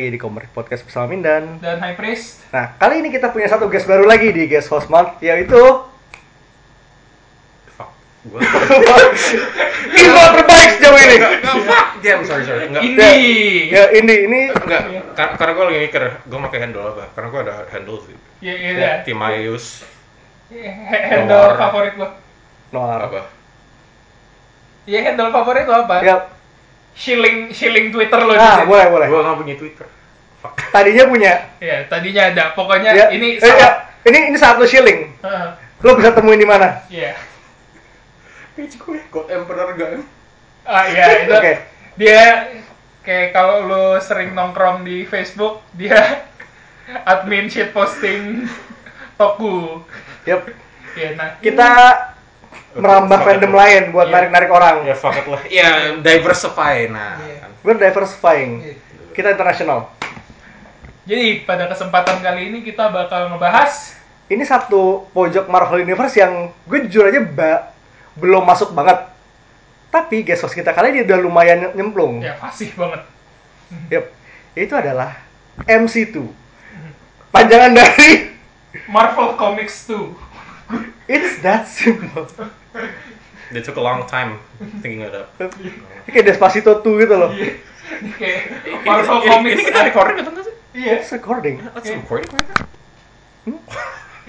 [0.00, 1.60] lagi di Komrik Podcast bersama Mindan.
[1.60, 2.40] dan High Priest.
[2.48, 5.60] Nah, kali ini kita punya satu guest baru lagi di guest host month, yaitu
[7.70, 7.92] Fuck.
[8.24, 8.40] Gue
[10.00, 11.16] Ivo terbaik sejauh ini.
[11.20, 11.86] Enggak, fuck.
[12.00, 12.64] Dia, sorry, sorry.
[12.66, 12.80] Enggak.
[12.82, 13.68] Indie.
[13.68, 17.04] Ya ini ini Enggak, Kar- karena gue lagi mikir, gue pakai handle apa?
[17.12, 18.16] Karena gue ada handle sih.
[18.40, 18.92] Ya, ya, ya.
[19.04, 19.84] Timaius
[20.48, 21.60] Ha- Handle Noir.
[21.60, 22.08] favorit lo.
[22.70, 23.00] Noir.
[23.04, 23.20] apa?
[24.82, 25.96] Ya handle favorit lo apa?
[26.00, 26.16] Ya,
[26.90, 28.32] Shilling shilling Twitter lo.
[28.32, 29.06] ah boleh boleh.
[29.06, 29.86] Gue nggak punya Twitter.
[30.40, 30.56] Fuck.
[30.72, 31.32] Tadinya punya.
[31.60, 32.44] Ya, tadinya ada.
[32.56, 33.70] Pokoknya Ya, ini eh, ya,
[34.08, 35.12] ini ini satu shilling.
[35.20, 35.48] Heeh.
[35.80, 36.84] Lo bisa temuin di mana?
[36.88, 37.16] Iya.
[38.56, 40.04] Page gue, God Emperor gak?
[40.64, 41.32] Ah iya itu.
[41.32, 41.52] Oke.
[41.96, 42.22] Dia
[43.00, 46.24] kayak kalau lo sering nongkrong di Facebook, dia
[47.10, 48.48] admin shit posting
[49.16, 49.84] Toku.
[50.24, 50.48] Yap.
[50.96, 51.68] Ya, nah, Kita
[52.74, 54.14] merambah fandom lain buat Iya.
[54.16, 54.76] narik-narik orang.
[54.84, 55.42] Ya fuck it lah.
[55.48, 57.20] Ya diversify nah.
[57.20, 57.36] Iya.
[57.44, 57.50] kan.
[57.64, 58.52] We're diversifying.
[58.60, 58.74] Iya.
[59.12, 59.99] Kita internasional.
[61.04, 66.86] Jadi pada kesempatan kali ini kita bakal ngebahas Ini satu pojok Marvel Universe yang gue
[66.86, 67.74] jujur aja ba-
[68.14, 69.10] belum masuk banget.
[69.90, 72.22] Tapi guest host kita kali ini udah lumayan nyemplung.
[72.22, 73.02] ya fasih banget.
[73.90, 74.04] Yep.
[74.54, 75.18] Itu adalah
[75.60, 76.14] MC2.
[77.28, 78.30] Panjangan dari
[78.94, 80.14] Marvel Comics 2.
[81.10, 82.30] It's that simple.
[83.50, 84.38] They took a long time
[84.78, 85.34] thinking it up.
[86.06, 87.34] Kayak Despacito 2 gitu loh.
[87.34, 87.58] Iya.
[88.14, 88.40] Kayak
[88.86, 89.54] Marvel Comics.
[89.58, 90.54] Ini kita recording atau enggak sih?
[90.70, 91.02] Iya.
[91.02, 91.58] It's recording.
[91.74, 92.64] Let's recording right now.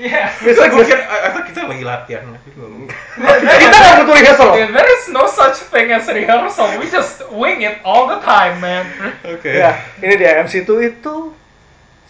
[0.01, 0.33] Iya.
[0.33, 2.23] Biasa Gue gue kira, I I thought kita lagi latihan.
[2.41, 4.49] kita nggak butuh rehearsal.
[4.57, 6.81] Yeah, There is no such thing as rehearsal.
[6.81, 8.89] We just wing it all the time, man.
[9.21, 9.51] Oke.
[9.51, 11.35] Ya, ini dia MC2 itu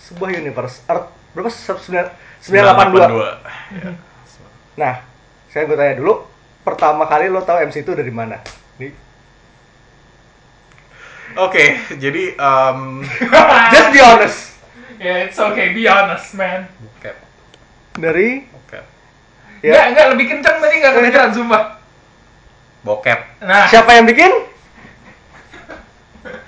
[0.08, 0.80] sebuah universe.
[0.88, 1.52] Earth berapa?
[1.52, 2.48] 982.
[2.48, 3.76] 982.
[3.76, 3.92] Ya.
[4.80, 4.96] Nah,
[5.52, 6.24] saya gue tanya dulu,
[6.64, 8.40] pertama kali lo tahu MC2 dari mana?
[8.80, 9.11] Nih.
[11.38, 11.64] Oke,
[11.96, 13.06] jadi um,
[13.74, 14.40] Just be honest.
[14.98, 15.72] yeah, it's okay.
[15.72, 16.68] Be honest, man.
[16.92, 17.12] Oke.
[17.96, 18.80] Dari Oke.
[19.62, 21.64] Nggak, ya, nggak lebih kencang tadi nggak kedengeran sumpah.
[22.82, 24.32] Bokep Nah, siapa yang bikin?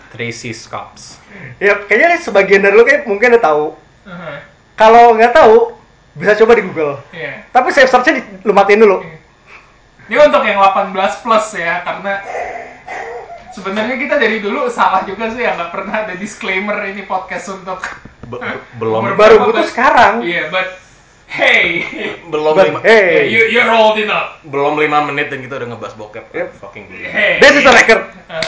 [0.09, 1.17] Tracy Scops.
[1.57, 3.65] Ya, kayaknya sebagian dari lo kayak mungkin udah tahu.
[4.05, 4.37] uh-huh.
[4.73, 5.73] Kalau nggak tahu,
[6.13, 7.01] bisa coba di Google.
[7.09, 7.45] Iya.
[7.49, 9.01] Tapi save search-nya di- lu matiin dulu.
[10.05, 12.21] Ini untuk yang 18 plus ya, karena
[13.53, 17.79] sebenarnya kita dari dulu salah juga sih ya nggak pernah ada disclaimer ini podcast untuk
[18.23, 20.23] Be- be- belum Baru butuh sekarang.
[20.23, 20.79] Iya, but
[21.27, 21.85] hey,
[22.31, 24.39] belum But lima, hey, you you're old enough.
[24.47, 26.25] belum lima menit dan kita udah ngebahas bokep.
[26.31, 26.49] Yep.
[26.63, 27.07] Fucking gila.
[27.11, 27.43] Hey.
[27.43, 28.03] this is the record.
[28.31, 28.41] Uh,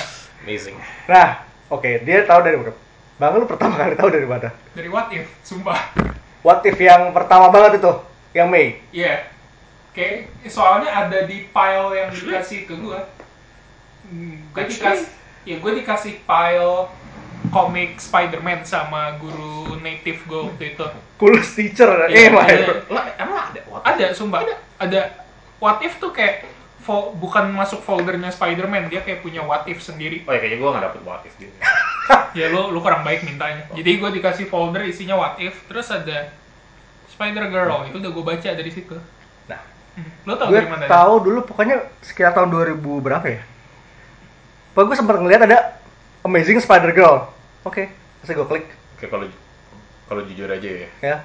[0.47, 0.79] Amazing.
[1.11, 2.73] Nah, oke, dia tahu dari mana?
[3.19, 4.49] Bang, lu pertama kali tahu dari mana?
[4.75, 5.91] dari what if, sumpah.
[6.45, 7.93] What if yang pertama banget itu,
[8.31, 8.79] yang Mei.
[8.95, 9.27] Iya.
[9.91, 12.99] Oke, soalnya ada di file yang dikasih ke gue.
[14.05, 15.07] Hmm, gue dikasih,
[15.43, 16.89] ya gue dikasih file
[17.47, 20.85] komik Spider-Man sama guru native gue waktu itu.
[21.15, 21.89] Coolest teacher.
[22.05, 22.65] eh, Iya, ada.
[22.87, 23.59] Lah, emang ada?
[23.65, 23.81] What?
[23.83, 24.41] Ada, sumpah.
[24.77, 25.01] Ada.
[25.57, 26.45] What if tuh kayak
[27.17, 30.21] bukan masuk foldernya Spider-Man, dia kayak punya what if sendiri.
[30.23, 31.53] Oh ya kayaknya gue gak dapet what if gitu.
[32.35, 33.65] Ya lu lu kurang baik mintanya.
[33.71, 36.29] Jadi gue dikasih folder isinya what if, terus ada
[37.07, 37.87] Spider Girl.
[37.87, 38.93] Itu udah gue baca dari situ.
[39.47, 39.61] Nah,
[39.95, 40.11] Hmm.
[40.27, 40.85] Lo tau gue dari mana?
[40.85, 43.41] tahu dulu pokoknya sekitar tahun 2000 berapa ya?
[44.75, 45.79] Pokoknya gue sempat ngeliat ada
[46.27, 47.31] Amazing Spider Girl.
[47.63, 48.67] Oke, terus gue klik
[48.99, 49.23] Oke kalau
[50.11, 50.89] kalau jujur aja ya.
[50.99, 51.17] ya.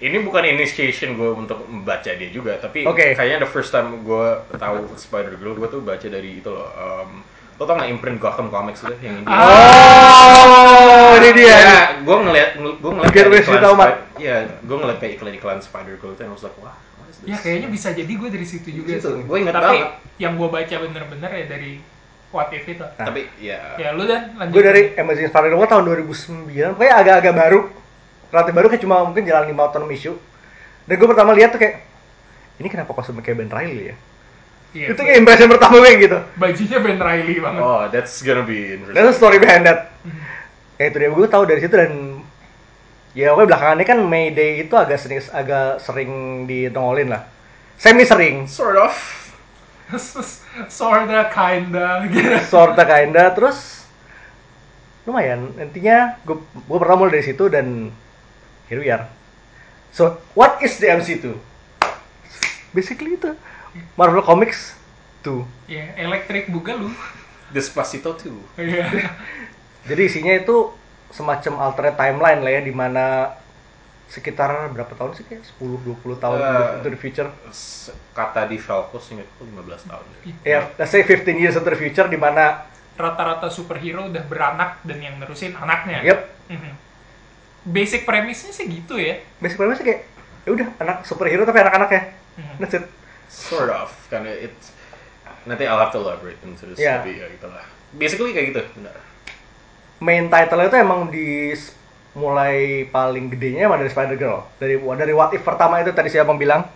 [0.00, 3.12] Ini bukan initiation gue untuk membaca dia juga, tapi Oke.
[3.12, 6.72] kayaknya the first time gue tahu Spider Girl gue tuh baca dari itu loh.
[6.72, 7.20] Um,
[7.60, 9.28] lo tau nggak imprint Gotham Comics itu yang ini?
[9.28, 11.52] Oh, ini dia.
[11.52, 13.76] Ya, gue ngeliat, gue ngeliat Biar kayak iklan tahu,
[14.16, 16.80] Iya, gue ngeliat kayak iklan-iklan Spider Girl itu, and I was like, wah?
[17.28, 19.20] Ya kayaknya bisa jadi gue dari situ juga sih.
[19.28, 19.92] Gue inget Tapi banget.
[20.16, 21.92] yang gue baca bener-bener ya dari
[22.32, 22.80] what if itu.
[22.80, 23.06] Nah.
[23.06, 24.52] Tapi ya, Ya lu dan lanjut.
[24.56, 27.60] Gue dari Amazing Spider Girl tahun 2009, pokoknya agak-agak baru.
[28.32, 30.16] Relatif baru kayak cuma mungkin jalan 5 tahun issue.
[30.88, 31.84] Dan gue pertama lihat tuh kayak
[32.58, 33.96] ini kenapa kostumnya kayak Ben Riley ya?
[34.72, 36.18] Iya, itu kayak impression pertama gue gitu.
[36.40, 37.60] bajunya Ben Riley banget.
[37.60, 38.96] oh, that's gonna be interesting.
[38.96, 39.92] That's the story behind that.
[40.80, 42.24] Ya itu dia gue tahu dari situ dan
[43.12, 46.10] ya pokoknya belakangan ini kan Mayday itu agak sering agak sering
[46.48, 47.28] dinongolin lah.
[47.76, 48.94] Semi sering, Sort of.
[50.80, 52.36] Sorta kinda gitu.
[52.48, 53.82] sorta kinda terus
[55.02, 57.90] lumayan intinya gue gue pertama mulai dari situ dan
[58.70, 59.10] here we are.
[59.92, 61.36] So what is the MC2?
[62.72, 63.36] Basically itu
[63.98, 64.78] Marvel Comics
[65.26, 65.44] 2.
[65.68, 66.92] Ya, elektrik bugaloo.
[67.52, 68.40] Despacito too.
[68.56, 68.88] Iya.
[69.88, 70.72] Jadi isinya itu
[71.12, 73.36] semacam alternate timeline lah ya di mana
[74.12, 76.36] sekitar berapa tahun sih kayak 10 20 tahun
[76.76, 77.28] into the future.
[78.12, 80.04] Kata di Falco ingat aku 15 tahun.
[80.44, 85.00] Ya, let's say 15 years into the future di mana rata-rata superhero udah beranak dan
[85.00, 86.04] yang nerusin anaknya.
[86.04, 86.18] Yep.
[86.52, 86.72] Mhm.
[87.72, 89.24] Basic premisnya sih gitu ya.
[89.40, 90.04] Basic premise kayak
[90.44, 92.12] ya udah anak superhero tapi anak-anaknya.
[92.36, 92.54] Mhm.
[92.60, 92.84] That's it.
[93.32, 94.76] Sort of, karena it's
[95.48, 97.00] nanti I'll have to elaborate into this, Yeah.
[97.00, 97.64] tapi ya gitulah.
[97.96, 98.92] Basically kayak gitu, benar.
[100.04, 101.56] Main title itu emang di
[102.12, 104.44] mulai paling gedenya emang dari Spider Girl.
[104.56, 106.64] Dari dari What If pertama itu tadi siapa bilang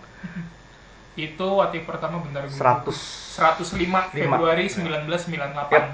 [1.15, 4.01] Itu waktu pertama benar gua 100 105 Lima.
[4.07, 5.69] Februari 1998.
[5.69, 5.85] Yep.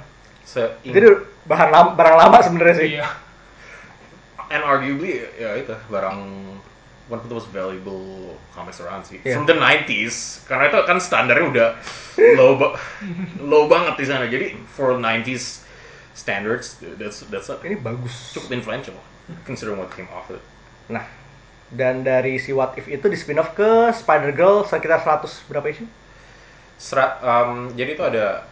[0.44, 1.08] Se Jadi
[1.44, 2.90] bahan lama, barang lama sebenarnya sih.
[2.94, 3.08] Iya.
[4.46, 6.20] and arguably ya itu barang
[7.06, 8.04] one of the most valuable
[8.52, 9.34] comics around sih Yeah.
[9.34, 11.70] from the 90s karena itu kan standarnya udah
[12.38, 12.78] low ba-
[13.44, 15.66] low banget di sana jadi for 90s
[16.14, 18.30] standards that's that's a- Ini bagus.
[18.32, 18.94] cukup influential
[19.44, 20.42] considering what came off it
[20.92, 21.08] Nah,
[21.72, 25.64] dan dari si What If itu di spin off ke Spider Girl sekitar 100 berapa
[25.66, 25.88] issue?
[26.76, 28.44] Sera- um, jadi itu ada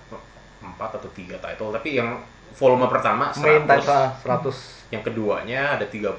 [0.64, 2.24] empat atau tiga title tapi yang
[2.56, 4.94] volume pertama 100 Main title ah, 100.
[4.96, 6.16] yang keduanya ada 30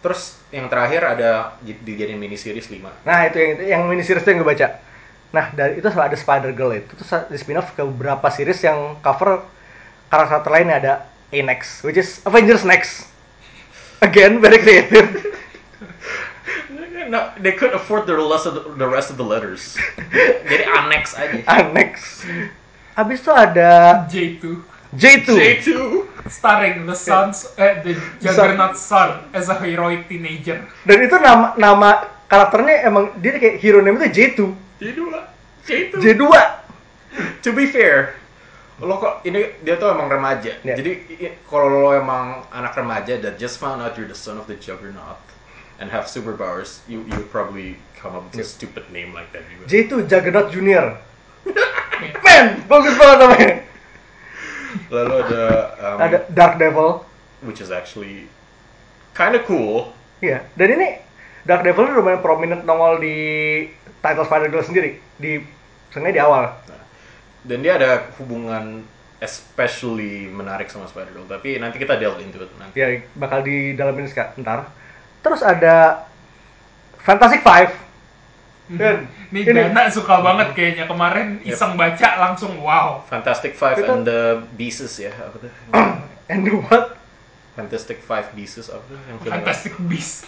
[0.00, 4.24] terus yang terakhir ada di- dijadiin mini series 5 Nah, itu yang yang mini series
[4.24, 4.68] itu yang gue baca.
[5.34, 8.96] Nah, dari itu ada Spider Girl itu terus di spin off ke beberapa series yang
[9.02, 9.44] cover
[10.08, 10.92] karakter lainnya ada
[11.34, 13.10] A-Next, which is Avengers Next.
[14.04, 15.32] Again, very creative.
[17.08, 19.76] No, they couldn't afford the rest of the, the rest of the letters.
[20.48, 21.40] Jadi annex aja.
[21.48, 22.24] Annex.
[22.96, 24.44] Habis itu ada J2
[24.94, 25.28] J2.
[25.36, 25.70] J2.
[26.30, 30.64] starring the sons eh, the Juggernaut son as a heroic teenager.
[30.88, 34.38] Dan itu nama nama karakternya emang dia kayak hero name itu J2.
[34.80, 35.00] J2.
[35.64, 35.92] J2.
[36.00, 36.22] J2.
[37.44, 38.18] To be fair,
[38.82, 40.58] lo kok ini dia tuh emang remaja.
[40.66, 40.74] Ya.
[40.74, 41.06] Jadi
[41.46, 45.20] kalau lo emang anak remaja that just found out you're the son of the Juggernaut
[45.78, 49.70] and have superpowers, you you probably come up with a stupid name like that juga.
[49.70, 50.98] J2 Juggernaut Junior.
[52.26, 53.52] Man, bagus banget namanya.
[54.90, 55.42] Lalu ada
[55.78, 57.06] um, Ada Dark Devil.
[57.44, 58.26] which is actually
[59.12, 59.92] kind of cool.
[60.24, 60.88] Iya, dan ini
[61.44, 63.16] Dark Devil lumayan prominent nongol di
[64.00, 65.44] title Spider Girl sendiri di
[65.92, 66.44] sebenarnya di awal.
[67.44, 68.80] Dan dia ada hubungan
[69.20, 72.76] especially menarik sama Spider-Girl, tapi nanti kita delve into it nanti.
[72.76, 74.68] Ya bakal di dalam ini sekarang ntar.
[75.20, 76.04] Terus ada
[77.00, 77.72] Fantastic Five.
[78.64, 81.52] Dan Nih Dana suka banget kayaknya kemarin Yep.
[81.52, 83.04] iseng baca langsung wow.
[83.04, 85.52] Fantastic Five Itu- and the Beasts ya, apa tuh?
[86.32, 86.96] and what?
[87.54, 89.18] Fantastic Five Beasts apa tuh yang?
[89.20, 90.24] Fantastic Beast.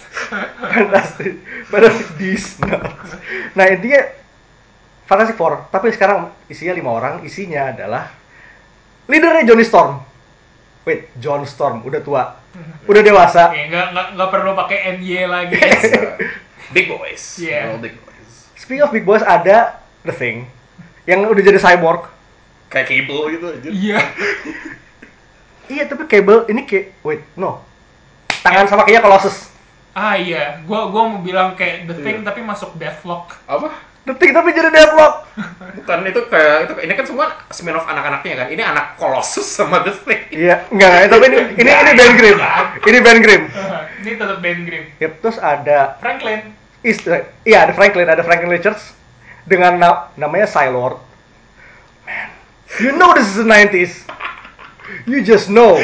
[0.61, 1.33] Fantastic,
[1.67, 2.61] Fantastic Beasts.
[3.57, 4.01] Nah intinya
[5.07, 7.15] Fantastic Four, tapi sekarang isinya lima orang.
[7.23, 8.11] Isinya adalah
[9.07, 10.03] leadernya Johnny Storm.
[10.83, 12.23] Wait, John Storm udah tua,
[12.91, 13.55] udah dewasa.
[13.55, 15.59] Oke, nggak nggak nggak perlu pakai NY lagi.
[16.75, 17.39] Big boys.
[17.39, 17.71] Yeah.
[17.71, 18.51] All big boys.
[18.59, 20.51] Speaking of Big Boss ada The Thing
[21.07, 22.11] yang udah jadi cyborg.
[22.67, 23.69] Kayak cable gitu aja.
[23.71, 23.99] Iya.
[25.67, 27.59] Iya tapi Cable ini kayak wait no
[28.47, 29.51] tangan sama kayak Colossus.
[29.91, 32.27] Ah iya, gua gua mau bilang kayak The Thing Iya.
[32.31, 33.35] tapi masuk Deathlock.
[33.51, 33.75] Apa?
[34.15, 35.27] Thing tapi jadi Deathlock.
[35.83, 38.49] Bukan itu kayak itu ini kan semua spin-off anak-anaknya kan.
[38.55, 40.23] Ini anak Colossus sama The Thing.
[40.31, 42.39] Iya enggak, enggak tapi ini ini ini Ben Grimm.
[42.87, 43.45] Ini Ben Grimm.
[44.07, 44.87] Ini tetap Ben Grimm.
[45.03, 46.55] Yep, terus ada Franklin.
[46.87, 48.95] istri, iya ada Franklin, ada Franklin Richards
[49.43, 51.03] dengan na- namanya Psylord.
[52.07, 52.31] Man,
[52.79, 54.07] you know this is the 90s.
[55.11, 55.83] You just know.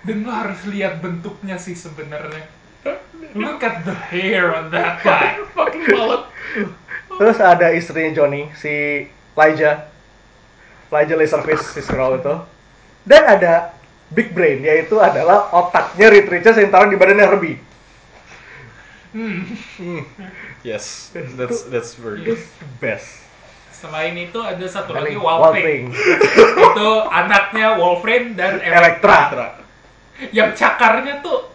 [0.00, 2.48] Dan lo harus lihat bentuknya sih sebenarnya.
[3.36, 5.36] Look at the hair on that guy.
[5.52, 6.24] Fucking mullet.
[7.18, 9.90] Terus ada istrinya Johnny, si Elijah.
[10.88, 12.34] Elijah Laserface, si Skrull itu.
[13.04, 13.74] Dan ada
[14.08, 17.58] Big Brain, yaitu adalah otaknya Reed Richards yang taruh di badannya Herbie.
[19.08, 19.44] Hmm.
[20.60, 22.28] Yes, that's that's very Yes.
[22.28, 22.40] good.
[22.60, 23.08] The best.
[23.72, 25.64] Selain itu ada satu lagi Paling.
[25.64, 25.82] Thing.
[26.60, 29.16] itu anaknya Wolverine dan Elektra.
[29.32, 29.46] Elektra.
[30.34, 31.46] Yang cakarnya tuh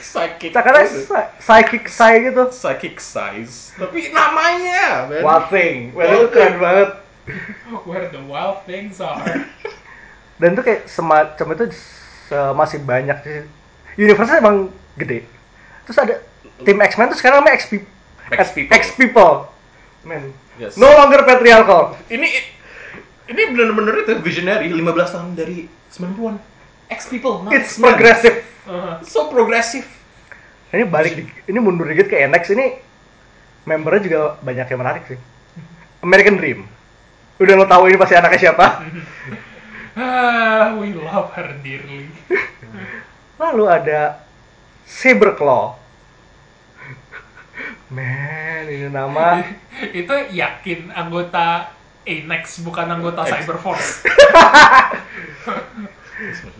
[0.00, 0.50] Psychic.
[0.54, 2.42] Psy- psychic sai gitu.
[2.50, 3.74] psychic size.
[3.74, 5.22] Tapi namanya, man.
[5.22, 5.76] Wild Thing.
[5.94, 6.58] Wah, itu Wild keren Thing.
[6.60, 6.90] banget.
[7.88, 9.20] where the wild things are.
[10.40, 11.64] Dan itu kayak semacam itu
[12.30, 13.44] se- masih banyak sih.
[13.98, 15.26] Universe emang gede.
[15.84, 16.14] Terus ada
[16.62, 17.70] tim X-Men tuh sekarang namanya X,
[18.30, 18.72] X-People.
[18.72, 19.34] X-People.
[20.06, 20.30] Man.
[20.56, 20.78] Yes.
[20.78, 21.98] No longer patriarchal.
[22.06, 22.28] Ini
[23.28, 26.38] ini benar-benar itu visionary 15 tahun dari 90-an.
[26.88, 27.84] X people, not It's X-Men.
[27.92, 28.36] progressive.
[28.64, 29.84] Uh, So progressive.
[30.68, 32.76] Ini balik di- ini mundur dikit ke NX ini
[33.64, 35.18] membernya juga banyak yang menarik sih.
[36.00, 36.68] American Dream.
[37.36, 38.66] Udah lo tahu ini pasti anaknya siapa?
[39.96, 42.08] ah, we love her dearly.
[43.40, 44.20] Lalu ada
[44.84, 45.76] Saberclaw.
[47.88, 49.40] Man, ini nama
[49.96, 51.72] itu yakin anggota
[52.04, 53.32] A-Nex bukan anggota X.
[53.32, 53.90] Cyberforce.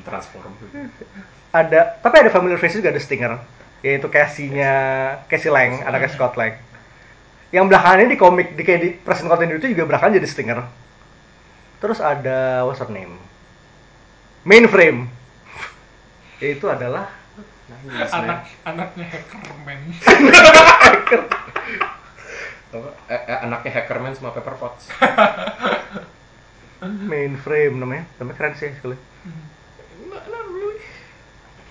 [0.06, 0.52] Transform.
[1.48, 3.32] ada tapi ada familiar face juga ada Stinger.
[3.78, 4.72] Yaitu Cassie-nya
[5.30, 6.58] Cassie Lang anaknya Scott Lang.
[7.54, 10.60] Yang belakangan ini di komik di kayak di present continuity juga belakangan jadi Stinger.
[11.78, 13.14] Terus ada what's her name?
[14.42, 15.10] Mainframe.
[16.42, 17.10] Yaitu adalah
[18.14, 19.80] anak anaknya hackerman.
[22.68, 22.90] Apa?
[23.08, 24.92] Eh, eh, anaknya Hackerman sama Pepper Potts.
[26.80, 28.94] Mainframe namanya namanya keren sih sekali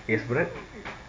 [0.04, 0.50] ya sebenarnya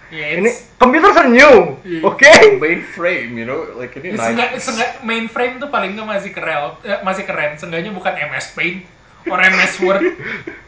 [0.09, 1.99] ya ini komputer senyum Iya.
[2.03, 4.65] oke Mainframe, you know, like ini Seenggak, nice.
[4.65, 7.55] seenggak, mainframe tuh paling nggak masih keren, eh, masih keren.
[7.55, 8.83] Seenggaknya bukan MS Paint
[9.29, 10.03] or MS Word.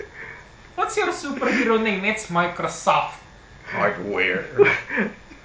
[0.78, 2.06] What's your superhero name?
[2.06, 3.20] It's Microsoft.
[3.68, 4.46] Hardware.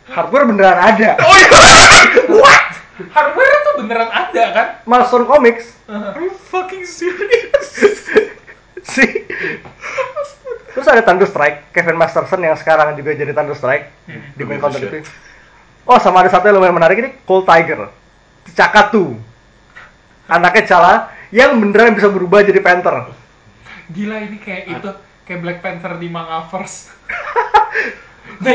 [0.06, 1.48] hardware beneran ada Oh iya.
[2.42, 2.66] What?
[2.96, 4.66] Hardware tuh beneran ada kan?
[4.88, 5.76] Milestone Comics.
[5.86, 7.68] Are you fucking serious?
[8.86, 9.26] sih
[10.72, 13.90] terus ada Thunder Strike Kevin Masterson yang sekarang juga jadi Thunder Strike
[14.38, 15.10] di main counter gives a itu.
[15.86, 17.90] Oh sama ada satu yang lumayan menarik ini Cold Tiger.
[18.54, 19.14] Cakatu.
[20.26, 20.94] Anaknya Cala
[21.30, 23.14] yang beneran bisa berubah jadi Panther.
[23.94, 24.90] Gila ini kayak itu
[25.26, 26.78] kayak Black Panther di Mangaverse.
[28.36, 28.52] Nah,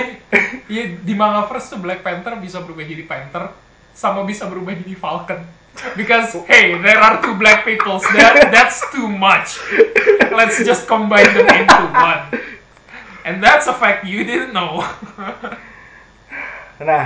[0.69, 3.49] iya di Mangaverse tuh Black Panther bisa berubah jadi Panther
[3.95, 5.41] sama bisa berubah jadi Falcon.
[5.95, 8.03] Because hey, there are two black peoples.
[8.13, 9.55] That that's too much.
[10.29, 12.27] Let's just combine them into one.
[13.23, 14.83] And that's a fact you didn't know.
[16.81, 17.05] nah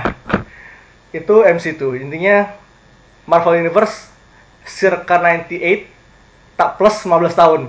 [1.12, 2.48] itu MC2 intinya
[3.28, 4.08] Marvel Universe
[4.64, 7.60] circa 98 tak plus 15 tahun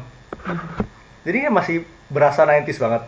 [1.28, 3.04] jadi ya masih berasa 90s banget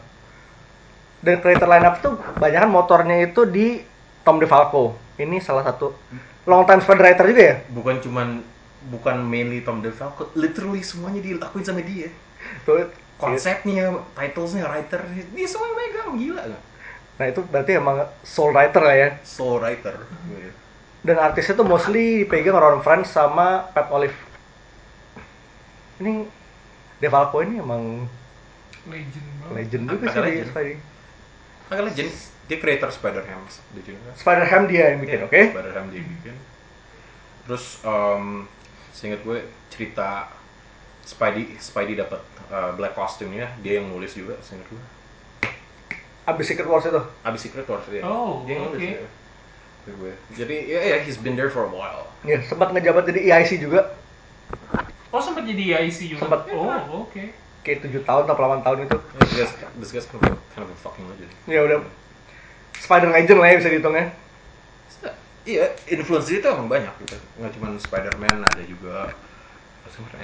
[1.23, 3.83] dan creator lineup tuh banyak motornya itu di
[4.27, 5.91] Tom DeFalco ini salah satu
[6.47, 8.27] long time spread writer juga ya bukan cuman
[8.79, 12.07] bukan mainly Tom DeFalco, literally semuanya dilakuin sama dia.
[12.63, 12.87] tuh
[13.19, 15.03] Konsepnya, titlesnya, writer,
[15.35, 16.43] dia semua yang megang, gila
[17.19, 20.07] nah itu berarti emang soul writer lah ya Soul writer.
[21.03, 24.15] dan artisnya tuh mostly dipegang Ron Friends sama Pat Olive
[25.99, 26.23] ini
[27.03, 28.07] DeFalco ini emang
[28.87, 29.55] Legend banget.
[29.59, 30.79] legend juga Agak sih legend.
[31.67, 32.11] Agak legend,
[32.49, 32.89] dia creator
[33.93, 34.17] you know that?
[34.17, 35.41] Spider-Ham dia yang bikin, Iya, oke?
[35.53, 36.35] Spider-Ham dia bikin.
[37.45, 38.49] Terus, um,
[38.89, 40.33] seingat gue cerita
[41.05, 44.81] Spidey, Spidey dapat uh, black costume-nya, dia yang nulis juga, seingat gue.
[46.25, 47.01] Abis Secret Wars itu.
[47.25, 48.05] Abis Secret Wars ya.
[48.05, 48.89] Oh, dia yang nulis oke.
[48.97, 49.09] ya.
[49.89, 50.13] Gue.
[50.37, 52.05] Jadi ya ya he's been there for a while.
[52.21, 53.97] Ya, sempat ngejabat jadi EIC juga.
[55.09, 56.29] Oh sempat jadi IC juga.
[56.29, 56.45] Sempat.
[56.53, 57.33] Oh oke.
[57.65, 58.97] Kayak 7 tahun atau 8 tahun itu.
[59.17, 59.51] This guy's,
[59.81, 61.31] this guy's kind of, a- kind of a fucking legend.
[61.49, 61.81] Ya udah
[62.79, 64.07] Spider Legend lah ya bisa dihitungnya.
[65.47, 67.17] Iya, influence dia tuh emang banyak gitu.
[67.41, 69.09] Nggak cuma Spider-Man, ada juga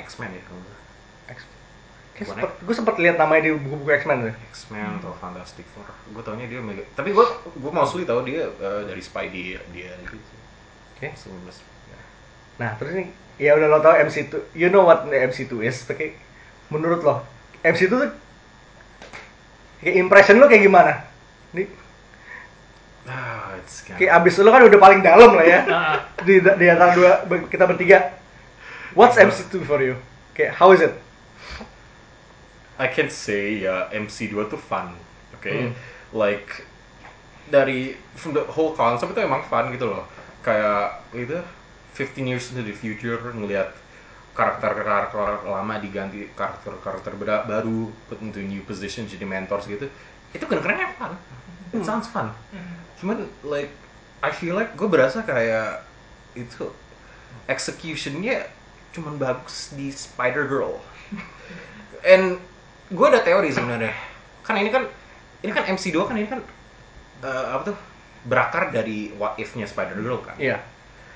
[0.06, 0.44] X-Men ya.
[2.16, 4.34] sempet, gue sempet lihat namanya di buku-buku X-Men tuh.
[4.54, 5.88] X-Men atau Fantastic Four.
[6.16, 6.86] Gue taunya dia mega.
[6.96, 7.26] Tapi gue
[7.60, 10.16] gue mostly tahu dia eh, dari Spidey dia gitu.
[10.96, 11.12] Oke.
[11.92, 12.00] Ya.
[12.56, 14.56] Nah, terus ini ya udah lo tau MC2.
[14.56, 15.84] You know what the MC2 is?
[15.84, 16.16] Pakai
[16.72, 17.26] menurut lo
[17.68, 18.12] MC2 tuh
[19.84, 21.04] kayak impression lo kayak gimana?
[21.52, 21.68] Ini
[23.06, 25.62] Ah, it's kayak abis lo kan udah paling dalam lah ya.
[25.64, 25.98] Nah,
[26.28, 27.12] di di antara dua
[27.46, 28.18] kita bertiga.
[28.98, 29.94] What's MC2 for you?
[30.34, 30.94] Kayak how is it?
[32.76, 34.92] I can say ya MC2 tuh fun,
[35.32, 35.46] oke?
[35.48, 35.72] Hmm.
[36.12, 36.66] Like
[37.46, 40.04] dari from the whole concept itu emang fun gitu loh.
[40.42, 41.38] Kayak itu
[41.94, 43.72] 15 years into the future ngelihat
[44.36, 49.88] karakter-karakter lama diganti karakter-karakter beda- baru put into new position jadi mentors gitu.
[50.34, 51.14] Itu keren-keren fun.
[51.72, 52.34] It sounds fun.
[53.02, 53.72] Cuman like
[54.24, 55.84] I feel like gue berasa kayak
[56.36, 56.68] itu
[57.46, 58.50] executionnya
[58.96, 60.80] cuman bagus di Spider Girl.
[62.12, 62.40] And
[62.90, 63.94] gue ada teori sebenarnya.
[64.42, 64.88] Kan ini kan
[65.44, 66.42] ini kan MC2 kan ini kan
[67.22, 67.78] eh, apa tuh
[68.26, 70.36] berakar dari what if-nya Spider Girl kan.
[70.42, 70.62] Iya.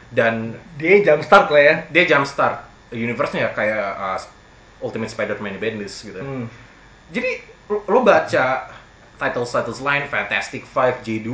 [0.10, 1.76] Dan Dia jump start lah ya.
[1.94, 4.18] dia jumpstart universe-nya kayak uh,
[4.82, 6.18] Ultimate Spider-Man Bendis gitu.
[6.18, 6.50] Hmm.
[7.14, 8.66] Jadi lo baca
[9.20, 11.30] titles titles lain Fantastic Five J2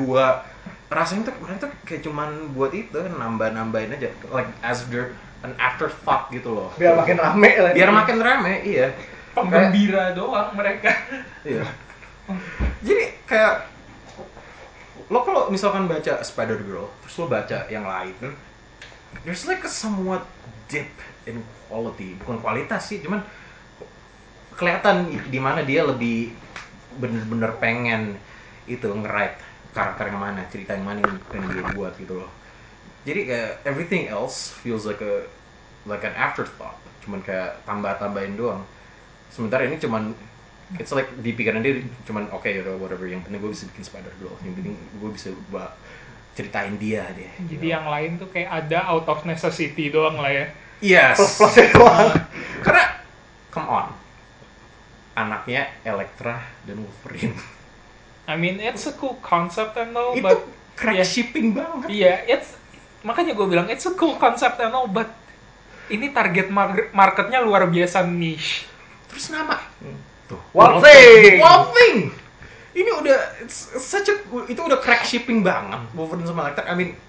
[0.90, 5.14] rasanya tuh mereka tuh kayak cuman buat itu nambah nambahin aja like as their
[5.46, 7.72] an afterthought gitu loh Biar makin rame lah.
[7.74, 8.90] biar makin rame iya
[9.36, 10.96] penggembira doang mereka.
[11.44, 11.68] Iya.
[12.82, 13.68] Jadi kayak
[15.12, 18.34] lo kalau misalkan baca Spider Girl, terus lo baca yang lain,
[19.28, 20.26] there's like a somewhat
[20.72, 20.90] dip
[21.30, 23.22] in quality, bukan kualitas sih, cuman
[24.56, 26.34] kelihatan di mana dia lebih
[27.02, 28.16] bener-bener pengen
[28.66, 29.38] itu nge-write
[29.76, 32.32] karakter yang mana, cerita yang mana yang pengen dia buat gitu loh.
[33.06, 35.28] Jadi kayak everything else feels like a
[35.86, 38.66] like an afterthought, cuman kayak tambah-tambahin doang.
[39.30, 40.16] Sementara ini cuman
[40.82, 41.78] it's like di pikiran dia
[42.10, 45.30] cuman oke okay, whatever yang penting gue bisa bikin Spider Girl yang penting gue bisa
[45.54, 45.78] ba-
[46.34, 50.46] ceritain dia deh Jadi yang lain tuh kayak ada out of necessity doang lah ya.
[50.82, 52.12] yes plus plusnya doang
[52.66, 52.84] karena
[53.54, 53.88] come on
[55.16, 57.36] anaknya Elektra dan Wolverine.
[58.30, 60.44] I mean, it's a cool concept and all, itu but
[60.76, 61.08] crack yeah.
[61.08, 61.88] shipping banget.
[61.90, 62.58] Iya, it's
[63.06, 65.08] makanya gue bilang it's a cool concept and all, but
[65.88, 68.68] ini target mar- marketnya luar biasa niche.
[69.10, 69.62] terus nama?
[70.28, 70.42] Tuh.
[70.52, 71.40] One thing.
[71.40, 71.98] One thing
[72.76, 74.16] ini udah it's such a
[74.52, 76.68] itu udah crack shipping banget Wolverine sama Elektra.
[76.68, 77.00] I mean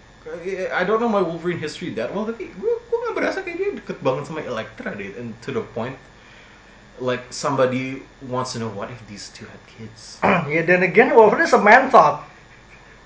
[0.70, 3.70] I don't know my Wolverine history that well tapi gue gue nggak berasa kayak dia
[3.74, 5.98] deket banget sama Elektra deh and to the point
[6.98, 10.16] like somebody wants to know what if these two had kids
[10.48, 12.24] ya dan again Wolverine is a man thought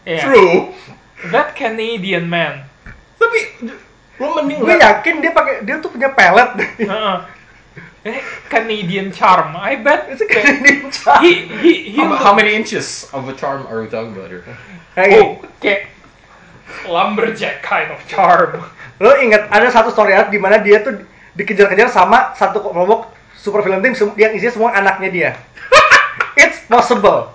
[0.01, 0.25] Yeah.
[0.25, 0.73] true
[1.29, 2.65] That Canadian man.
[3.21, 3.69] tapi
[4.17, 7.17] lo mending gue yakin dia pakai dia tuh punya pelet Heeh.
[8.01, 8.17] Eh,
[8.49, 9.53] Canadian charm.
[9.61, 13.69] I bet itu kayak ninja he he he how, how many inches of a charm
[13.69, 14.41] are we talking about here
[14.97, 15.21] gini.
[15.21, 15.93] oh, kayak
[16.89, 18.65] lumberjack kind of charm.
[18.97, 21.05] lo ingat ada satu story arc di mana dia tuh
[21.37, 25.31] dikejar-kejar sama satu kelompok super villain team yang isinya semua anaknya dia
[26.41, 27.31] it's possible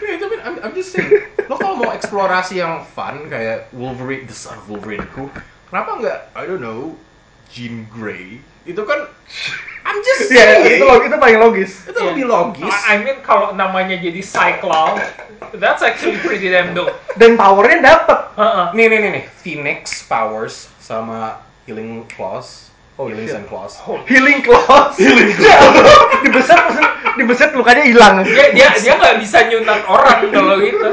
[0.00, 1.14] Ya, tapi I'm, I'm just saying,
[1.46, 5.30] lo kalau mau eksplorasi yang fun kayak Wolverine, the son of Wolverine ku,
[5.70, 6.98] kenapa nggak, I don't know,
[7.46, 8.42] Jean Grey?
[8.66, 9.06] Itu kan,
[9.86, 12.66] I'm just ya saying, itu log- itu paling logis itu lebih logis.
[12.66, 15.06] I I mean kalau namanya jadi Cyclops,
[15.54, 16.90] that's actually pretty damn dope.
[17.14, 18.66] dan powernya dapet Heeh.
[18.74, 22.69] Nih, nih, nih, nih, Phoenix Powers sama Healing Claws,
[23.00, 23.32] Oh, Healing shit.
[23.32, 23.80] Sand Claws.
[24.04, 25.32] healing claws healing
[26.20, 26.60] dibeset
[27.16, 30.88] dibeset lukanya hilang Dia dia dia nggak bisa nyunat orang kalau gitu.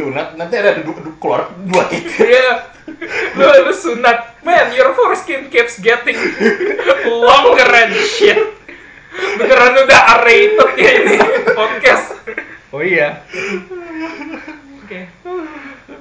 [0.00, 2.16] Lu nanti, nanti ada du, du, keluar dua titik.
[2.16, 2.64] Iya.
[3.36, 4.40] Lu, lu sunat.
[4.40, 6.16] Man, your foreskin keeps getting
[7.04, 8.40] longer and shit.
[9.36, 11.16] Beneran udah R-rated ya ini
[11.52, 12.16] podcast.
[12.72, 13.20] oh iya
[14.84, 15.08] Oke.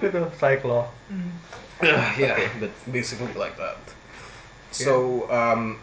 [0.04, 0.88] itu Cyclo
[2.16, 3.78] yeah, but basically like that.
[4.76, 5.80] So, um,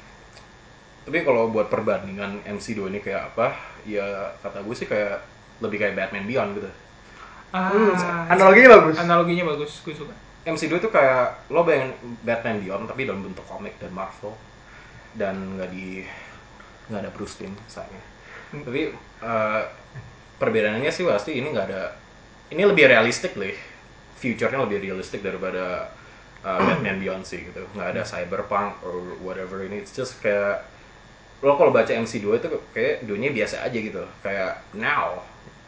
[1.08, 3.56] tapi kalau buat perbandingan MC2 ini kayak apa?
[3.88, 5.24] Ya kata gue sih kayak
[5.64, 6.70] lebih kayak Batman Beyond gitu.
[7.52, 7.68] Ah,
[8.32, 10.14] analoginya bagus analoginya bagus, gue suka.
[10.42, 14.34] MC2 itu kayak lo bayangin Batman Beyond tapi dalam bentuk komik dan Marvel
[15.16, 16.02] dan nggak di
[16.90, 18.04] nggak ada Bruce Wayne sayangnya.
[18.52, 18.82] Tapi
[19.24, 19.62] uh,
[20.36, 21.96] perbedaannya sih pasti ini nggak ada
[22.52, 23.54] ini lebih realistik lah.
[24.20, 25.90] Future-nya lebih realistik daripada
[26.42, 27.62] uh, Batman Beyond sih gitu.
[27.74, 29.82] Nggak ada cyberpunk or whatever ini.
[29.82, 30.66] It's just kayak
[31.42, 34.02] lo kalau baca MC2 itu kayak dunia biasa aja gitu.
[34.22, 35.22] Kayak now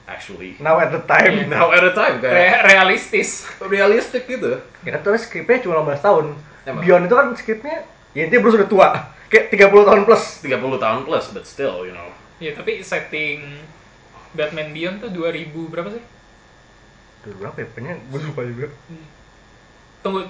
[0.04, 0.54] actually.
[0.60, 3.48] now at the time Now at a time kayak Re- realistis.
[3.64, 4.60] realistik gitu.
[4.84, 6.26] ya kan tapi skripnya cuma 16 tahun
[6.68, 6.82] Emang.
[6.84, 7.76] Beyond itu kan skripnya
[8.12, 8.88] ya intinya Bruce udah tua
[9.32, 12.06] kayak 30 tahun plus 30 tahun plus, but still, you know.
[12.38, 13.64] Ya, tapi setting
[14.37, 16.02] Batman Beyond tuh 2000 berapa sih?
[17.24, 17.66] Dulu berapa ya?
[17.72, 18.66] Pokoknya gue lupa juga
[20.04, 20.22] Tunggu.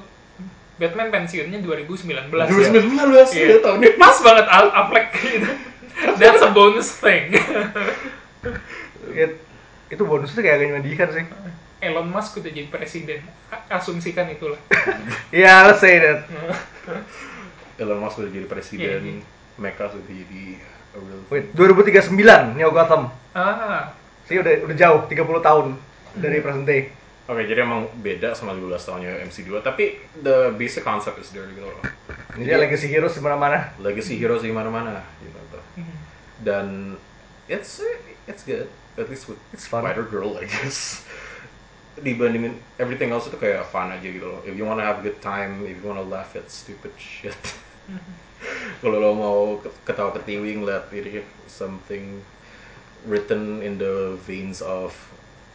[0.75, 2.35] Batman pensiunnya 2019.
[2.35, 3.47] 2019 Iya.
[3.47, 3.95] ya tahun ini.
[3.95, 5.51] Pas banget Al- Affleck gitu.
[6.19, 7.31] That's a bonus thing.
[9.11, 9.27] ya,
[9.87, 11.25] Itu bonusnya kayak agak menyedihkan sih
[11.79, 13.21] Elon Musk udah jadi presiden.
[13.69, 14.59] Asumsikan itulah.
[15.31, 16.27] Ya, let's say that
[17.81, 19.15] Elon Musk udah jadi presiden, iya.
[19.55, 20.59] Mecca sudah jadi
[20.91, 22.15] a real Wait, 2039
[22.55, 23.91] Neo Gotham Ah,
[24.25, 25.67] Sih udah udah jauh, 30 tahun
[26.15, 26.91] dari present day
[27.25, 31.65] Oke, jadi emang beda sama 15 tahunnya MC2, tapi the basic concept is there gitu
[31.65, 31.81] loh.
[32.37, 35.59] Jadi dia legacy heroes di mana-mana Legacy heroes di mana-mana gitu.
[36.45, 37.01] Dan
[37.49, 37.81] it's
[38.29, 38.69] it's good,
[39.01, 39.89] at least with It's fun.
[39.89, 41.01] Spider Girl I guess.
[41.97, 44.45] Dibandingin everything else itu kayak fun aja gitu loh.
[44.45, 47.39] If you wanna have a good time, if you wanna laugh at stupid shit.
[48.85, 49.41] Kalau lo mau
[49.89, 52.21] ketawa ketiwi ngeliat ini something
[53.09, 54.93] written in the veins of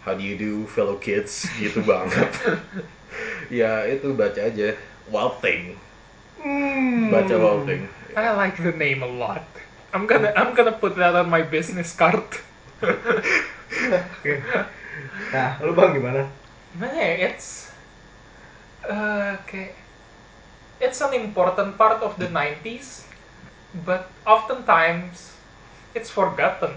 [0.04, 2.32] how do you do fellow kids gitu banget.
[3.60, 4.76] ya itu baca aja
[5.12, 5.76] Wild Thing.
[6.40, 7.12] Hmm.
[7.12, 7.84] Baca Wild Thing.
[8.16, 9.44] I like the name a lot.
[9.94, 12.24] I'm gonna I'm gonna put that on my business card.
[12.82, 14.34] Oke
[15.34, 16.26] Nah, lu bang gimana?
[16.74, 17.30] Gimana ya?
[17.30, 17.70] It's
[18.86, 19.78] uh, kayak
[20.80, 23.06] it's an important part of the 90s,
[23.86, 25.36] but oftentimes
[25.94, 26.74] it's forgotten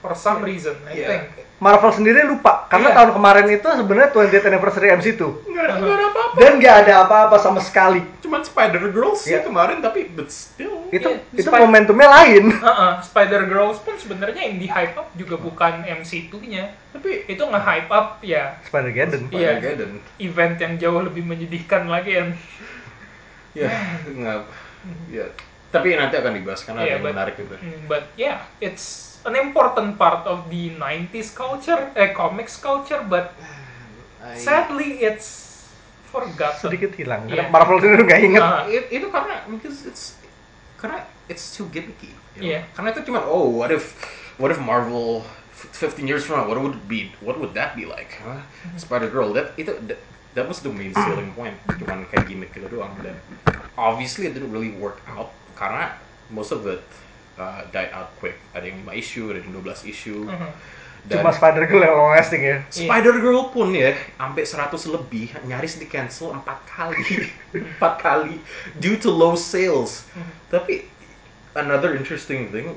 [0.00, 0.74] for some reason.
[0.84, 1.06] I Iya.
[1.06, 1.24] think.
[1.60, 2.96] Marvel sendiri lupa Karena Iya.
[2.96, 6.34] tahun kemarin itu sebenarnya 20th anniversary MC2 Nggak ada, nggak ada apa-apa.
[6.34, 9.44] Dan gak ada apa-apa sama sekali Cuman Spider Girl sih Iya.
[9.44, 10.88] kemarin tapi but still.
[10.88, 15.12] Itu Iya, itu Spy- momentumnya lain Uh-uh, Spider Girls pun sebenarnya yang di hype up
[15.12, 19.60] juga bukan MC2-nya, tapi itu nge-hype up ya Spider-Geddon Iya.
[19.60, 19.92] Spider-Geddon.
[20.18, 22.32] event yang jauh lebih menyedihkan lagi yang
[23.52, 23.68] Ya,
[24.06, 24.46] nggak.
[25.08, 25.26] Ya,
[25.68, 27.54] Tapi nanti akan dibahas karena ada Yeah, yang but- menarik gitu.
[27.54, 33.32] Mm, But yeah, it's an important part of the 90s culture, eh comics culture, but
[34.34, 35.28] sadly it's
[36.04, 36.58] forgotten.
[36.58, 37.46] sedikit hilang Iya.
[37.46, 40.18] karena Marvel itu nggak inget Ah, It- itu karena because it's
[40.76, 42.10] karena it's too gimmicky.
[42.34, 42.50] you know?
[42.50, 42.60] Iya.
[42.72, 43.94] Karena itu cuma oh what if
[44.36, 45.22] what if Marvel
[45.54, 48.18] f- 15 years from now what would it be what would that be like?
[48.18, 48.42] Huh?
[48.74, 50.00] Spider Girl that itu that,
[50.34, 51.54] that was the main selling point.
[51.78, 53.14] Cuman kayak gimmick gitu doang dan
[53.76, 55.94] obviously it didn't really work out karena
[56.28, 56.82] most of it
[57.40, 58.36] uh, died out quick.
[58.52, 60.28] Ada yang 5 issue, ada yang 12 issue.
[61.00, 62.60] Dan cuma Spider Girl yang long lasting ya?
[62.68, 67.00] Spider Girl pun ya sampai 100 lebih nyaris di cancel empat kali.
[67.56, 68.36] Empat kali.
[68.76, 70.04] Due to low sales.
[70.52, 70.84] Tapi
[71.56, 72.76] another interesting thing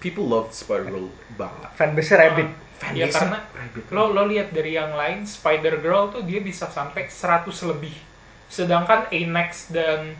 [0.00, 1.68] people loved Spider Girl banget.
[1.76, 2.48] Fanbase Rabbit
[2.80, 3.84] Ya Fanbase-nya karena Rabbit.
[3.92, 7.92] lo lo lihat dari yang lain Spider Girl tuh dia bisa sampai 100 lebih.
[8.48, 10.16] Sedangkan A-Nex dan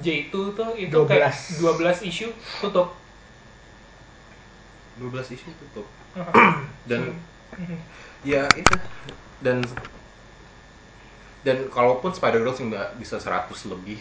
[0.00, 2.32] J2 tuh itu kayak 12 issue
[2.64, 2.96] tutup.
[4.98, 5.86] 12 issue tutup.
[6.90, 7.14] Dan
[8.26, 8.74] ya itu.
[9.40, 9.62] Dan
[11.46, 13.96] dan kalaupun Spider Girl sih nggak bisa 100 lebih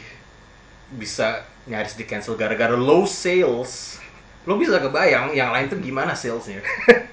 [0.98, 4.02] bisa nyaris di cancel gara-gara low sales
[4.48, 6.64] lo bisa kebayang yang lain tuh gimana salesnya.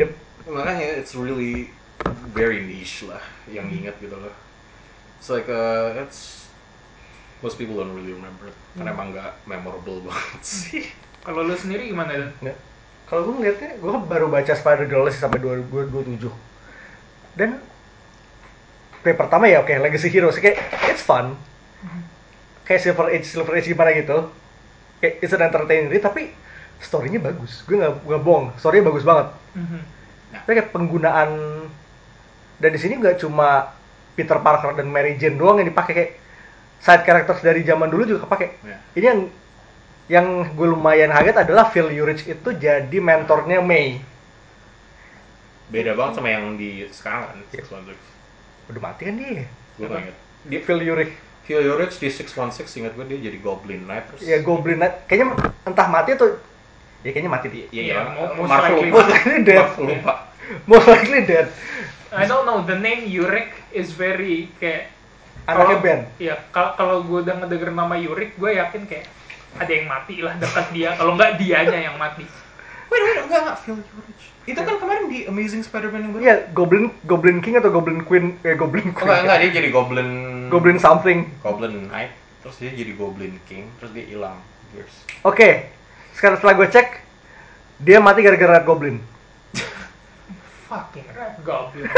[0.00, 0.10] Yep.
[0.48, 1.68] makanya it's really
[2.32, 4.32] very niche lah yang ingat gitu loh.
[5.20, 6.48] It's like uh, it's
[7.44, 8.56] most people don't really remember it.
[8.74, 10.84] Karena emang nggak memorable banget sih.
[11.22, 12.56] Kalau lo sendiri gimana dan?
[13.04, 16.24] Kalau gue ngeliatnya, gue baru baca Spider Girl sih sampai 2027
[17.36, 17.60] Dan
[19.04, 20.40] kayak pertama ya oke Legacy Heroes.
[20.40, 21.36] Kayak it's fun.
[22.64, 24.32] Kayak Silver Age Silver Age gimana gitu.
[25.04, 26.32] Kayak it's an entertaining read tapi
[26.80, 27.60] storynya bagus.
[27.68, 28.56] Gue nggak nggak bohong.
[28.56, 29.28] Storynya bagus banget.
[29.54, 29.80] Mhm.
[30.34, 31.30] tapi kayak penggunaan
[32.58, 33.70] dan di sini nggak cuma
[34.18, 35.92] Peter Parker dan Mary Jane doang yang dipakai.
[35.94, 36.12] Kayak
[36.82, 38.48] side characters dari zaman dulu juga kepake.
[38.66, 38.76] Ya.
[38.98, 39.20] ini yang
[40.04, 44.00] yang gue lumayan kaget adalah Phil Urich itu jadi mentornya May.
[45.72, 47.36] Beda banget sama yang di sekarang kan?
[47.50, 47.62] Iya.
[47.64, 47.96] 616
[48.64, 49.44] udah mati kan dia?
[49.76, 51.12] Gue gak inget dia Phil Urich.
[51.44, 54.20] Phil Urich di 616 ingat gue dia jadi Goblin Knight terus.
[54.24, 55.08] Ya Goblin Knight.
[55.08, 55.26] Kayaknya
[55.64, 56.28] entah mati atau
[57.00, 57.66] ya kayaknya mati dia.
[57.68, 58.00] Iya, Iya, iya.
[58.04, 58.88] mo- most likely.
[58.88, 58.96] lupa.
[58.96, 59.66] most likely dead.
[59.76, 60.12] Lupa.
[60.68, 61.46] most likely dead.
[62.14, 64.92] I don't know, the name Yurik is very kayak
[65.44, 66.00] anaknya Ben.
[66.16, 69.08] Iya, kalau kalau gue udah ngedenger nama Yurik, gue yakin kayak
[69.54, 70.90] ada yang mati lah dekat dia.
[70.94, 72.26] Kalau nggak dianya yang mati.
[72.90, 74.24] Wait, wait, enggak, enggak, Phil Urich.
[74.44, 76.22] Itu kan kemarin di Amazing Spider-Man yang baru.
[76.22, 79.08] Iya, Goblin Goblin King atau Goblin Queen eh Goblin Oh, Queen.
[79.08, 80.08] enggak, enggak, dia jadi Goblin...
[80.52, 81.18] Goblin something.
[81.40, 82.12] Goblin Knight,
[82.44, 84.36] terus dia jadi Goblin King, terus dia hilang.
[85.22, 85.70] Oke.
[86.12, 86.88] Sekarang setelah gue cek
[87.80, 89.00] dia mati gara-gara Goblin.
[90.68, 91.86] Fucking Red Goblin.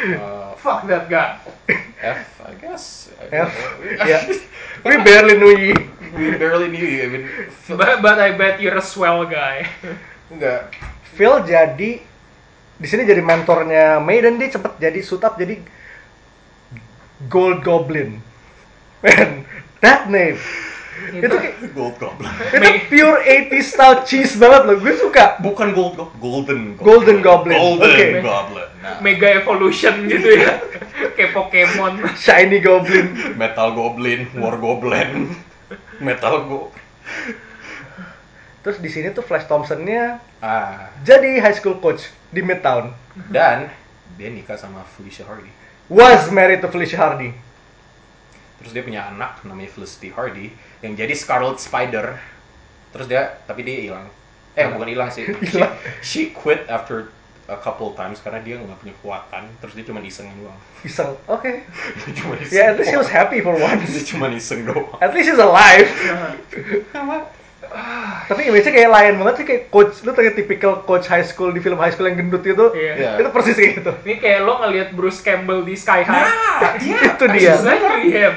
[0.00, 1.36] Uh, Fuck that guy.
[2.00, 3.08] F, I guess.
[3.28, 3.48] F.
[4.00, 4.18] Ya.
[4.80, 5.76] We barely knew you.
[6.12, 7.02] We barely knew you.
[7.02, 7.24] I mean,
[7.62, 9.66] Phil- But, but I bet you're a swell guy.
[10.28, 10.74] enggak.
[11.12, 12.02] Phil jadi
[12.80, 15.60] di sini jadi mentornya May dan dia cepet jadi suit up jadi
[17.26, 18.24] Gold Goblin.
[19.04, 19.44] Man,
[19.80, 20.40] that name.
[21.10, 22.28] itu kayak- Gold Goblin.
[22.56, 24.76] itu pure 80s style cheese banget loh.
[24.78, 25.40] Gue suka.
[25.40, 27.56] Bukan Gold Go- Golden Golden Goblin.
[27.56, 28.06] Golden Oke.
[28.20, 28.68] Goblin.
[28.80, 30.60] Nah, Mega Evolution gitu ya.
[31.12, 32.00] Kayak Pokemon.
[32.16, 33.36] Shiny Goblin.
[33.36, 35.32] Metal Goblin, War Goblin,
[35.98, 36.70] Metal Go.
[38.60, 42.92] Terus di sini tuh Flash Thompson-nya Ah, jadi high school coach di Midtown.
[43.28, 43.68] dan
[44.16, 45.48] dia nikah sama Felicia Hardy.
[45.92, 47.32] Was married to Felicia Hardy.
[48.60, 52.16] Terus dia punya anak namanya Felicity Hardy yang jadi Scarlet Spider.
[52.92, 54.08] Terus dia tapi dia hilang.
[54.56, 55.28] Eh bukan hilang sih.
[55.50, 55.60] She,
[56.00, 57.12] she quit after
[57.50, 59.42] a couple times karena dia nggak punya kekuatan.
[59.58, 60.54] Terus dia cuma iseng doang.
[60.88, 61.10] Iseng.
[61.26, 61.66] Oke.
[62.00, 62.54] Dia cuma iseng.
[62.54, 63.90] Ya, at least he was happy for Dia once.
[64.06, 64.86] cuma iseng doang.
[64.98, 65.90] At least he's alive.
[68.26, 70.02] Tapi image-nya kayak lain banget sih kayak coach.
[70.02, 72.74] Lu tuh kayak typical coach high school di film high school yang gendut gitu.
[72.74, 72.92] Iya.
[72.94, 73.10] Iya.
[73.22, 73.92] Itu persis kayak gitu.
[74.02, 76.26] Ini kayak lo ngelihat Bruce Campbell di Sky High.
[76.26, 76.98] Nah, iya.
[77.14, 77.54] Itu dia.
[77.54, 78.34] Exactly him.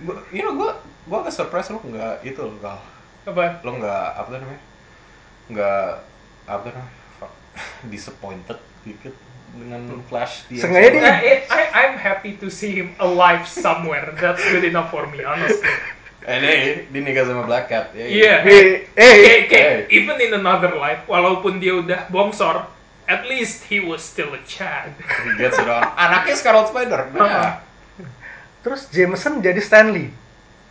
[0.00, 2.80] Gua- You know, gue gue agak surprise lo nggak itu loh, Gal.
[3.24, 3.60] Apa?
[3.60, 4.62] Lo nggak apa namanya?
[5.48, 5.88] Nggak
[6.46, 6.99] apa namanya?
[7.20, 7.32] Fuck.
[7.92, 9.12] Disappointed dikit
[9.50, 14.14] dengan Flash di Sengaja dia- I, I, I- I'm happy to see him alive somewhere.
[14.16, 15.66] That's good enough for me, honestly.
[16.20, 16.52] Eh, dia,
[16.86, 17.90] dia nikah sama Black Cat.
[17.92, 18.34] Ya, Iya.
[18.40, 19.88] Eh, Kayak, eh, kayak, Hey.
[19.90, 22.68] even in another life, walaupun dia udah bongsor,
[23.04, 24.94] at least he was still a Chad.
[25.00, 25.82] He gets it on.
[25.92, 27.10] Anaknya Scarlet Spider.
[27.10, 27.18] Uh-uh.
[27.18, 27.52] Nah.
[28.60, 30.12] terus Jameson jadi Stanley.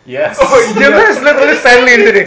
[0.06, 0.38] Yes.
[0.38, 0.88] Oh, iya.
[0.88, 2.22] Jameson literally Stanley di sini.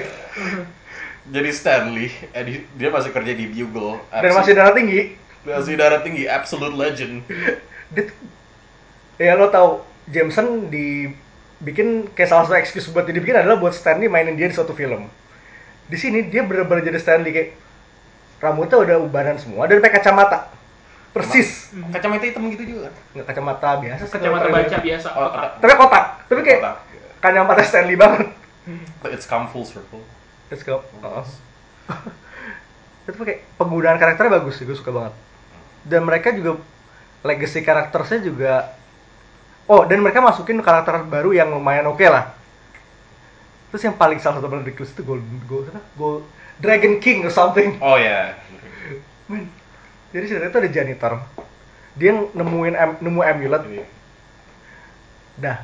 [1.24, 3.96] Jadi Stanley, eh, di- dia masih kerja di Bugle.
[4.12, 5.16] Dan masih darah tinggi.
[5.42, 7.24] masih darah tinggi, absolute legend.
[7.94, 8.20] Dia tuh-
[9.18, 11.12] ya lo tau Jameson di
[11.60, 14.72] bikin kayak salah satu excuse buat dia bikin adalah buat Stanley mainin dia di suatu
[14.72, 15.08] film.
[15.86, 17.50] Di sini dia bener-bener jadi Stanley kayak
[18.40, 20.52] rambutnya udah ubanan semua dan pakai kacamata.
[21.12, 21.70] Persis.
[21.94, 22.94] Kacamata hitam gitu juga kan?
[23.14, 24.04] Nggak kacamata biasa.
[24.10, 25.08] Kacamata baca biasa.
[25.10, 25.52] Oh, kotak.
[25.62, 26.06] Tapi kotak.
[26.26, 26.76] Tapi kayak Kotak.
[27.20, 28.28] kacamata Stanley banget.
[29.08, 30.02] It's come full circle.
[30.54, 30.86] Let's go.
[31.02, 31.26] Oh.
[33.10, 35.14] itu kayak penggunaan karakternya bagus sih, gue suka banget.
[35.82, 36.62] Dan mereka juga
[37.26, 38.54] legacy karakternya juga
[39.64, 42.36] Oh, dan mereka masukin karakter baru yang lumayan oke lah.
[43.72, 46.24] Terus yang paling salah satu paling ridiculous itu Gold, Gold, Gold,
[46.60, 47.80] Dragon King or something.
[47.80, 48.36] Oh ya.
[49.32, 49.48] Men,
[50.12, 51.14] jadi sebenarnya itu ada janitor.
[51.96, 53.64] Dia nemuin am- nemu amulet.
[53.72, 53.86] Ini.
[55.40, 55.64] Dah.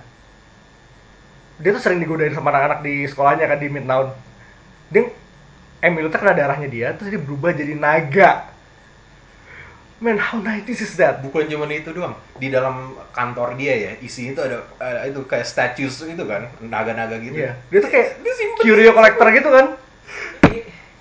[1.59, 4.15] Dia tuh sering digodain sama anak-anak di sekolahnya kan di Midtown.
[4.89, 5.09] Dia
[5.79, 8.49] amuletnya kena darahnya dia, terus dia berubah jadi naga.
[9.99, 11.19] Man, how 90s is that?
[11.19, 12.15] Bukan cuma itu doang.
[12.39, 17.19] Di dalam kantor dia ya, isinya itu ada, ada itu kayak statues itu kan, naga-naga
[17.19, 17.35] gitu.
[17.35, 17.59] Iya.
[17.67, 19.65] Dia tuh kayak Dia simpen curio collector gitu kan.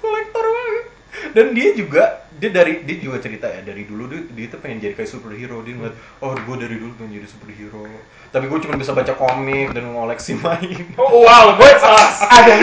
[0.02, 0.84] kolektor banget.
[1.30, 4.78] Dan dia juga dia dari dia juga cerita ya dari dulu dia, dia tuh pengen
[4.78, 7.82] jadi kayak superhero dia ngeliat oh gue dari dulu pengen jadi superhero
[8.30, 12.22] tapi gue cuma bisa baca komik dan ngoleksi main Oh wow, that's us.
[12.22, 12.54] Ada.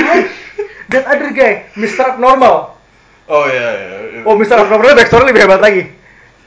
[0.86, 2.16] That other guy, Mr.
[2.16, 2.78] Abnormal.
[3.26, 4.58] oh iya iya Oh, Mr.
[4.58, 5.90] Abnormalnya backstory lebih hebat lagi.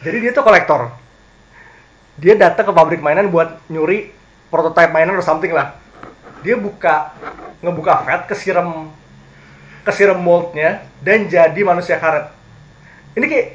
[0.01, 0.95] Jadi dia tuh kolektor.
[2.15, 4.11] Dia datang ke pabrik mainan buat nyuri
[4.49, 5.75] prototype mainan atau something lah.
[6.43, 7.15] Dia buka
[7.59, 8.91] ngebuka vat, kesiram
[9.83, 12.31] kesiram moldnya dan jadi manusia karet.
[13.15, 13.49] Ini kayak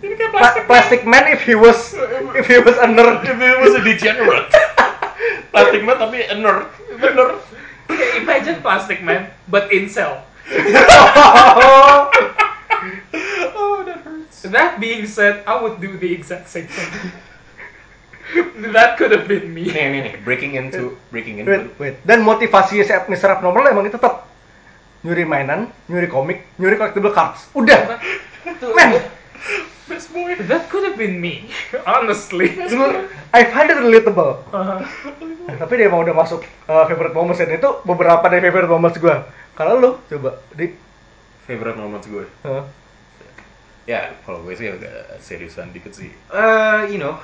[0.00, 0.64] Ini kayak pla- plastik.
[0.64, 1.92] plastic man if he was
[2.32, 3.20] if he was a nerd.
[3.20, 4.48] If it was a degenerate
[5.52, 7.36] plastik man tapi a nerd bener
[8.20, 10.22] imagine Plastic Man, but incel.
[13.54, 16.90] oh that hurts That being said, I would do the exact same thing.
[18.74, 19.66] that could have been me.
[19.70, 21.96] nih nih nih breaking into breaking wait, into wait.
[22.06, 23.38] Dan motivasi si Mr.
[23.38, 24.30] Abnormal emang itu tetap
[25.02, 27.48] nyuri mainan, nyuri komik, nyuri collectible cards.
[27.56, 27.98] Udah.
[28.76, 29.00] Man,
[29.88, 30.36] best boy.
[30.46, 31.50] That could have been me,
[31.86, 32.54] honestly.
[33.32, 34.44] I find it relatable.
[34.52, 34.84] Uh,
[35.50, 39.02] Nah, tapi dia mau udah masuk uh, favorite moments dan itu beberapa dari favorite moments
[39.02, 39.16] gue.
[39.58, 40.70] Kalau lu coba di.
[41.42, 42.62] Favorite moments gue uh,
[43.82, 46.06] ya kalau gue sih agak seriusan dikit sih.
[46.30, 47.18] Eh you know.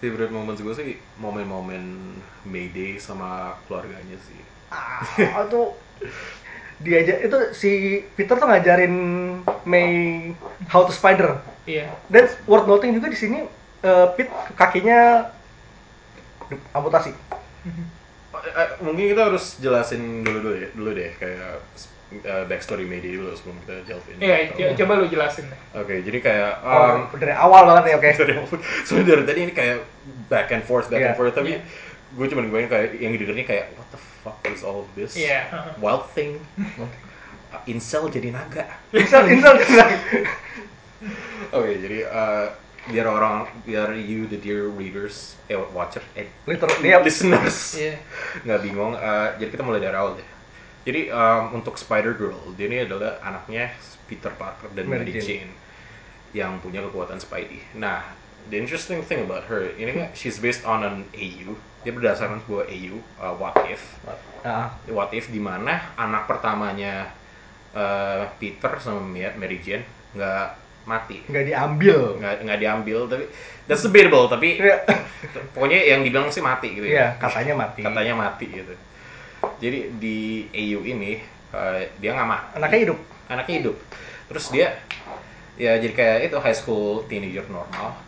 [0.00, 2.16] Favorite moments gue sih momen-momen
[2.48, 4.40] Mayday sama keluarganya sih.
[4.72, 5.76] Ah, itu
[6.78, 7.70] diajak itu si
[8.12, 8.94] Peter tuh ngajarin
[9.64, 9.88] May
[10.66, 11.38] how to spider.
[11.64, 11.90] iya.
[12.06, 13.42] Dan worth noting juga di sini
[13.82, 15.28] uh, Pete kakinya
[16.72, 17.12] amputasi.
[18.28, 21.58] Eh, eh, mungkin kita harus jelasin dulu dulu ya dulu deh kayak
[22.14, 25.60] eh, backstory Mayday dulu sebelum kita delve in Iya, co- coba lu jelasin deh.
[25.74, 28.08] oke jadi kayak Oh, um, dari awal banget ya, oke.
[28.22, 28.32] dari
[28.86, 29.76] soalnya dari tadi ini kayak
[30.30, 31.08] back and forth back Iya.
[31.12, 31.60] and forth tapi Iya.
[32.08, 35.48] Gue cuma gue kayak yang didengarnya kayak what the fuck is all of this Iya.
[35.76, 36.40] wild thing
[37.64, 39.88] incel jadi naga Insel, insel, insel.
[41.56, 42.46] oke jadi uh,
[42.88, 47.04] biar orang biar you the dear readers eh watcher eh Literally, yep.
[47.04, 48.00] listeners Iya.
[48.42, 50.28] nggak bingung uh, jadi kita mulai dari awal deh
[50.84, 53.68] jadi um, untuk Spider Girl dia ini adalah anaknya
[54.08, 55.44] Peter Parker dan Mary Mary Jane.
[55.44, 55.52] Jane
[56.30, 57.60] yang punya kekuatan Spidey.
[57.74, 58.04] Nah
[58.48, 62.66] the interesting thing about her ini kan she's based on an AU dia berdasarkan sebuah
[62.66, 63.80] AU uh, What If.
[64.40, 67.08] Ah, What If di mana anak pertamanya
[67.70, 70.46] uh, Peter sama Ma- Mary Jane nggak
[70.84, 71.22] mati.
[71.24, 71.98] Nggak diambil.
[72.16, 73.24] nggak nggak diambil tapi
[73.64, 74.80] that's debatable tapi Iya.
[75.52, 77.80] pokoknya yang dibilang sih mati gitu Iya, ya katanya mati.
[77.80, 78.74] katanya mati gitu.
[79.58, 82.46] Jadi di AU ini eh, dia nggak mati.
[82.56, 82.98] Anaknya hidup.
[83.28, 83.76] anaknya hidup.
[84.28, 84.66] Terus dia
[85.58, 87.98] ya jadi kayak itu high school teenager normal.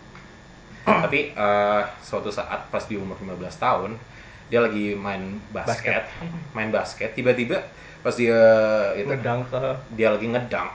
[0.86, 3.90] Tapi eh, suatu saat pas di umur 15 tahun
[4.50, 6.06] dia lagi main basket,
[6.50, 7.12] main basket.
[7.12, 7.62] Tiba-tiba
[8.00, 8.38] pas dia
[8.96, 9.60] itu Ngedang ke
[9.92, 10.72] dia lagi ngedunk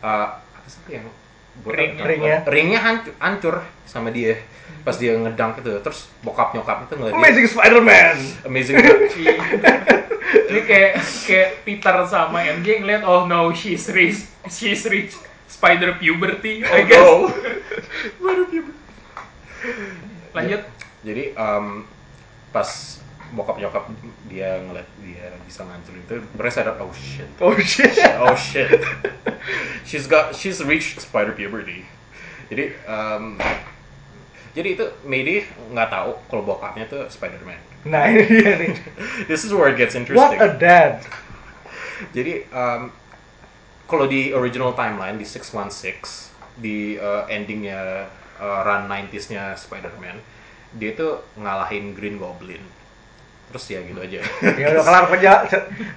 [0.00, 1.08] eh, apa sih yang
[1.68, 2.48] Ring- ringnya.
[2.48, 4.40] ringnya hancur, hancur sama dia.
[4.84, 8.16] Pas dia ngedunk itu terus bokap nyokap itu ngeliat dia Amazing Spider-Man.
[8.48, 8.76] amazing.
[10.48, 10.92] Ini kayak
[11.28, 15.20] kayak Peter sama MJ ngeliat, oh no, she's reached, she's reached
[15.52, 16.96] spider puberty, I guess.
[17.04, 17.28] oh
[18.24, 18.32] no
[20.32, 20.62] Lanjut.
[21.04, 21.84] jadi um,
[22.50, 22.98] pas
[23.32, 23.84] bokap nyokap
[24.28, 27.92] dia ngeliat dia bisa ngancurin itu mereka sadar oh shit Oh shit.
[28.22, 28.80] oh shit
[29.84, 31.84] she's got she's reached spider puberty
[32.48, 33.36] jadi um,
[34.52, 38.72] jadi itu Mayday nggak tahu kalau bokapnya tuh Spider-Man Nah ini dia nih.
[39.30, 41.02] this is where it gets What interesting a dad.
[42.14, 42.94] Jadi um,
[43.92, 48.08] kalau di original timeline di 616 di uh, endingnya
[48.40, 50.16] uh, run 90s-nya Spider-Man
[50.72, 52.64] dia itu ngalahin Green Goblin.
[53.52, 54.16] terus ya gitu aja.
[54.64, 55.44] Ya udah kelar kerja.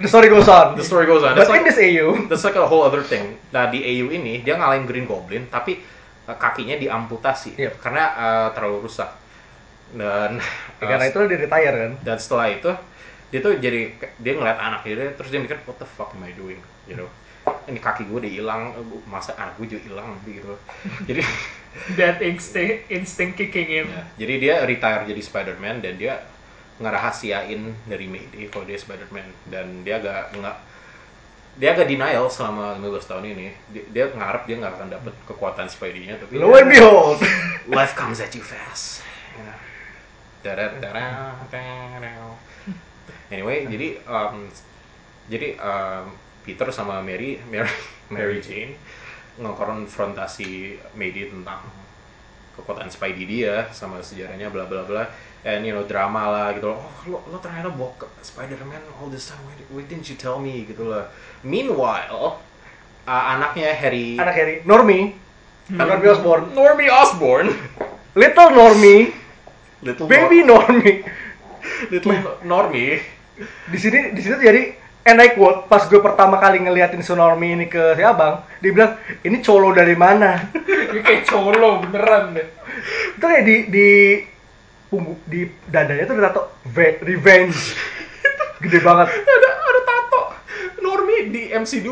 [0.03, 0.75] The story goes on.
[0.75, 1.39] The story goes on.
[1.39, 3.39] But That's in like, this AU that's like a whole other thing.
[3.55, 5.79] Nah di AU ini dia ngalahin Green Goblin tapi
[6.27, 7.55] uh, kakinya diamputasi.
[7.55, 7.79] Yep.
[7.79, 9.07] karena uh, terlalu rusak.
[9.95, 10.43] Dan
[10.83, 11.93] ya, uh, karena itu dia retire kan?
[12.03, 12.71] dan setelah itu
[13.31, 16.35] dia tuh jadi dia ngeliat anaknya dia terus dia mikir what the fuck am I
[16.35, 16.59] doing?
[16.91, 17.07] You know
[17.65, 18.63] ini kaki gue udah hilang
[19.09, 20.53] masa anak gue juga hilang gitu.
[21.09, 21.21] Jadi
[21.99, 23.85] That instinct, instinct kicking in.
[23.91, 26.23] Ya, jadi dia retire jadi Spider-Man dan dia
[26.79, 29.27] ngerahasiain dari Mayday kalau dia Spider-Man.
[29.51, 30.57] Dan dia agak nggak
[31.59, 33.47] dia agak denial selama 15 tahun ini.
[33.75, 37.19] Dia, dia ngarep dia nggak akan dapet kekuatan Spidey-nya tapi lo and behold.
[37.67, 39.03] Life comes at you fast.
[40.39, 40.79] Dada.
[43.33, 44.47] anyway jadi um,
[45.27, 46.13] jadi um,
[46.45, 47.67] Peter sama Mary Mary,
[48.13, 48.77] Mary Jane
[49.35, 51.59] ngekonfrontasi Mayday tentang
[52.55, 55.03] kekuatan Spidey dia sama sejarahnya bla bla bla.
[55.45, 56.79] And you know drama lah gitu loh.
[56.81, 59.37] oh lo, lo ternyata ke Spider-Man all this time.
[59.45, 61.05] Why, why didn't you tell me gitu loh.
[61.45, 62.39] Meanwhile
[63.05, 64.55] uh, anaknya Harry anak Harry.
[64.63, 65.13] Normie.
[65.65, 67.49] Normie Osborn Normie Osborn
[68.15, 69.11] little Normie.
[69.83, 71.03] Little baby Normie.
[71.03, 72.13] Nor- little
[72.49, 73.03] Normie.
[73.69, 74.63] Di sini di sini tuh jadi
[75.05, 78.71] and I quote pas gue pertama kali ngeliatin si Normie ini ke si abang dia
[78.73, 80.49] bilang ini colo dari mana
[80.91, 82.47] Ini kayak colo beneran deh.
[83.13, 83.87] itu kayak di di
[84.87, 87.75] punggung di dadanya tuh ada tato ve- revenge.
[88.63, 89.11] Gede banget.
[89.11, 90.21] Ada ada tato.
[90.79, 91.89] Normie di MC2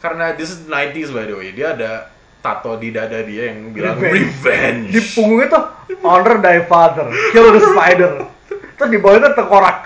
[0.00, 1.52] karena this is 90s by the way.
[1.52, 2.08] Dia ada
[2.40, 4.16] tato di dada dia yang bilang Revenge.
[4.16, 5.64] revenge, di punggungnya tuh
[6.00, 7.12] honor thy father.
[7.30, 8.12] Kill the spider.
[8.80, 9.76] Terus di bawahnya tuh tengkorak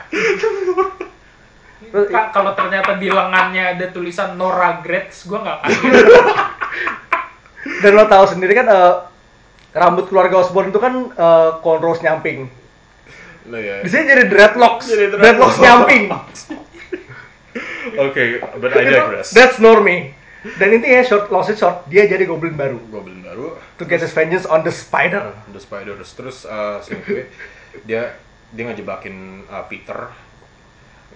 [2.28, 5.70] kalau ternyata di lengannya ada tulisan no regrets, gue nggak akan.
[7.82, 8.92] dan lo tahu sendiri kan eh,
[9.72, 12.46] rambut keluarga Osborn itu kan eh, cornrows nyamping
[13.44, 13.80] Nah, ya.
[13.80, 15.56] di sini jadi dreadlocks Jadi dreadlocks dreadlocks.
[15.58, 16.02] nyamping
[17.98, 19.32] Oke, but I digress.
[19.32, 20.12] that's Normie
[20.54, 23.56] dan intinya short long story short dia jadi goblin baru Goblin baru.
[23.74, 26.12] to get his vengeance on the spider The Spiders.
[26.12, 26.78] Terus uh,
[27.82, 28.14] dia
[28.48, 30.08] dia ngejebakin uh, Peter.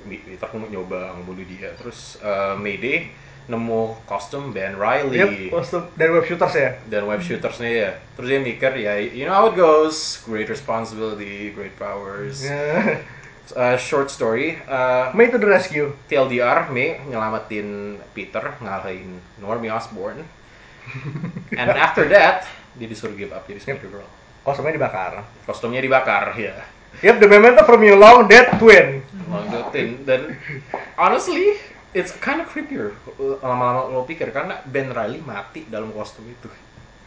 [0.03, 1.71] Peter mau nyoba ngebunuh dia.
[1.79, 3.13] Terus uh, Mayday
[3.51, 7.91] nemu kostum Ben Riley Yep, kostum dari web shooters ya dan web shootersnya ya.
[8.15, 12.43] Terus dia mikir ya, you know how it goes, great responsibility, great powers.
[12.47, 13.03] Yeah.
[13.53, 20.25] Uh, short story, uh, May to the rescue TLDR, May nyelamatin Peter, ngalahin Normie Osborn.
[21.61, 24.09] And after that, dia disuruh give up jadi Spider-Girl.
[24.47, 26.65] kostumnya dibakar Kostumnya dibakar, ya.
[27.01, 29.01] Yep, the memento from your long dead twin
[29.33, 30.05] Lanjutin.
[30.05, 30.37] Dan
[31.01, 31.57] honestly,
[31.97, 32.93] it's kind of creepier
[33.41, 36.53] lama-lama lo pikir karena Ben Riley mati dalam kostum itu.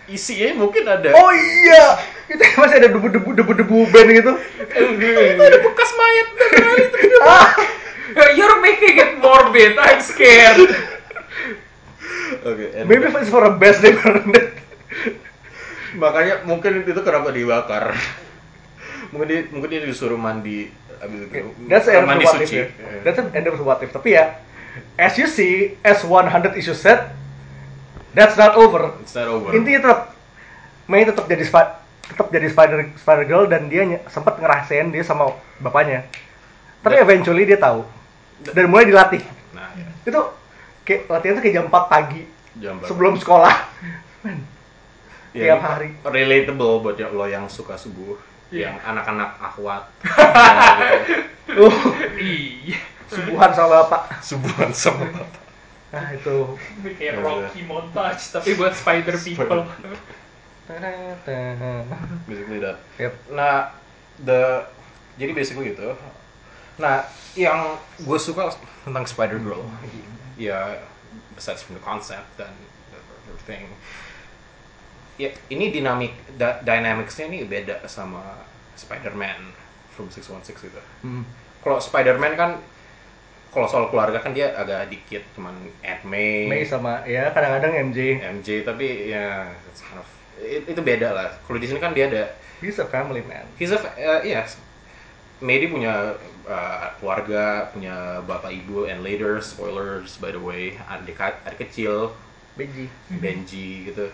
[0.05, 1.97] Isinya mungkin ada Oh iya,
[2.29, 4.33] itu masih ada debu-debu debu-debu band gitu.
[4.97, 6.97] itu ada bekas mayat Ben Riley itu.
[7.25, 7.49] Ah,
[8.37, 9.75] You're making it morbid.
[9.77, 10.61] I'm scared.
[12.45, 13.97] Oke, and- maybe it's for a best day
[15.95, 17.95] makanya mungkin itu kenapa dibakar.
[19.15, 20.67] Mungkin dia mungkin dia disuruh mandi
[20.99, 21.47] abis itu.
[21.71, 22.55] That's mandi suci.
[22.59, 22.67] ya.
[23.07, 23.95] That's the end what if.
[23.95, 24.35] Tapi ya,
[24.99, 27.15] as you see, as 100 issue set,
[28.11, 28.91] that's not over.
[28.99, 29.55] It's not over.
[29.55, 30.01] Intinya tetap
[30.85, 31.41] May tetap jadi
[32.05, 36.05] tetap jadi Spider Spider Girl dan dia ny- sempat ngerasain dia sama bapaknya.
[36.85, 37.81] Tapi Dan- eventually dia tahu
[38.45, 39.25] dan mulai dilatih.
[39.57, 39.89] Nah, ya.
[40.05, 40.21] Itu
[40.85, 42.21] kayak latihan tuh kayak jam 4 pagi
[42.61, 43.55] Jam sebelum sekolah.
[44.23, 44.45] Men,
[45.35, 45.91] Ya, tiap hari.
[45.99, 48.15] Relatable buat lo yang suka subuh,
[48.49, 48.69] Iya.
[48.69, 51.65] yang anak-anak akhwat, yang gitu.
[51.65, 51.73] Uh,
[52.17, 52.77] Iya.
[53.05, 54.01] subuhan sama bapak.
[54.21, 55.41] subuhan sama bapak.
[55.93, 56.37] Nah, itu.
[56.99, 59.63] Kayak Rocky montage tapi buat Spider People.
[62.25, 62.77] Basically that.
[62.97, 63.13] Yep.
[63.31, 63.69] Nah,
[64.19, 64.65] the
[65.15, 65.93] jadi basically gitu.
[66.75, 67.05] Nah,
[67.37, 68.51] yang gue suka
[68.83, 69.63] tentang Spider Girl,
[70.35, 70.83] ya
[71.31, 72.51] besides from the concept dan
[72.91, 72.99] the,
[73.31, 73.71] the thing,
[75.15, 78.43] ya ini dinamik da, dynamicsnya ini beda sama
[78.75, 79.51] Spider-Man
[79.95, 80.81] from 616 gitu.
[81.03, 81.23] Hmm.
[81.63, 82.51] Kalau Spider-Man kan
[83.55, 88.19] kalau soal keluarga kan dia agak dikit cuman Aunt May, May sama ya kadang-kadang MJ.
[88.19, 90.07] MJ tapi ya it's kind of
[90.43, 91.31] it- itu beda lah.
[91.47, 92.27] Kalau di sini kan dia ada
[92.63, 93.43] He's a family man.
[93.59, 94.55] He's a, uh, yes.
[95.43, 96.15] Mary punya
[96.47, 102.15] uh, keluarga, punya bapak ibu, and later spoilers by the way, adik adik kecil,
[102.55, 102.87] Benji.
[103.11, 104.07] Benji gitu.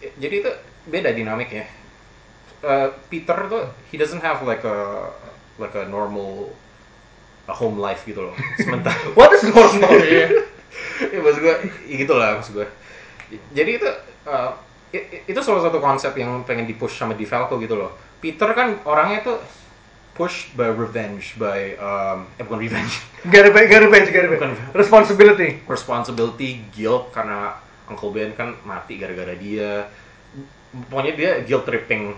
[0.00, 0.50] Jadi itu
[0.88, 1.68] beda dinamiknya.
[2.60, 5.08] Uh, Peter tuh he doesn't have like a
[5.56, 6.52] like a normal
[7.48, 8.34] a home life gitu loh.
[8.60, 9.90] Sementara What is normal?
[10.10, 10.28] Iya.
[11.10, 11.56] ya maksud gue
[11.90, 12.68] ya gitu lah maksud gue
[13.50, 13.88] jadi itu
[14.28, 14.54] uh,
[15.26, 18.78] itu salah satu konsep yang pengen di push sama di Falco gitu loh Peter kan
[18.86, 19.38] orangnya tuh
[20.14, 24.58] pushed by revenge by um, eh bukan revenge Gak revenge, gak revenge, gak revenge.
[24.72, 25.60] Responsibility.
[25.68, 27.52] responsibility guilt karena
[27.90, 29.90] Uncle Ben kan mati gara-gara dia.
[30.86, 32.14] Pokoknya dia guilt tripping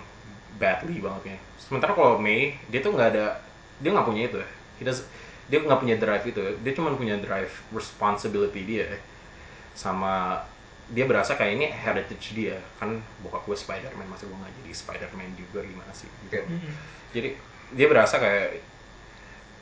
[0.56, 1.38] badly banget ya.
[1.56, 3.40] Sementara kalau May dia tuh nggak ada
[3.80, 4.38] dia nggak punya itu
[4.76, 5.08] He does-
[5.48, 8.88] dia nggak punya drive itu dia cuma punya drive responsibility dia
[9.72, 10.44] sama
[10.86, 12.60] dia berasa kayak ini heritage dia.
[12.76, 16.08] Kan bokap gue Spider-Man masa gue nggak jadi Spider-Man juga gimana sih?
[16.28, 16.36] Gitu.
[16.38, 16.72] Mm-mm.
[17.10, 17.28] jadi
[17.72, 18.60] dia berasa kayak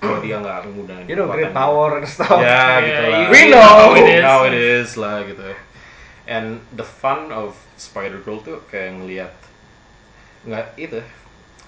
[0.00, 2.34] kalau dia nggak menggunakan You know, great power and stuff.
[2.34, 3.28] ya Yeah, gitu you- lah.
[3.30, 3.78] We know.
[3.94, 4.24] is.
[4.24, 5.42] how it is lah gitu
[6.30, 9.34] and the fun of Spider Girl tuh kayak ngelihat
[10.46, 11.02] nggak itu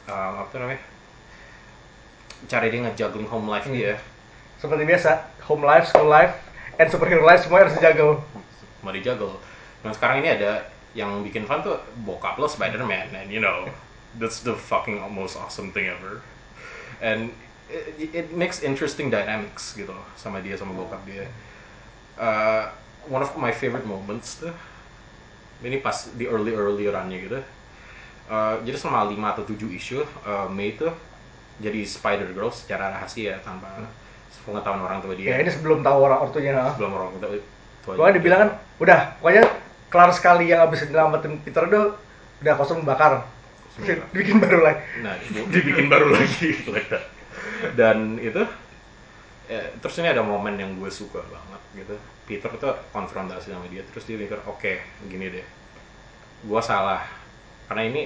[0.06, 0.82] um, apa namanya
[2.46, 3.74] cara dia ngejuggling home life Hmm.
[3.76, 3.98] dia
[4.62, 6.38] Seperti biasa, home life, school life,
[6.78, 8.22] and superhero life semua harus dijaga.
[8.78, 9.38] mau dijuggle
[9.82, 13.66] dan sekarang ini ada yang bikin fun tuh bokap lo Spider-Man and you know
[14.18, 16.18] that's the fucking most awesome thing ever
[16.98, 17.30] and
[17.70, 21.26] it, it makes interesting dynamics gitu sama dia sama bokap dia
[22.12, 22.68] Uh,
[23.10, 24.52] one of my favorite moments tuh
[25.62, 27.40] ini pas di early early runnya gitu
[28.32, 30.94] Uh, jadi selama 5 atau 7 isu uh, May tuh
[31.58, 33.66] jadi Spider Girl secara rahasia tanpa
[34.46, 36.54] pengetahuan orang tua dia Ya ini sebelum tahu orang ortunya.
[36.54, 36.72] nah.
[36.78, 37.28] belum orang tua
[37.82, 39.44] tua Pokoknya dibilang kan, udah, pokoknya
[39.90, 41.82] kelar sekali yang abis nyelamatin Peter itu
[42.46, 43.26] udah kosong bakar.
[43.82, 44.06] Iya.
[44.14, 44.80] Bikin baru lagi.
[45.02, 45.18] nah
[45.50, 46.62] dibikin baru lagi
[47.74, 48.42] dan itu
[49.52, 51.94] eh, terus ini ada momen yang gue suka banget gitu.
[52.24, 54.80] Peter tuh konfrontasi sama dia terus dia mikir oke
[55.12, 55.46] gini deh.
[56.48, 57.04] Gue salah.
[57.68, 58.02] Karena ini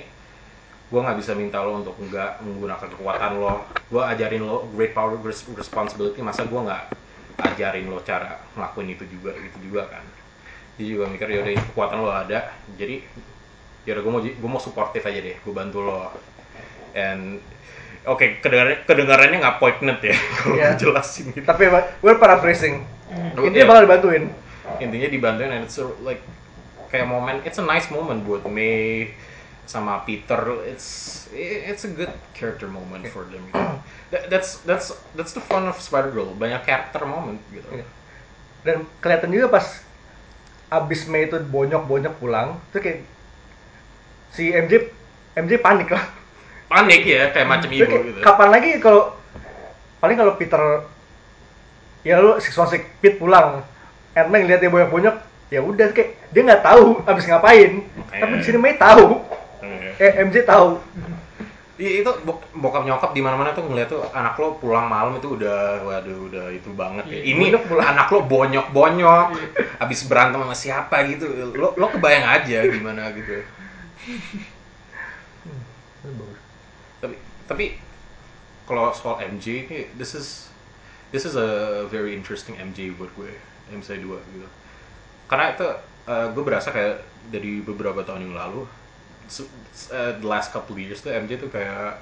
[0.86, 3.62] gue nggak bisa minta lo untuk nggak menggunakan kekuatan lo.
[3.86, 5.14] Gue ajarin lo great power
[5.55, 6.18] responsibility.
[6.18, 6.84] Masa gue nggak
[7.55, 10.03] ajarin lo cara ngelakuin itu juga gitu juga kan?
[10.76, 12.51] Dia juga mikir yaudah ini kekuatan lo ada.
[12.74, 13.07] Jadi
[13.86, 15.36] yaudah gue mau gue mau supportive aja deh.
[15.47, 16.11] Gue bantu lo.
[16.97, 17.38] And
[18.07, 20.66] oke kedengarannya kedengarannya nggak poignant ya kalau Iya.
[20.70, 22.86] gue jelasin gitu Tapi gue paraphrasing.
[23.34, 23.68] Oh, Intinya iya.
[23.68, 24.24] bakal dibantuin.
[24.76, 26.20] intinya dibantuin and it's a, like
[26.86, 29.14] kayak momen it's a nice moment buat May
[29.62, 30.86] sama Peter it's
[31.32, 33.62] it's a good character moment for them gitu.
[34.09, 37.86] That- that's that's that's the fun of Spider Girl banyak character moment gitu Iya.
[38.62, 39.66] Dan kelihatan juga pas
[40.68, 42.98] abis Mei itu bonyok-bonyok pulang, itu kayak
[44.28, 44.90] si MJ
[45.36, 46.02] MJ panik lah.
[46.67, 49.03] Panik ya kayak macam Itu ibu kayak, gitu Kapan lagi kalau
[49.97, 50.62] paling kalau Peter
[52.03, 53.67] ya lu six one six Pete pulang,
[54.14, 55.17] Ant-Man ngeliat dia bonyok-bonyok,
[55.51, 57.83] ya udah kayak dia nggak tahu abis ngapain.
[58.09, 59.27] Tapi di sini Mei tahu,
[59.59, 59.91] Iya.
[59.99, 60.79] eh MJ tahu.
[61.77, 65.37] Iya itu bo- bokap nyokap di mana-mana tuh ngeliat tuh anak lo pulang malam itu
[65.37, 67.21] udah waduh udah itu banget ya.
[67.21, 67.87] Ini bonyok pulang.
[67.93, 69.27] anak lo bonyok-bonyok
[69.83, 71.27] abis berantem sama siapa gitu.
[71.53, 73.45] Lo lo kebayang aja gimana gitu.
[77.01, 77.14] Tapi
[77.47, 77.64] tapi
[78.66, 80.51] kalau soal MJ ini this is
[81.14, 83.30] this is a very interesting MJ buat gue
[83.70, 84.49] MJ 2 gitu.
[85.30, 85.66] Karena itu
[86.07, 88.62] eh, gue berasa kayak dari beberapa tahun yang lalu
[89.26, 89.51] su-
[89.90, 91.99] uh, the last couple years tuh MJ tuh kayak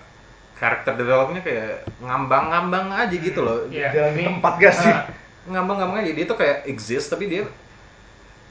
[0.61, 4.93] karakter developmentnya kayak ngambang-ngambang aja gitu loh Iya, Jalan di tempat gak sih?
[4.93, 5.05] Ah,
[5.49, 7.43] ngambang-ngambang aja dia tuh kayak exist tapi dia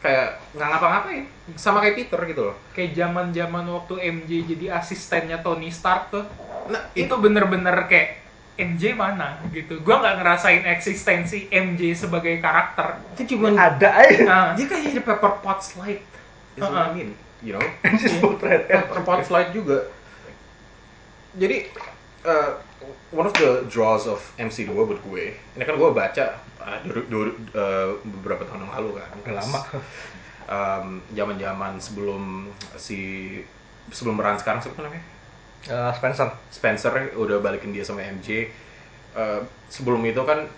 [0.03, 1.25] kayak nggak ngapa-ngapain.
[1.55, 2.55] Sama kayak Peter gitu loh.
[2.75, 6.27] Kayak zaman zaman waktu MJ jadi asistennya Tony Stark tuh.
[6.67, 8.19] Nah itu bener-bener kayak
[8.59, 9.79] MJ mana gitu.
[9.81, 12.99] Gua nggak ngerasain eksistensi MJ sebagai karakter.
[13.15, 14.23] Itu cuman Ada aja.
[14.27, 16.03] nah, dia kayak jadi Pepper Potts light.
[16.53, 17.15] Is what I mean?
[17.41, 17.65] You know?
[18.13, 18.69] Spotlight.
[18.69, 19.89] Pepper Potts light juga.
[21.33, 21.65] Jadi
[22.29, 22.61] uh,
[23.09, 26.25] one of the draws of MC2 buat gue ini kan gue baca
[26.64, 29.59] uh, uh, beberapa tahun yang lalu kan Udah lama.
[30.45, 32.99] um, zaman-zaman sebelum si
[33.91, 35.05] sebelum peran sekarang siapa namanya
[35.64, 36.28] Eh, Spencer.
[36.51, 38.51] Spencer udah balikin dia sama MJ
[39.14, 40.49] Uh, sebelum itu kan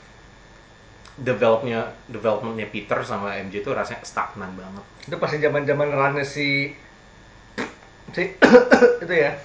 [1.20, 6.72] developnya developmentnya Peter sama MJ itu rasanya stagnan banget Itu pasti zaman-zaman runnya si
[8.16, 8.24] si
[9.04, 9.36] itu ya.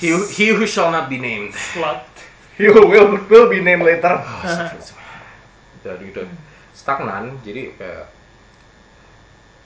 [0.00, 2.08] he, he who shall not be named slot
[2.56, 4.24] You will will be named later.
[5.84, 6.22] Dari itu
[6.72, 8.06] stagnan jadi kayak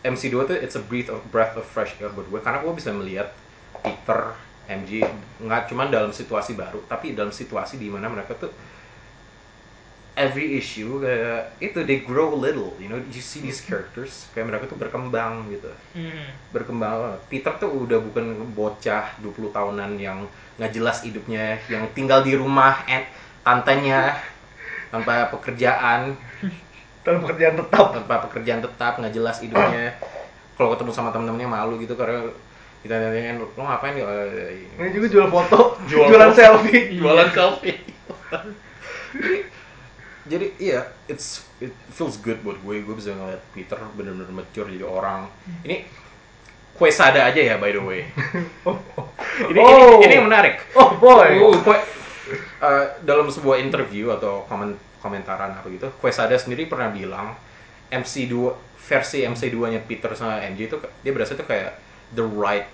[0.06, 2.40] MC2 tuh it's a breath of breath of fresh air buat gue.
[2.42, 3.34] Karena gue bisa melihat
[3.82, 4.34] Peter
[4.66, 5.02] MJ
[5.42, 8.50] nggak cuma dalam situasi baru tapi dalam situasi di mana mereka tuh
[10.18, 14.66] every issue kayak itu they grow little you know you see these characters kayak mereka
[14.66, 15.70] tuh berkembang gitu.
[15.94, 16.26] Hmm.
[16.50, 17.20] berkembang.
[17.30, 22.82] Peter tuh udah bukan bocah 20 tahunan yang nggak jelas hidupnya yang tinggal di rumah
[22.90, 23.06] and
[23.46, 24.18] tantenya
[24.88, 26.14] tanpa pekerjaan
[27.00, 27.86] Dalam pekerjaan tetap.
[27.92, 29.94] tanpa pekerjaan tetap nggak jelas hidupnya
[30.54, 32.26] kalau ketemu sama temen-temennya malu gitu karena
[32.80, 36.38] ditanya-tanyain lo ngapain "Eh, ini." Juga jual foto, Jual jualan foto.
[36.38, 36.82] selfie.
[36.98, 37.76] jualan selfie
[40.26, 44.82] jadi iya it's it feels good buat gue gue bisa ngeliat Peter bener-bener mature jadi
[44.82, 45.30] orang
[45.62, 45.86] ini
[46.72, 50.02] Quesada aja ya by the way ini, Oh.
[50.02, 51.30] ini ini yang menarik Oh boy.
[51.32, 51.86] Uh, Kue-
[52.62, 57.38] uh, dalam sebuah interview atau komen komentaran apa gitu Quesada sendiri pernah bilang
[57.92, 58.34] MC2
[58.86, 61.78] versi MC2 nya Peter sama MJ itu dia berasa tuh kayak
[62.14, 62.66] the right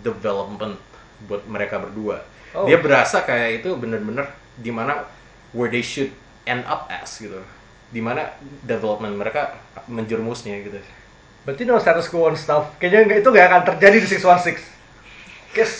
[0.00, 0.80] development
[1.28, 2.22] buat mereka berdua
[2.56, 2.64] Oh.
[2.64, 5.04] dia berasa kayak itu bener-bener di mana
[5.52, 6.08] where they should
[6.48, 7.36] end up as gitu
[7.92, 8.32] di mana
[8.64, 10.80] development mereka menjerumusnya gitu
[11.46, 12.74] Berarti no status quo and stuff.
[12.82, 14.58] Kayaknya itu nggak akan terjadi di 616.
[15.54, 15.72] Guess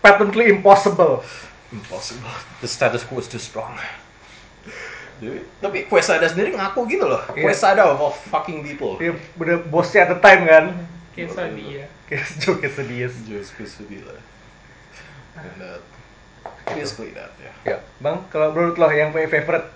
[0.00, 1.20] patently impossible.
[1.74, 2.30] Impossible
[2.62, 3.74] the status quo is too strong
[5.14, 7.46] Jadi, tapi Quesada sendiri ngaku gitu loh Iya.
[7.46, 10.74] Quesada of all fucking people Dia udah bosnya at the time kan.
[12.10, 13.06] Kayak joke sedih.
[13.22, 14.18] Just Quesadilla
[15.38, 15.78] and uh,
[16.74, 19.70] basically that ya Ya, Bang, kalau menurut lo yang punya favorite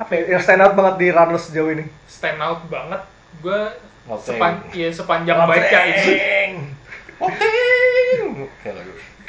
[0.00, 1.84] apa ya, yang stand out banget di Runners sejauh ini?
[2.08, 3.04] Stand out banget.
[3.44, 3.76] Gue
[4.08, 4.36] Loteng.
[4.36, 6.14] sepan ya, sepanjang baca ini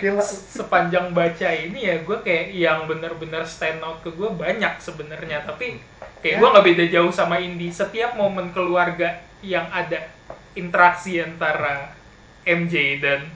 [0.01, 0.23] Gila.
[0.25, 5.45] sepanjang baca ini ya gue kayak yang bener-bener stand out ke gue banyak sebenarnya.
[5.45, 5.77] Tapi
[6.25, 7.69] kayak gue nggak beda jauh sama Indi.
[7.69, 10.09] Setiap momen keluarga yang ada
[10.57, 11.93] interaksi antara
[12.45, 13.29] MJ dan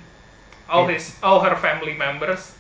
[0.66, 2.58] all his all her family members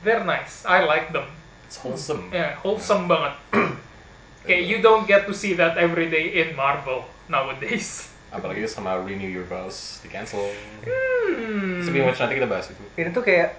[0.00, 0.64] they're nice.
[0.64, 1.28] I like them.
[1.68, 2.32] It's wholesome.
[2.32, 3.36] Ya wholesome banget.
[4.46, 9.30] Kayak you don't get to see that every day in Marvel nowadays apalagi sama Renew
[9.30, 10.50] Your Vows di cancel
[10.84, 11.86] hmm.
[11.86, 13.54] Of which, nanti kita bahas itu Ini tuh kayak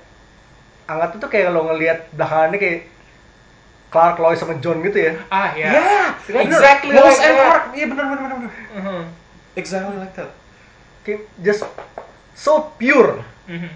[0.88, 2.80] Angkat tuh kayak kalau ngelihat belakangannya kayak
[3.88, 5.16] Clark, Lois sama John gitu ya.
[5.32, 6.08] ah ya Yeah,
[6.44, 7.44] exactly Lois like and that.
[7.48, 7.64] Clark.
[7.72, 8.38] Iya benar benar benar.
[8.40, 8.54] benar.
[8.76, 9.02] Mhm.
[9.56, 10.32] Exactly like that.
[11.04, 11.64] Kayak just
[12.36, 13.24] so pure.
[13.48, 13.72] Mhm.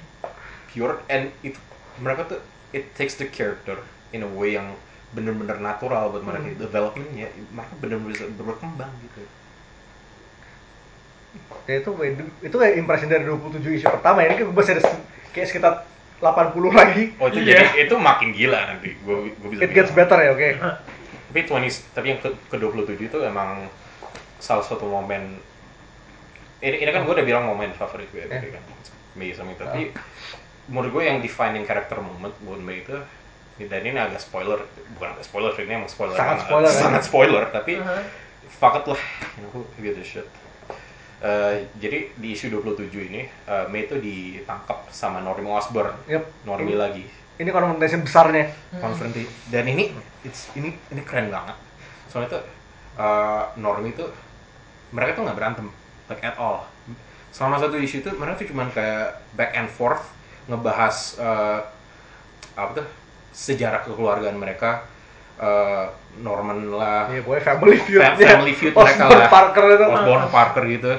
[0.68, 1.60] Pure and itu
[2.00, 2.40] mereka tuh
[2.72, 3.80] it takes the character
[4.12, 4.76] in a way yang
[5.12, 6.60] bener-bener natural buat mereka Hmm.
[6.60, 9.24] developmentnya mereka bener-bener bisa berkembang gitu.
[11.66, 11.90] Ya itu
[12.42, 14.84] itu kayak impression dari 27 isu pertama ini kan masih ada
[15.32, 15.74] kayak sekitar
[16.20, 17.04] 80 lagi.
[17.18, 17.66] Oh itu Iya.
[17.72, 18.94] jadi itu makin gila nanti.
[19.02, 19.62] Gue gue bisa.
[19.62, 20.48] It gets better ya, oke.
[21.32, 23.66] Tapi 20 tapi yang ke, ke 27 itu emang
[24.38, 25.40] salah satu momen
[26.60, 28.28] ini, ini kan gue udah bilang momen favorit gue Eh.
[28.28, 28.64] tadi kan
[29.14, 29.92] Mei sama itu tapi
[30.66, 32.96] menurut gue yang defining character moment buat Mei itu
[33.62, 37.78] dan ini agak spoiler bukan agak spoiler ini emang spoiler Sangat spoiler, sangat spoiler tapi
[37.78, 38.02] Uh-huh.
[38.52, 39.02] fuck it lah
[39.32, 40.28] you know, who gives a shit
[41.22, 45.94] Eh, jadi di isu 27 ini eh, Mei itu ditangkap sama Norm Osborn.
[46.10, 46.50] Yep.
[46.50, 47.06] Normi Ini- lagi.
[47.38, 48.46] Ini konfrontasi besarnya.
[48.78, 49.94] konfronti dan ini
[50.26, 51.58] it's, ini ini keren banget.
[52.06, 52.44] Soalnya tuh
[53.02, 54.14] uh, Normi tuh
[54.94, 55.68] mereka tuh nggak berantem
[56.06, 56.70] like at all.
[57.34, 60.06] Selama satu isu itu mereka tuh cuman kayak back and forth
[60.46, 61.66] ngebahas uh,
[62.54, 62.88] apa tuh
[63.34, 64.86] sejarah kekeluargaan mereka
[65.42, 67.08] uh, Norman lah.
[67.08, 68.02] Iya, pokoknya family feud.
[68.04, 69.30] Fa- family feud mereka lah.
[69.32, 69.86] Parker itu.
[69.88, 70.92] Osborn Parker gitu.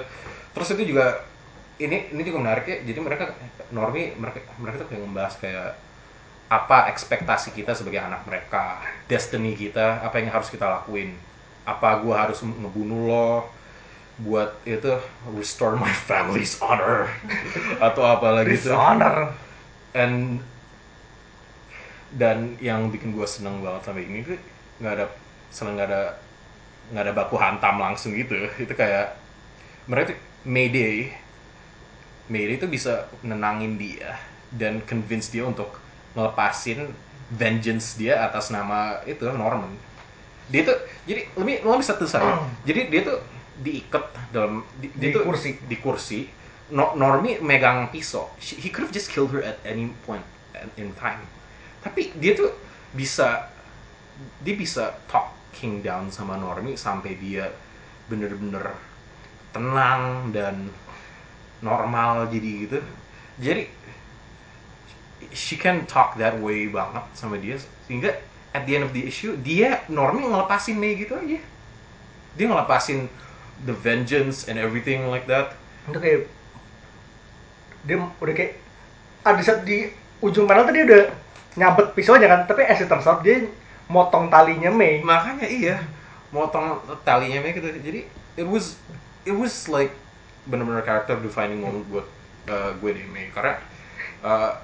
[0.57, 1.07] Terus itu juga
[1.77, 2.77] ini ini juga menarik ya.
[2.81, 3.37] Jadi mereka
[3.73, 5.71] Normi mereka mereka tuh kayak ngebahas kayak
[6.53, 8.77] apa ekspektasi kita sebagai anak mereka
[9.09, 11.17] destiny kita apa yang harus kita lakuin.
[11.65, 13.31] Apa gua harus ngebunuh lo
[14.21, 14.93] buat itu
[15.33, 17.09] restore my family's honor.
[17.87, 18.73] Atau apa lagi tuh.
[18.73, 19.33] Dishonor.
[19.93, 20.41] and
[22.13, 24.37] dan yang bikin gue seneng banget sampai ini tuh
[24.83, 25.07] nggak ada
[25.49, 26.03] seneng nggak ada
[26.91, 28.35] nggak ada baku hantam langsung gitu.
[28.59, 29.15] Itu kayak
[29.87, 31.15] mereka tuh Mayday
[32.27, 34.19] Mayday itu bisa nenangin dia
[34.51, 35.79] dan convince dia untuk
[36.13, 36.91] ngelepasin
[37.33, 39.73] vengeance dia atas nama itu Norman.
[40.51, 40.77] Dia tuh
[41.07, 43.19] jadi lebih lebih satu saya jadi dia tuh
[43.63, 45.51] diikat dalam di, dia Di tuh kursi.
[45.63, 46.21] di kursi
[46.73, 48.33] No- Normi megang pisau.
[48.41, 50.25] She- he could have just killed her at any point
[50.81, 51.21] in time.
[51.85, 52.49] Tapi dia tuh
[52.97, 53.52] bisa
[54.45, 57.49] dia bisa talking down sama Normi sampai dia
[58.11, 58.75] bener-bener
[59.53, 60.69] tenang dan
[61.63, 62.79] normal jadi gitu.
[63.41, 63.65] Jadi
[65.33, 67.57] she can talk that way banget sama dia
[67.89, 68.13] sehingga
[68.53, 71.41] at the end of the issue dia Normi ngelepasin Mei gitu aja.
[72.37, 73.09] Dia ngelepasin
[73.65, 75.55] the vengeance and everything like that.
[75.89, 76.29] Itu kayak
[77.83, 78.59] dia udah kayak
[79.23, 79.91] ada saat di
[80.23, 81.03] ujung panel tadi udah
[81.59, 83.45] nyabet pisaunya kan, tapi as it turns out dia
[83.93, 85.05] motong talinya Mei.
[85.05, 85.77] makanya iya
[86.31, 88.81] motong talinya Mei gitu jadi it was
[89.23, 89.93] it was like
[90.43, 92.09] bener-bener character defining moment buat
[92.49, 93.61] uh, gue deh Mei karena
[94.21, 94.57] uh,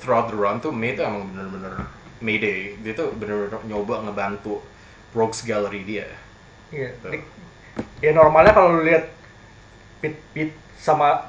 [0.00, 1.84] throughout the run tuh Mei tuh emang bener-bener
[2.18, 4.64] Mayday dia tuh bener-bener nyoba ngebantu
[5.12, 6.08] Rogues Gallery dia
[6.70, 6.94] Iya.
[6.98, 7.10] Tuh.
[7.12, 7.28] Di-
[8.00, 9.12] Ya normalnya kalau lu lihat
[9.98, 11.28] Pit Pit sama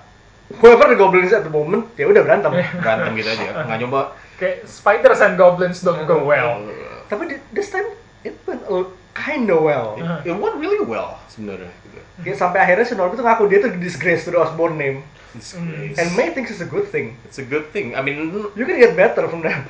[0.54, 2.52] whoever the goblins at the moment ya udah berantem.
[2.84, 4.02] berantem gitu aja nggak nyoba
[4.36, 6.66] Kayak spiders and goblins don't go well.
[7.12, 7.91] Tapi this time
[8.24, 9.99] it went uh, kinda well.
[9.99, 11.99] it, it went really well sebenarnya gitu.
[12.24, 15.03] Ya, sampai akhirnya si Norby tuh ngaku dia tuh disgrace to the Osborne name.
[15.36, 15.99] Disgrace.
[15.99, 17.20] And May thinks it's a good thing.
[17.28, 19.68] it's a good thing I mean You can get better from that.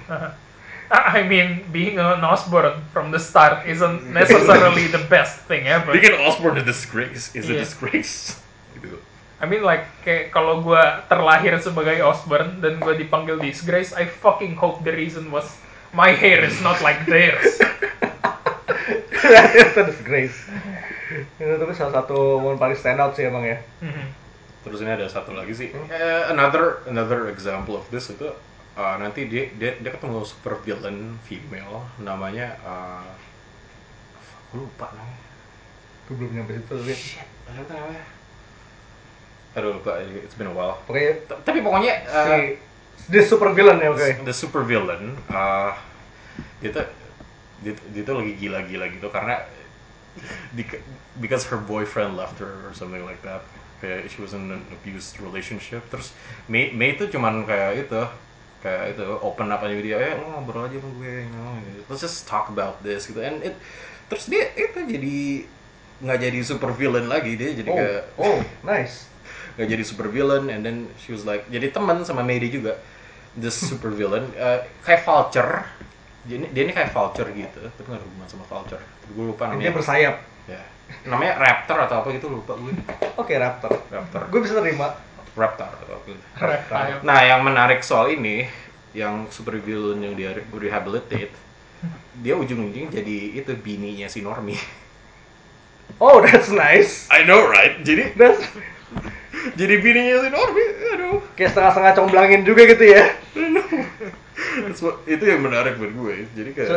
[0.91, 5.95] I mean, being an Osborn from the start isn't necessarily the best thing ever.
[5.95, 7.63] Being an Osborne a disgrace is a Iya.
[7.63, 8.37] disgrace
[8.75, 8.99] gitu
[9.41, 14.53] I mean like kayak kalau gue terlahir sebagai Osborn dan gue dipanggil disgrace, I fucking
[14.53, 15.49] hope the reason was
[15.93, 17.59] my hair is not like theirs.
[19.31, 20.37] It's a disgrace.
[21.39, 23.59] Itu tapi salah satu momen paling stand out sih emang ya.
[23.83, 24.05] Mhm.
[24.61, 25.69] Terus ini ada satu lagi sih.
[25.73, 28.29] Eh, another another example of this itu
[28.77, 33.09] uh, nanti dia dia dia ketemu super villain female namanya uh,
[34.47, 35.23] aku lupa namanya.
[36.07, 38.05] Gue belum nyampe situ tapi Shit, ada apa namanya?
[39.51, 40.79] Aduh lupa, it's been a while.
[40.87, 42.70] pokoknya Tapi pokoknya uh, si
[43.09, 44.25] this super villain ya oke.
[44.27, 45.73] the super villain uh,
[46.61, 46.85] dia tuh
[47.61, 49.41] dia, dia tuh lagi gila-gila gitu karena
[50.53, 50.81] bec-
[51.23, 53.41] because her boyfriend left her or something like that
[53.81, 56.13] kayak she was in an abused relationship terus
[56.45, 58.01] May May tuh cuman kayak itu
[58.61, 61.81] kayak itu open up aja dia eh lo ngobrol aja sama gue you know, gitu.
[61.89, 63.57] let's just talk about this gitu and it
[64.05, 65.17] terus dia itu jadi
[66.01, 69.09] nggak jadi super villain lagi dia jadi Oh, kayak oh, nice.
[69.57, 72.77] nggak jadi super villain and then she was like jadi teman sama Mayday juga
[73.37, 75.63] this super villain uh, kayak vulture
[76.21, 79.53] dia ini, dia ini kayak vulture gitu tapi nggak hubungan sama vulture gue lupa Dia
[79.55, 80.15] namanya bersayap.
[80.45, 80.61] ya
[81.07, 82.75] namanya raptor atau apa gitu lupa gue
[83.15, 83.71] Oke, Raptor.
[83.87, 84.91] raptor Gue bisa terima.
[85.31, 86.23] raptor atau apa gitu.
[86.37, 86.99] Reptile.
[87.01, 88.43] nah yang menarik soal ini
[88.91, 91.31] yang super villain yang dia rehabilitate
[92.19, 94.59] dia ujung-ujungnya jadi itu bininya si Normie
[95.99, 97.05] Oh, that's nice.
[97.07, 98.41] I know right jadi That's
[99.53, 103.03] jadi bininya si Normie aduh kayak setengah-setengah comblangin juga gitu ya.
[105.05, 106.75] Itu yang menarik buat gue jadi kayak So,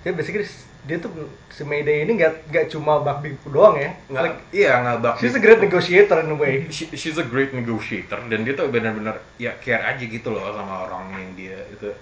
[0.00, 0.46] ya basically
[0.80, 1.12] dia tuh
[1.52, 3.92] si Mayday ini nggak nggak cuma Buckbeak doang ya.
[4.08, 6.64] nggak Like, iya nggak bak she's a great negotiator in a way.
[6.72, 10.88] She- she's a great negotiator dan dia tuh benar-benar ya care aja gitu loh sama
[10.88, 11.92] orang yang dia itu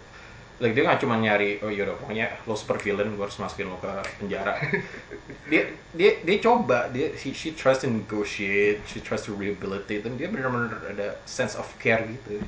[0.58, 3.78] like dia nggak cuma nyari oh yaudah pokoknya lo super villain gue harus masukin lo
[3.78, 4.58] ke penjara.
[5.48, 5.64] Dia
[5.96, 10.28] dia dia coba dia she, she tries to negotiate she tries to rehabilitate dan dia
[10.28, 12.42] benar-benar ada sense of care gitu.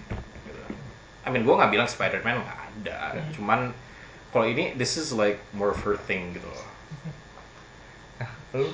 [1.24, 3.72] I mean gue nggak bilang Spider-Man nggak ada cuman
[4.36, 6.68] kalau ini this is like more of her thing gitu loh.
[8.52, 8.68] Lalu,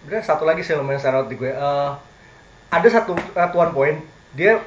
[0.00, 1.52] sebenarnya satu lagi sih lumayan stand out di gue.
[1.52, 1.90] Eh,
[2.72, 3.98] ada satu at one point
[4.32, 4.58] dia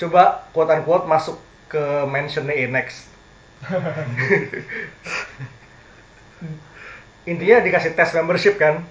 [0.00, 1.36] coba quote unquote masuk
[1.70, 3.06] ke mansionnya Enex.
[7.28, 8.84] Intinya dikasih tes membership kan,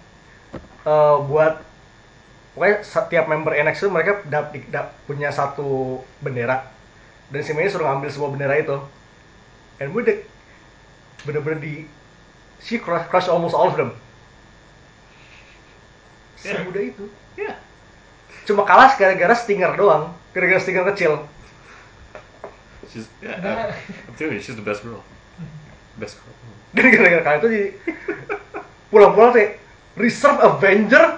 [0.80, 1.60] Eh, buat
[2.56, 6.72] pokoknya setiap member Enex itu mereka dap, dap- punya satu bendera
[7.30, 8.78] dan si Mei suruh ngambil semua bendera itu.
[9.84, 10.26] And gue dek-
[11.28, 11.74] bener-bener di
[12.64, 13.92] she crush, crush almost all of them.
[16.40, 16.64] Yeah.
[16.64, 17.06] Semudah itu.
[17.36, 17.54] ya
[18.48, 20.16] Cuma kalah gara-gara Stinger doang.
[20.32, 21.28] Gara-gara Stinger kecil.
[22.90, 23.74] She's yeah,
[24.08, 25.04] I'm telling you she's the best girl
[25.98, 26.36] best girl
[26.76, 27.74] Dan gara-gara kalah itu jadi
[28.94, 29.58] pulang-pulang tuh kayak,
[29.98, 31.18] Reserve Avenger.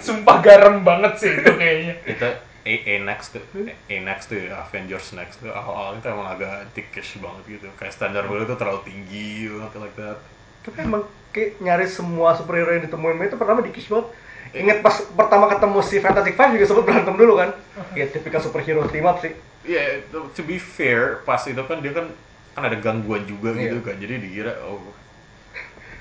[0.00, 1.94] Sumpah garam banget sih itu kayaknya.
[2.08, 2.24] itu
[2.62, 7.18] A, A next tuh A next tuh Avengers next tuh awal-awal itu emang agak dickish
[7.18, 10.18] banget gitu kayak standar gue tuh terlalu tinggi banget like that
[10.62, 11.02] Tapi emang
[11.34, 14.14] kayak nyari semua superhero yang ditemuin itu pertama di Kish banget.
[14.50, 17.54] Ingat pas pertama ketemu si Fantastic Five juga sempet berantem dulu kan.
[17.94, 19.32] Ya tipikal superhero team up sih.
[19.62, 22.10] ya yeah, to be fair pas itu kan dia kan
[22.50, 23.86] kan ada gangguan juga gitu Iya.
[23.86, 24.82] kan jadi dikira oh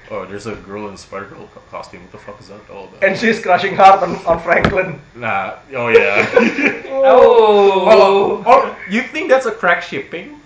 [0.09, 2.89] oh there's a girl in Spider Girl co- costume what the fuck is that all
[2.89, 4.97] about And she's crushing hard on, on Franklin.
[5.13, 6.25] nah oh ya
[6.89, 7.85] Oh.
[7.85, 10.40] oh, oh you think that's a crack shipping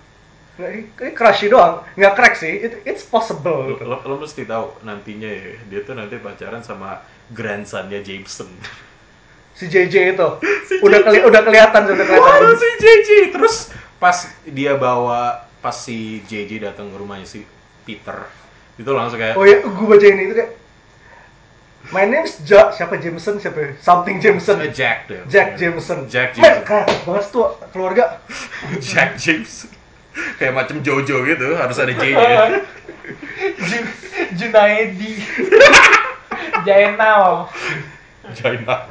[0.55, 2.63] ini crushy doang, nggak crack sih.
[2.63, 3.75] It, it's lo, possible.
[3.75, 3.83] gitu.
[3.83, 8.47] lo, lo mesti tahu nantinya ya dia tuh nanti pacaran sama grandsonnya Jameson
[9.51, 10.27] Si JJ itu
[10.67, 11.05] Si udah JJ.
[11.07, 12.39] keli udah kelihatan sudah kelihatan.
[12.39, 13.55] Wah, si JJ terus
[13.95, 17.43] pas dia bawa pas si JJ datang ke rumahnya si
[17.83, 18.27] Peter
[18.75, 20.51] itu langsung kayak Oh ya, gue baca ini itu kayak
[21.85, 23.59] My name's Ja, siapa Jameson siapa?
[23.61, 23.69] ya?
[23.77, 24.57] Something Jameson.
[24.73, 26.09] Jack deh Jack Jameson.
[26.09, 28.03] Jack Man, Jameson kreatif banget tuh keluarga.
[28.87, 29.69] Jack James
[30.35, 32.59] kayak macam Jojo gitu harus ada J nya
[33.61, 33.93] Ju-
[34.33, 35.19] Junaidi.
[36.61, 37.51] Jainal.
[38.31, 38.89] Jaina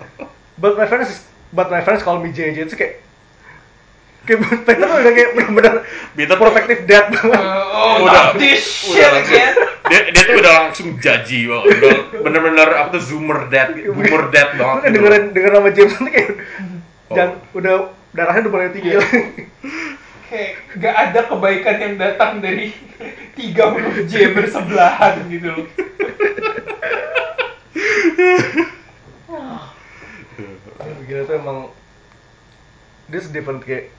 [0.54, 3.02] But my friends, but my friends call me JJ itu kayak
[4.24, 5.74] kayak Peter tuh udah kayak benar-benar
[6.14, 7.40] Peter protective dad banget.
[7.74, 9.34] oh, Udah- this udah shit langsung.
[9.34, 9.54] again.
[9.84, 14.48] dia, dia tuh udah langsung jaji banget udah bener-bener apa tuh zoomer dad boomer dad
[14.50, 16.30] Lu banget kan dengerin denger nama James nanti kayak
[17.04, 17.12] Oh.
[17.12, 17.74] jangan udah
[18.10, 18.96] darahnya udah mulai tinggi.
[20.34, 22.74] Kayak gak ada kebaikan yang datang dari
[23.38, 25.66] tiga huruf J bersebelahan gitu loh.
[31.06, 31.70] Gila tuh emang
[33.06, 33.94] dia different kayak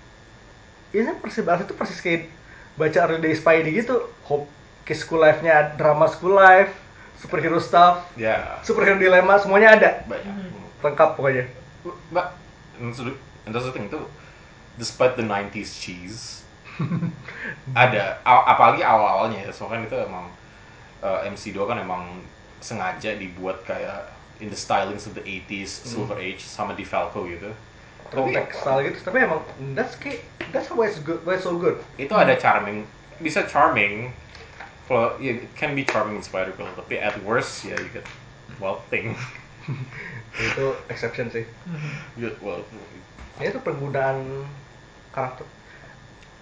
[0.91, 2.27] ini persis banget itu persis kayak
[2.75, 4.11] baca Early Day Spidey gitu.
[4.27, 4.51] Hope
[4.83, 6.75] kayak school life-nya drama school life
[7.15, 8.59] superhero stuff ya.
[8.59, 9.89] superhero dilema semuanya ada.
[10.03, 10.51] Banyak.
[10.83, 11.47] Lengkap pokoknya.
[12.11, 12.27] Mbak
[13.47, 13.71] and that's
[14.77, 16.43] despite the 90s cheese.
[17.75, 20.25] Ada apalagi awal-awalnya ya soalnya kan itu emang
[20.99, 22.03] uh, MC2 kan emang
[22.59, 24.11] sengaja dibuat kayak
[24.43, 27.55] in the stylings of the 80s Silver Age sama di Falco gitu.
[28.11, 31.79] Throwback style gitu tapi emang that's kayak that's why it's good why it's so good.
[31.95, 32.83] Itu ada charming
[33.23, 34.11] bisa charming
[34.85, 38.05] kalau ya it can be charming in Spider Girl tapi at worst ya you get
[38.59, 39.15] Wild Thing
[40.51, 41.47] itu exception sih.
[42.21, 42.67] Get Wild
[43.39, 44.47] ya itu penggunaan
[45.15, 45.47] karakter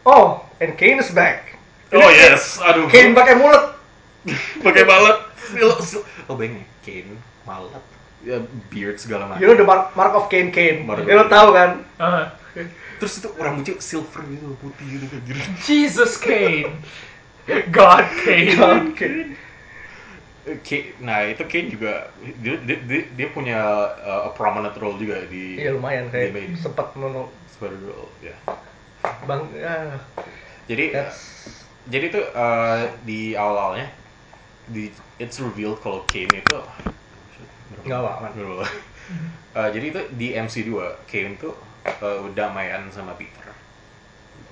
[0.09, 1.59] oh and Kane is back.
[1.93, 2.57] Oh yes.
[2.57, 2.89] aduh.
[2.89, 3.77] Kane pakai mulut.
[4.65, 5.19] Pakai balet.
[6.31, 7.83] Oh bayangin Kane malet.
[8.23, 8.39] Ya
[8.71, 9.43] beard segala macam.
[9.43, 10.87] You know the mark, mark of Kane Kane.
[10.87, 11.35] Mark ya lo Kane.
[11.35, 11.69] tahu kan?
[11.99, 12.25] Ah,
[12.97, 15.05] terus itu rambutnya silver gitu putih gitu.
[15.11, 16.71] Kan Jesus Kane.
[17.69, 18.55] God Kane.
[18.55, 19.35] God, Kane
[20.43, 23.59] Kane, nah itu Kane juga dia, dia, dia, dia punya
[23.95, 27.31] uh, a prominent role juga di iya lumayan di kayak main sempat mono
[27.63, 28.35] Girl ya.
[29.27, 29.99] Bang ya.
[30.67, 33.87] Jadi that's jadi tuh uh, di awal-awalnya
[34.67, 36.55] di it's revealed kalau Kane itu
[37.83, 38.65] Nggak apa, apa.
[39.53, 41.53] Uh, jadi itu di MC2 Kane tuh
[42.01, 43.53] uh, udah mayan sama Peter.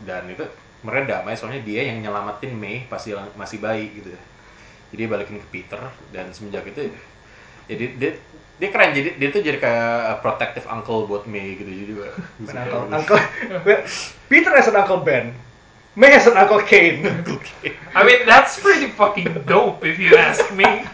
[0.01, 0.45] Dan itu
[0.85, 3.01] mereka damai soalnya dia yang nyelamatin May pas
[3.37, 4.13] masih bayi gitu
[4.91, 5.81] jadi balikin ke Peter
[6.11, 6.91] dan semenjak itu
[7.71, 8.11] jadi dia
[8.61, 8.93] dia keren.
[8.93, 11.71] Jadi dia tuh jadi kayak protective uncle buat May gitu.
[11.71, 12.13] Juga
[12.45, 12.85] Ben uncle.
[12.93, 13.19] uncle.
[14.29, 15.33] Peter has an uncle Ben.
[15.97, 17.01] May has an uncle Kane.
[17.97, 20.85] I mean, that's pretty fucking dope if you ask me.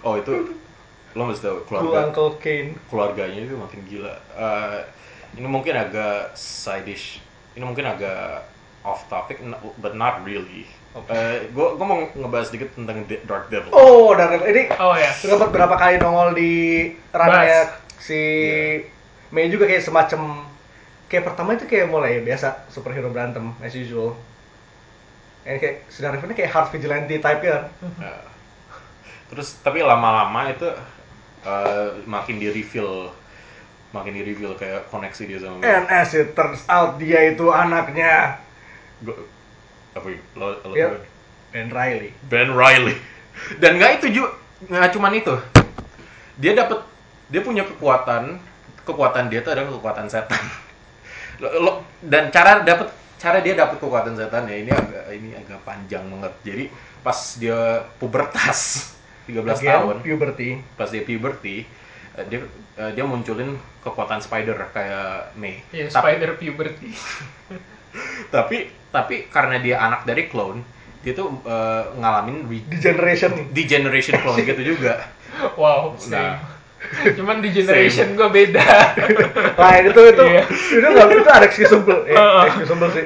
[0.00, 0.56] oh itu
[1.12, 2.72] lo mesti tahu cool keluarga uncle Kane.
[2.88, 4.16] keluarganya itu makin gila.
[4.32, 4.80] Eh,
[5.36, 7.20] ini mungkin agak sideish,
[7.52, 8.48] ini mungkin agak
[8.80, 9.44] off topic,
[9.82, 10.64] but not really.
[10.90, 13.70] Gue gue mau ngebahas sedikit tentang Dark Devil.
[13.70, 15.14] oh dan ini Oh ya.
[15.14, 16.52] dapat berapa kali nongol di
[17.14, 17.70] runnya
[18.02, 18.18] si
[19.30, 20.42] May juga kayak semacam
[21.06, 24.18] kayak pertama itu kayak mulai biasa superhero berantem as usual.
[25.46, 28.26] Eh, kayak sedang ini kayak hard vigilante type kan Nah,
[29.30, 30.66] terus tapi lama-lama itu
[31.46, 33.14] eh, makin di reveal,
[33.94, 35.62] makin di reveal kayak koneksi dia sama.
[35.62, 38.42] and as it turns out dia itu anaknya.
[39.00, 39.14] Gua,
[39.90, 40.18] apa ya?
[40.34, 40.86] lo, lo, Ya.
[41.50, 42.94] Ben Riley Ben Riley.
[43.58, 45.34] Dan nggak itu juga, nggak cuman itu.
[46.36, 46.84] Dia dapat,
[47.26, 48.38] dia punya kekuatan,
[48.82, 50.42] kekuatan dia itu adalah kekuatan setan.
[51.38, 52.86] Lo- lo- dan cara dapat,
[53.16, 56.34] cara dia dapat kekuatan setan ya ini agak, ini agak panjang banget.
[56.44, 56.64] Jadi
[57.00, 57.58] pas dia
[57.96, 58.92] pubertas,
[59.26, 61.64] 13 Again, tahun, puberty pas dia puberty,
[62.14, 62.38] eh, dia
[62.76, 65.64] eh, dia munculin kekuatan spider kayak May.
[65.72, 66.90] Ya, Tapi- spider puberty.
[68.28, 68.56] tapi
[68.88, 70.62] tapi karena dia anak dari clone,
[71.00, 75.06] dia tuh eh, ngalamin re- degeneration degeneration clone gitu juga.
[75.54, 76.10] Wow, same.
[76.80, 77.12] Nah.
[77.12, 78.64] Cuman di generation gue beda.
[79.54, 80.44] lain itu itu Iya.
[80.48, 82.42] itu nggak itu ada excusable ya Uh-uh.
[82.48, 83.04] excusable sih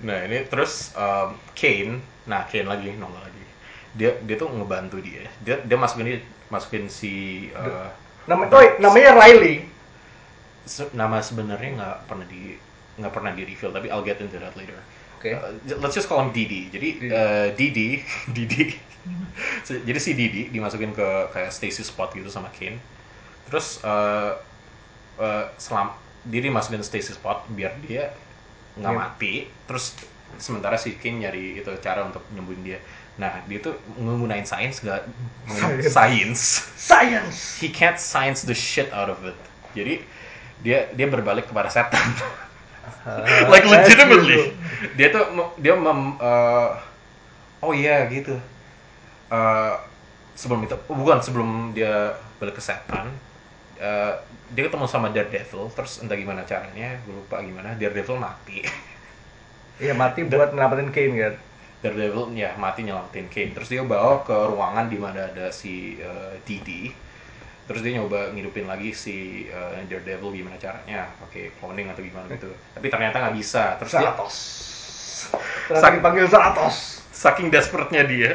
[0.00, 3.44] Nah ini terus um, Kane, nah Kane lagi nongol lagi.
[3.92, 5.28] Dia dia tuh ngebantu dia.
[5.40, 7.12] Dia dia masukin dia masukin si
[7.52, 7.92] uh,
[8.24, 9.68] Nama, oh, namanya Riley
[10.64, 12.56] se- nama sebenarnya nggak pernah di
[12.94, 14.78] nggak pernah di reveal tapi I'll get into that later.
[15.18, 15.32] Oke.
[15.32, 16.68] Uh, let's just call him Didi.
[16.68, 17.08] Jadi Didi.
[17.10, 17.88] uh, Didi,
[18.36, 18.64] Didi.
[19.62, 22.80] So, jadi si Didi dimasukin ke kayak stasis spot gitu sama Kane.
[23.48, 24.36] Terus uh,
[25.16, 25.92] uh, selam
[26.24, 28.12] dia dimasukin stasis spot biar dia
[28.76, 28.98] nggak Iya.
[28.98, 29.32] mati.
[29.68, 29.92] Terus
[30.40, 32.78] sementara si Kane nyari itu cara untuk nyembuhin dia.
[33.14, 33.78] Nah dia tuh
[34.42, 35.06] sains gak
[35.46, 35.86] Science.
[35.86, 36.42] science.
[36.74, 39.38] science He can't science the shit out of it.
[39.72, 40.02] Jadi
[40.60, 42.02] dia dia berbalik kepada setan.
[43.52, 44.52] like legitimately.
[44.98, 45.24] dia tuh
[45.60, 46.76] dia mem uh,
[47.64, 48.36] oh iya gitu.
[49.32, 49.74] Uh,
[50.34, 53.08] sebelum itu bukan sebelum dia balik ke setan
[53.78, 54.14] uh,
[54.52, 58.62] dia ketemu sama Daredevil terus entah gimana caranya gue lupa gimana Daredevil mati.
[59.80, 61.34] Iya mati buat nyelamatin Kane kan?
[61.82, 63.50] Daredevil ya mati nyelamatin Kane.
[63.54, 67.03] Terus dia bawa ke ruangan di mana ada si uh, Didi
[67.64, 72.52] terus dia nyoba ngidupin lagi si uh, Daredevil gimana caranya pakai cloning atau gimana gitu.
[72.76, 73.80] Tapi ternyata nggak bisa.
[73.80, 74.36] Terus dia Zaratos
[75.68, 76.76] ternyata dipanggil Zaratos
[77.08, 78.30] saking desperate-nya dia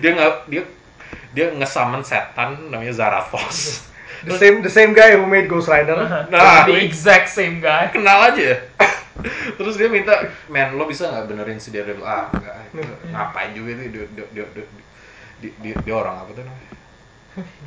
[0.00, 0.62] dia nggak dia
[1.36, 3.58] dia ngesamen setan namanya Zarathos.
[4.24, 5.92] The same the same guy who made Ghost Rider.
[6.32, 7.92] Nah, the exact same guy.
[7.92, 8.64] kenal aja
[9.60, 10.12] terus dia minta
[10.48, 12.00] men lo bisa nggak benerin si Daredevil?
[12.04, 12.56] Ah enggak
[13.12, 13.92] ngapain juga itu?
[13.92, 14.64] Dia dia dia, dia,
[15.44, 16.75] dia, dia- dia orang apa tuh namanya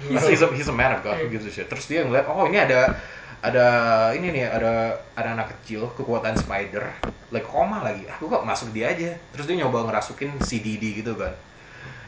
[0.10, 1.70] he's, he's, a, he's a man of God who gives a shit.
[1.70, 2.98] Terus dia ngeliat oh ini ada
[3.40, 3.68] ada
[4.12, 6.92] ini nih ada ada anak kecil kekuatan spider.
[7.30, 8.04] Like koma lagi?
[8.18, 9.16] Aku kok masuk dia aja?
[9.32, 11.34] Terus dia nyoba ngerasukin si Didi gitu kan.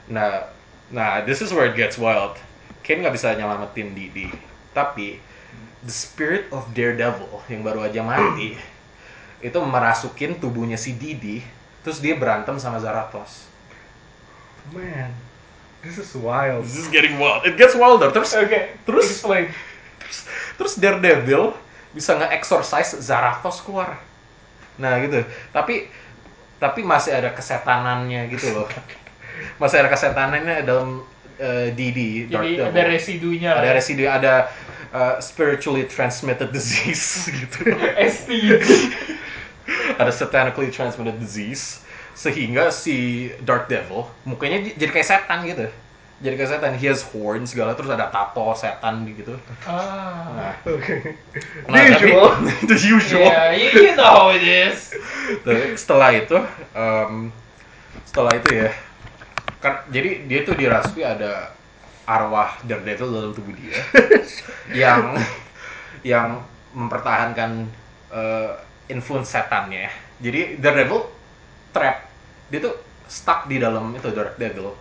[0.10, 0.50] Nah
[0.92, 2.36] nah this is where it gets wild.
[2.82, 4.28] Ken nggak bisa nyelamatin Didi.
[4.76, 5.22] Tapi
[5.82, 8.54] the spirit of Daredevil yang baru aja mati
[9.48, 11.42] itu merasukin tubuhnya si Didi
[11.82, 13.50] terus dia berantem sama Zarathos.
[14.70, 15.10] Man,
[15.82, 16.64] this is wild.
[16.66, 19.06] this is getting wild it gets wilder terus Oke, Terus?
[19.18, 19.50] explain.
[20.02, 20.20] terus,
[20.58, 21.54] terus Daredevil
[21.92, 24.00] bisa nge-exorcise Zarathos keluar
[24.80, 25.22] nah gitu
[25.52, 25.92] tapi
[26.62, 28.70] tapi masih ada kesetanannya gitu loh
[29.62, 31.02] masih ada kesetanannya dalam
[31.42, 32.70] eh, Didi Dark Jadi Devil.
[32.70, 33.50] ada residunya.
[33.58, 33.74] ada lah.
[33.74, 34.34] residu ada
[34.94, 37.74] uh, spiritually transmitted disease gitu
[38.14, 38.62] STD.
[39.98, 41.82] ada satanically transmitted disease
[42.22, 42.98] sehingga si
[43.42, 45.66] Dark Devil mukanya jadi kayak setan gitu
[46.22, 49.34] jadi kayak setan he has horns segala terus ada tato setan gitu
[49.66, 50.30] Ah.
[50.30, 51.18] nah, Okay.
[51.66, 52.30] nah, The tapi- usual.
[52.70, 54.94] the usual Yeah, you, you know how it is.
[55.46, 56.38] Tapi setelah itu
[56.78, 57.34] em,
[58.06, 58.70] setelah itu ya
[59.58, 61.58] kan jadi dia tuh dirasuki ada
[62.04, 63.78] arwah Daredevil dalam tubuh dia
[64.74, 65.18] yang
[66.02, 66.42] yang
[66.72, 67.66] mempertahankan
[68.10, 68.52] eh,
[68.88, 71.10] influence setannya jadi Daredevil
[71.72, 72.11] trap
[72.52, 72.76] dia tuh
[73.08, 74.76] stuck di dalam itu Dark Devil.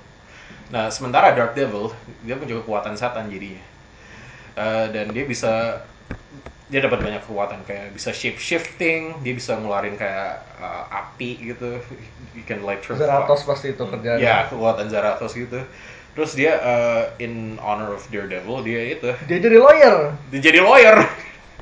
[0.74, 1.94] Nah sementara Dark Devil
[2.26, 3.62] dia punya kekuatan setan jadinya.
[4.58, 5.82] Eh, dan dia bisa
[6.70, 11.82] dia dapat banyak kekuatan kayak bisa shape shifting dia bisa ngeluarin kayak uh, api gitu.
[12.34, 14.22] You can like turn Zarathos pasti itu kerjaan.
[14.22, 15.58] ya kekuatan Zarathos gitu.
[16.14, 19.10] Terus dia uh, in honor of Daredevil dia itu.
[19.26, 20.14] Dia jadi lawyer.
[20.30, 21.02] dia jadi lawyer.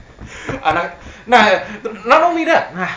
[0.68, 1.44] Anak nah
[2.08, 2.92] not only that nah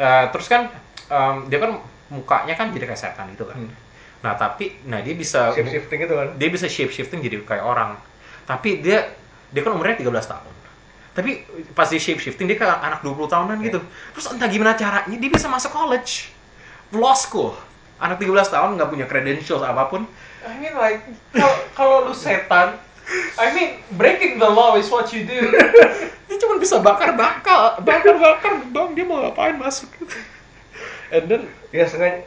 [0.00, 0.72] uh, terus kan
[1.12, 1.76] um, dia kan
[2.08, 3.56] mukanya kan jadi kayak setan gitu kan.
[3.56, 3.72] Hmm.
[4.18, 6.28] nah tapi nah dia bisa Shape shifting itu kan.
[6.34, 7.94] dia bisa shape shifting jadi kayak orang.
[8.48, 9.14] Tapi dia
[9.54, 10.54] dia kan umurnya 13 tahun.
[11.14, 11.30] Tapi
[11.74, 13.78] pas dia shape shifting dia kayak anak 20 tahunan gitu.
[14.16, 16.34] Terus entah gimana caranya dia bisa masuk college.
[16.90, 17.54] Law school.
[18.02, 20.06] Anak 13 tahun nggak punya credentials apa pun.
[20.42, 21.02] I mean like
[21.78, 22.78] kalau lu setan,
[23.36, 25.50] I mean breaking the law is what you do.
[26.28, 29.88] dia cuma bisa bakar bakar bakar bakar dong dia mau ngapain masuk
[31.10, 32.24] and then Ya sengaja.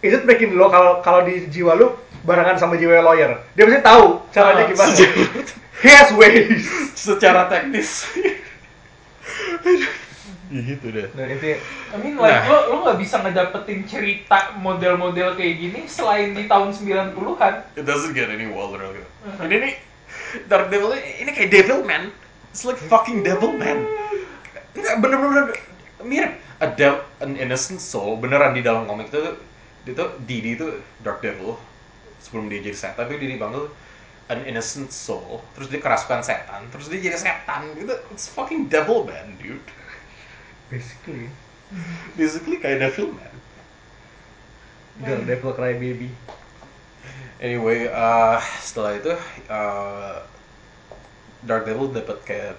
[0.00, 1.92] Is it the law kalau kalau di jiwa lu
[2.24, 3.36] barengan sama jiwa lawyer?
[3.52, 4.92] Dia pasti tahu caranya Ah, gimana.
[5.84, 6.64] He has ways.
[6.96, 8.08] secara teknis
[10.46, 11.58] ya gitu deh Nah, intinya
[11.90, 12.46] I mean like Nah.
[12.46, 17.54] lo lo nggak bisa ngedapetin cerita model-model kayak gini selain di tahun 90-an.
[17.74, 19.02] It doesn't get any wilder lagi.
[19.42, 19.74] Ini nih
[20.46, 22.14] Dark Devil ini kayak Devil Man.
[22.54, 23.86] It's like fucking Devil Man.
[24.72, 25.50] Enggak bener-bener
[26.04, 29.40] mirip a dev, an innocent soul beneran di dalam komik itu
[29.86, 31.56] itu Didi itu Dark Devil
[32.18, 33.70] sebelum dia jadi setan itu dia dipanggil
[34.26, 37.94] an innocent soul terus dia kerasukan setan terus dia jadi setan gitu.
[38.10, 39.62] It's fucking devil man dude.
[40.68, 41.30] Basically.
[42.18, 43.36] Basically kayak devil man.
[44.96, 46.08] Daredevil Cry Baby.
[47.36, 49.12] Anyway, uh, setelah itu
[49.52, 50.24] uh,
[51.44, 52.56] Daredevil dapat kayak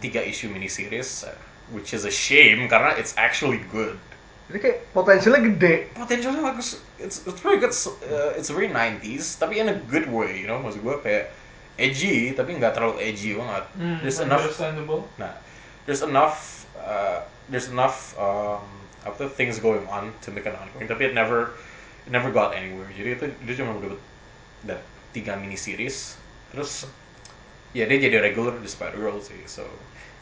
[0.00, 1.36] tiga isu miniseries, uh,
[1.74, 3.98] which is a shame karena it's actually good.
[4.46, 5.90] Ini kayak potensialnya gede.
[5.90, 7.74] Potensialnya bagus, it's it's very good,
[8.06, 11.34] uh, it's very 90s, tapi in a good way, you know, maksud gue kayak
[11.74, 13.64] edgy, tapi nggak terlalu edgy banget.
[13.74, 15.02] Hmm, there's enough, understandable.
[15.18, 15.34] nah,
[15.90, 18.62] there's enough, uh, there's enough um,
[19.02, 21.58] apa tuh, things going on to make an ongoing, tapi it never,
[22.06, 22.86] it never got anywhere.
[22.94, 23.98] Jadi itu dia cuma dapat
[24.62, 26.14] da- tiga mini series,
[26.54, 26.86] terus
[27.74, 29.66] ya dia jadi regular di Spider Girl sih, so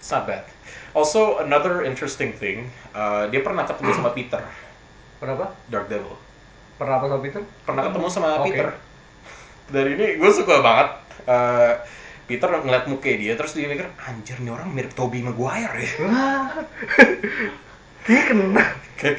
[0.05, 0.45] it's not bad.
[0.93, 4.45] Also another interesting thing, uh, dia pernah ketemu sama Peter,
[5.17, 5.57] Kenapa?
[5.73, 6.13] Dark Devil.
[6.77, 7.41] Pernah apa sama Peter?
[7.65, 8.53] Pernah ketemu sama Oke.
[8.53, 8.77] Peter.
[9.73, 10.89] Dari ini gue suka banget.
[11.25, 11.81] uh,
[12.29, 15.93] Peter ngeliat muka dia, terus dia mikir, anjir nih orang mirip Tobey Maguire ya.
[18.05, 18.65] Kayaknya kena.
[19.01, 19.17] Kayak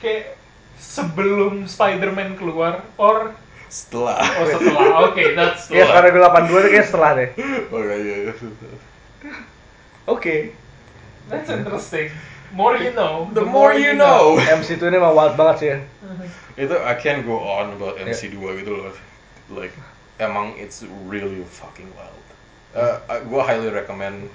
[0.00, 0.36] Kayak
[0.76, 3.32] sebelum Spider-Man keluar or
[3.72, 4.20] setelah.
[4.20, 5.08] oh setelah.
[5.08, 7.28] Oke, that's Ya sekarang gue 82 itu kayak setelah deh.
[7.72, 7.80] Oh
[10.06, 10.52] Oke.
[11.28, 12.10] that's interesting.
[12.52, 13.26] More you know.
[13.34, 14.38] The more you know.
[14.38, 15.78] MC itu ini emang wild banget sih ya.
[16.54, 18.06] itu I can't go on about Ya.
[18.06, 18.94] MC2 gitu loh.
[19.50, 19.74] Like
[20.22, 22.22] emang it's really fucking wild.
[22.74, 24.30] Uh, gue highly recommend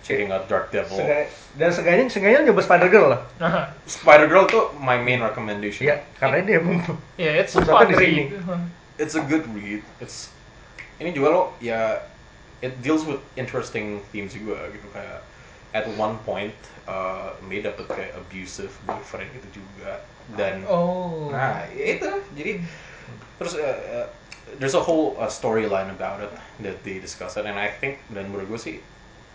[0.00, 0.96] checking out Dark Devil.
[0.96, 3.20] Seenggaknya- dan seenggaknya seenggaknya nyoba Spider Girl lah.
[3.36, 5.84] Nah, Spider Girl tuh my main recommendation.
[5.84, 6.80] Iya, karena dia emang
[7.20, 8.32] ya it's a fun read.
[8.96, 9.84] It's a good read.
[10.00, 10.32] It's
[10.96, 12.00] ini juga lo ya
[12.58, 15.20] it deals with interesting themes juga gitu kayak
[15.70, 16.54] at one point
[16.84, 20.00] uh, May dapet kayak abusive boyfriend gitu juga
[20.34, 21.28] dan Oh.
[21.30, 22.04] Nah, itu
[22.34, 22.60] jadi
[23.36, 24.06] terus uh, uh,
[24.56, 28.28] there's a whole uh, storyline about it that they discuss it, and I think dan
[28.28, 28.76] menurut gue sih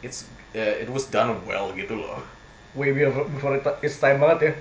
[0.01, 2.21] it's uh, it was done well gitu loh.
[2.73, 4.53] way before, before it- its time banget ya.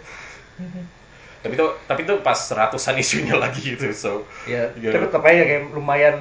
[1.42, 4.10] Tapi tuh tapi tuh pas ratusan isunya lagi gitu, so
[4.46, 4.94] Ya, Iya.
[4.94, 6.16] tapi tetap aja kayak lumayan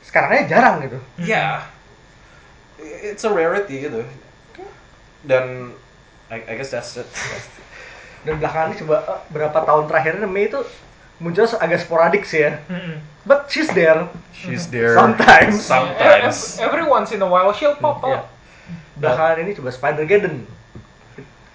[0.00, 0.98] sekarang aja jarang gitu.
[1.18, 1.64] yeah,
[2.78, 4.02] it's a rarity gitu.
[5.20, 5.76] Dan
[6.28, 7.08] I, I guess that's it.
[8.24, 10.60] Dan belakangan ini coba eh, berapa tahun terakhir ini Mei itu
[11.20, 12.60] muncul agak sporadik sih ya.
[12.68, 13.00] Mm-mm.
[13.24, 14.08] But she's there.
[14.32, 15.60] She's there Sometimes.
[15.60, 16.56] Sometimes.
[16.56, 18.20] Ev- Every once in a while she'll pop Ya.
[18.20, 18.32] up.
[18.96, 20.44] Belakangan ini coba Spider Geddon.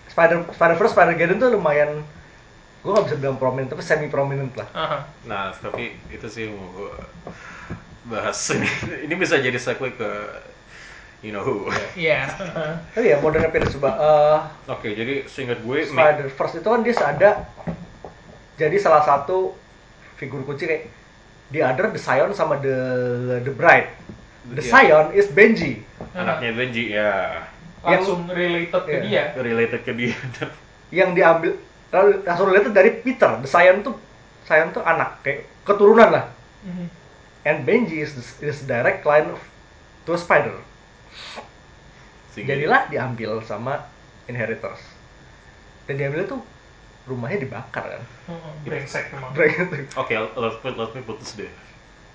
[0.09, 2.05] Spider Spider First Spider Geddon tuh lumayan
[2.81, 4.69] gue gak bisa bilang prominent tapi semi prominent lah.
[4.71, 4.97] Aha.
[5.25, 6.91] Nah, tapi itu sih gue
[8.05, 8.69] bahas ini.
[9.09, 10.09] Ini bisa jadi segue ke
[11.21, 11.69] you know who.
[11.97, 12.29] Iya.
[12.29, 12.65] aha.
[12.93, 13.89] Oh iya, modern appearance coba.
[13.97, 14.39] eh,
[14.69, 17.29] Oke, jadi seingat gue Spider First itu kan dia ada
[18.55, 19.51] jadi salah satu
[20.15, 20.87] figur kunci kayak
[21.49, 22.77] The Other, The Scion sama The
[23.41, 23.89] The Bride.
[24.45, 24.69] The Iya.
[24.69, 25.81] Scion is Benji.
[26.13, 27.41] anaknya Benji ya
[27.81, 29.33] Langsung related ke Iya.
[29.33, 29.41] dia.
[29.41, 30.13] related ke dia
[31.03, 31.51] Yang diambil
[31.89, 33.41] lalu langsung lihat dari Peter.
[33.41, 33.97] The Scion tuh
[34.45, 36.25] Scion tuh anak kayak keturunan lah.
[36.61, 36.87] Mhm.
[37.45, 39.41] And Benji is is direct line of
[40.03, 40.57] to a spider.
[42.33, 43.85] Sehingga- Jadilah diambil sama
[44.25, 44.81] inheritors.
[45.85, 46.41] Dan diambil tuh
[47.05, 48.03] rumahnya dibakar kan.
[48.27, 48.51] Mhm.
[48.65, 49.31] Brengsek emang.
[49.31, 49.93] Brengsek.
[49.93, 51.49] Oke, let, me- let me put this deh.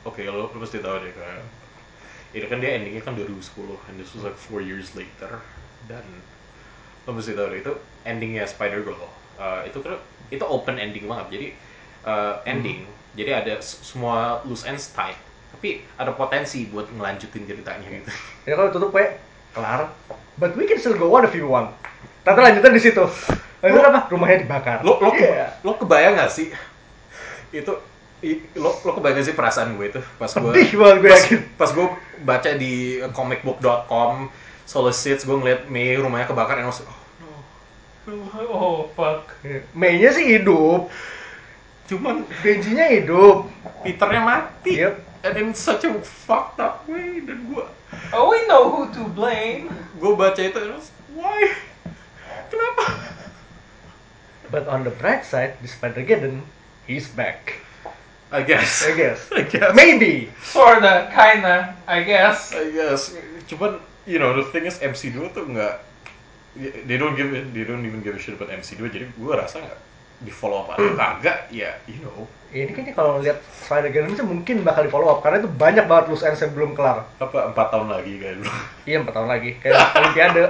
[0.02, 1.44] Oke, lo, lo pasti tahu deh kayak
[2.30, 5.42] ini kan dia endingnya kan 2010 and this was like four years later
[5.90, 6.06] dan
[7.02, 7.72] lo mesti tahu deh itu
[8.04, 8.98] endingnya Spider Girl
[9.40, 9.96] Uh, itu kan
[10.28, 11.46] itu open ending banget jadi
[12.04, 15.18] uh, ending jadi ada semua loose ends tight
[15.50, 18.10] tapi ada potensi buat ngelanjutin ceritanya gitu
[18.48, 19.92] Ya kalau tutup kayak kelar.
[20.34, 21.74] But we can still go on if you want.
[22.20, 23.04] Tapi lanjutan di situ.
[23.60, 24.00] Lanjutan apa?
[24.08, 24.80] Rumahnya dibakar.
[24.80, 25.60] lo lo ke- Iya.
[25.60, 26.48] lo kebayang gak sih
[27.50, 27.72] itu
[28.20, 31.40] i- lo lo kebayang gak sih perasaan gue itu pas gue banget gue pas, yakin.
[31.54, 31.86] pas gue
[32.20, 32.74] baca di
[33.10, 34.30] comicbook.com
[34.64, 36.96] solicits gue ngeliat Mei rumahnya kebakar and I was oh
[38.50, 39.28] Oh fuck.
[39.70, 40.88] Mei-nya sih hidup,
[41.90, 43.50] cuman Benjinya hidup.
[43.82, 44.94] Peternya mati Yep.
[45.20, 47.64] and in such a fucked up way dan gue
[48.14, 49.66] Oh, we know who to blame.
[49.98, 51.50] gue baca itu like, why
[52.46, 52.86] kenapa
[54.50, 56.42] But on the bright side, di Spider-Geddon,
[56.82, 57.62] he's back.
[58.34, 59.26] I guess I guess.
[59.34, 60.30] I guess Maybe.
[60.42, 62.50] Sorta, kinda, I guess.
[62.54, 63.14] I guess
[63.46, 65.82] cuman you know the thing is MC2 tuh nggak
[66.86, 69.58] they don't give it they don't even give a shit about MC2 jadi gue rasa
[69.58, 69.78] nggak
[70.20, 74.66] di follow up atau kagak ya you know Ini kayaknya kalau lihat Spider-Geddon sih mungkin
[74.66, 77.06] bakal di follow up karena itu banyak banget loose ends yang belum kelar.
[77.22, 78.50] apa empat tahun lagi kayak dulu
[78.90, 79.50] Iya, 4 tahun lagi.
[79.62, 80.42] Kayak Olimpiade,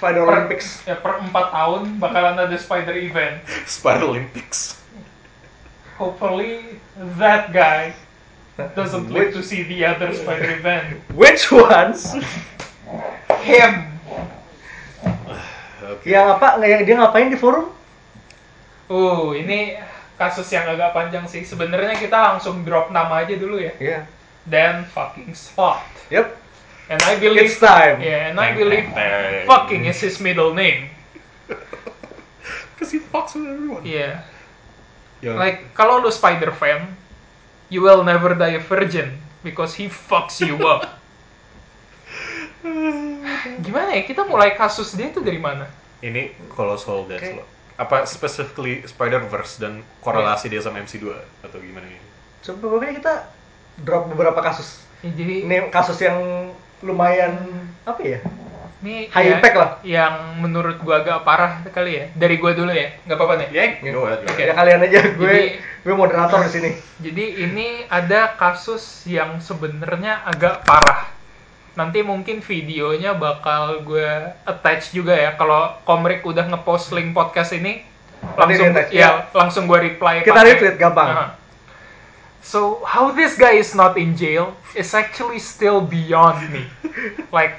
[0.00, 0.66] Spider Olympics.
[0.88, 3.36] Ya per 4 tahun bakalan ada spider event.
[3.68, 4.80] Spider Olympics
[6.00, 6.80] Hopefully
[7.20, 7.94] that guy
[8.56, 10.98] doesn't live Which, to see the other spider event.
[11.20, 12.16] which ones?
[13.44, 13.94] Him.
[15.92, 16.48] oke Yang apa?
[16.64, 17.70] Yang dia ngapain di forum?
[18.88, 19.80] Uh, ini
[20.14, 21.42] kasus yang agak panjang sih.
[21.42, 23.72] Sebenarnya kita langsung drop nama aja dulu ya.
[23.80, 24.00] Iya.
[24.44, 25.80] Dan fucking spot.
[26.12, 26.36] Yep.
[26.92, 28.04] And I believe It's time.
[28.04, 28.92] Yeah, and I believe
[29.48, 30.92] fucking is his middle name.
[32.76, 34.20] Cause he fucks with everyone Yeah.
[35.24, 36.92] Yang- Like kalau lu Spider fan,
[37.72, 41.00] you will never die a virgin because he fucks you up.
[43.64, 44.04] Gimana ya?
[44.04, 45.64] Kita mulai kasus dia itu dari mana?
[46.04, 47.40] ini kalau soal Death Oke.
[47.74, 51.10] Apa specifically Spider Verse dan korelasi dia sama MC2
[51.42, 51.98] atau gimana ini
[52.40, 53.14] Coba pokoknya kita
[53.80, 54.84] drop beberapa kasus.
[55.00, 56.20] Ya, jadi Ini kasus yang
[56.80, 57.34] lumayan
[57.82, 58.20] apa ya?
[58.78, 59.70] ini High ya- impact lah.
[59.80, 62.04] Yang menurut gua agak parah kali ya.
[62.12, 63.48] Dari gua dulu ya, nggak apa-apa nih.
[63.48, 64.36] ya go ahead, go Oke.
[64.36, 64.44] ahead.
[64.44, 66.70] Ya kalian aja, gue Jadi- gue moderator di sini.
[67.00, 71.13] Jadi ini ada kasus yang sebenarnya agak parah.
[71.74, 75.34] Nanti mungkin videonya bakal gue attach juga ya.
[75.34, 77.82] Kalau Komrik udah ngepost link podcast ini,
[78.38, 79.08] langsung ya, ya.
[79.34, 80.22] langsung gue reply.
[80.22, 81.08] Kita pakai- retweet, gampang.
[81.10, 81.26] Aha.
[82.44, 86.68] So how this guy is not in jail is actually still beyond me.
[87.36, 87.56] like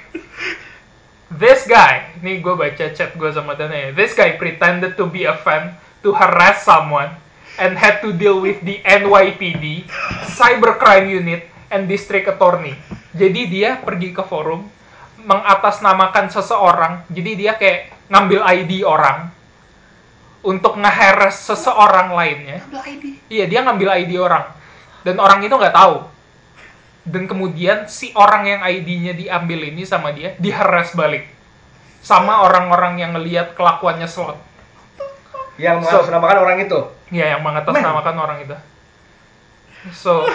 [1.28, 3.88] this guy, ini gue baca chat gue sama Dana ya.
[3.92, 5.74] This guy pretended to be a fan
[6.06, 7.10] to harass someone
[7.58, 9.90] and had to deal with the NYPD,
[10.38, 12.74] Cybercrime Unit, and District Attorney.
[13.16, 14.66] Jadi dia pergi ke forum,
[15.22, 16.92] mengatasnamakan seseorang.
[17.10, 19.32] Jadi dia kayak ngambil ID orang
[20.46, 22.62] untuk nge-harass seseorang lainnya.
[22.62, 23.04] Ambil ID.
[23.26, 24.46] Iya, dia ngambil ID orang.
[25.02, 26.06] Dan orang itu nggak tahu.
[27.06, 31.26] Dan kemudian si orang yang ID-nya diambil ini sama dia diharas balik.
[32.02, 34.38] Sama orang-orang yang ngelihat kelakuannya slot.
[35.58, 36.78] Yang So- mengatasnamakan orang itu.
[37.14, 38.56] Ya, yang mengatasnamakan orang itu.
[39.94, 40.26] So,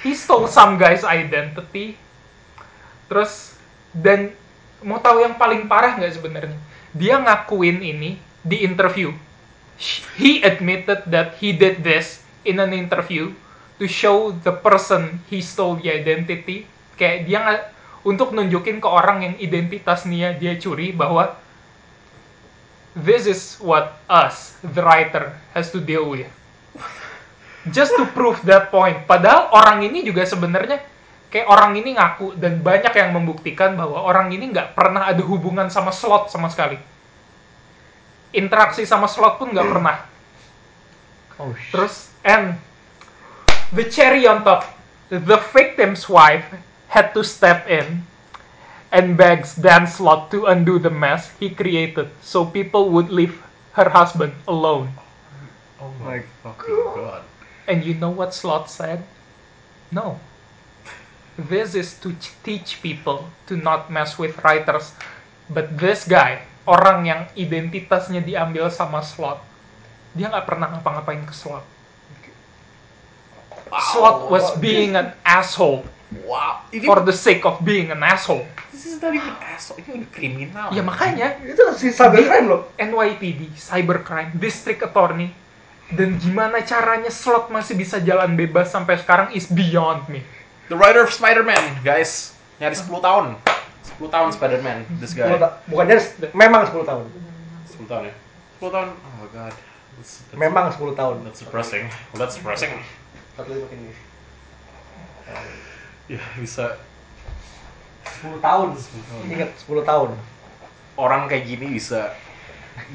[0.00, 1.96] he stole some guy's identity.
[3.10, 3.56] Terus,
[3.92, 4.32] dan
[4.80, 6.58] mau tahu yang paling parah nggak sebenarnya?
[6.96, 9.12] Dia ngakuin ini di interview.
[10.20, 13.32] He admitted that he did this in an interview
[13.80, 16.68] to show the person he stole the identity.
[17.00, 17.62] Kayak dia nggak
[18.04, 21.36] untuk nunjukin ke orang yang identitasnya dia curi bahwa
[22.96, 26.28] this is what us, the writer, has to deal with.
[27.68, 29.04] Just to prove that point.
[29.04, 30.80] Padahal orang ini juga sebenarnya
[31.28, 35.68] kayak orang ini ngaku dan banyak yang membuktikan bahwa orang ini nggak pernah ada hubungan
[35.68, 36.80] sama slot sama sekali.
[38.32, 39.96] Interaksi sama slot pun nggak pernah.
[41.40, 41.72] Oh, shit.
[41.72, 41.94] Terus,
[42.24, 42.56] and
[43.72, 44.64] the cherry on top,
[45.08, 46.44] the victim's wife
[46.88, 48.04] had to step in
[48.92, 53.38] and begs Dan Slot to undo the mess he created so people would leave
[53.72, 54.90] her husband alone.
[55.80, 57.22] Oh my fucking god.
[57.70, 59.06] And you know what Slot said?
[59.94, 60.18] No.
[61.38, 64.90] This is to ch- teach people to not mess with writers.
[65.46, 69.38] But this guy, orang yang identitasnya diambil sama Slot,
[70.18, 71.62] dia nggak pernah ngapa-ngapain ke Slot.
[73.94, 75.86] Slot was being an asshole
[76.26, 76.66] Wow.
[76.74, 78.42] Ini for the sake of being an asshole.
[78.74, 79.78] this is not even asshole.
[79.78, 80.68] Ini udah kriminal.
[80.74, 82.66] Ya makanya Itu si cybercrime loh.
[82.74, 85.30] NYPD, cybercrime, district attorney,
[85.94, 90.22] dan gimana caranya slot masih bisa jalan bebas sampai sekarang is beyond me.
[90.70, 92.34] The writer of Spider-Man, guys.
[92.62, 93.34] Nyari 10 tahun.
[93.98, 95.26] 10 tahun Spider-Man, this guy.
[95.26, 95.98] 10 ta- Bukannya
[96.30, 97.04] memang 10 tahun.
[97.74, 98.14] 10 tahun ya?
[98.62, 98.88] 10 tahun?
[98.94, 99.54] Oh god.
[99.98, 101.16] That's, that's, Memang 10 tahun.
[101.26, 101.84] That's depressing.
[102.14, 102.72] Well, that's depressing.
[103.34, 103.94] Satu lagi makin ini.
[106.10, 106.78] Ya, bisa
[108.22, 108.78] 10 tahun.
[109.26, 110.10] Ingat 10 tahun.
[111.00, 112.12] orang kayak gini bisa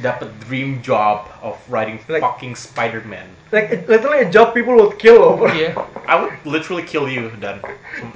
[0.03, 3.27] dapat dream job of writing Like- fucking Spider-Man.
[3.51, 5.47] Like it- literally a job people would kill over.
[5.47, 5.77] Iya.
[6.05, 7.63] I would literally kill you dan.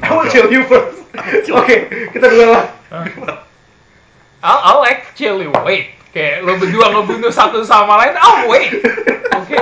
[0.03, 0.99] I will kill you first.
[1.60, 2.66] Oke, kita dulu lah.
[4.43, 5.95] I'll, I'll actually wait.
[6.10, 8.82] Kayak lo berdua ngebunuh satu sama lain, I'll wait.
[9.38, 9.57] Oke.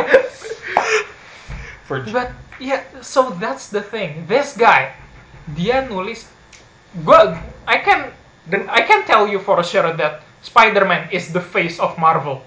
[1.88, 4.28] For But yeah, so that's the thing.
[4.28, 4.96] This guy,
[5.56, 6.28] dia nulis,
[7.04, 7.36] gua,
[7.68, 8.12] I can,
[8.48, 12.46] Dan I can tell you for sure that Spider-Man is the face of Marvel.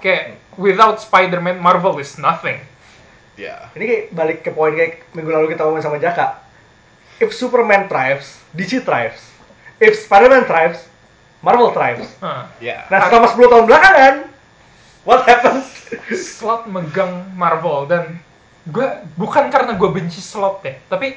[0.00, 2.60] Kayak without Spider-Man, Marvel is nothing.
[3.36, 3.68] yeah.
[3.76, 6.40] ini kayak balik ke poin kayak minggu lalu kita ngomongin sama Jaka.
[7.20, 9.20] If Superman thrives, DC thrives.
[9.76, 10.88] If Spider-Man thrives,
[11.44, 12.08] Marvel thrives.
[12.20, 12.48] Huh.
[12.60, 12.88] Yeah.
[12.88, 14.14] Nah selama 10 tahun belakangan,
[15.04, 15.68] what happens?
[16.10, 18.20] Slot megang Marvel dan
[18.66, 21.14] gue bukan karena gue benci slot deh, tapi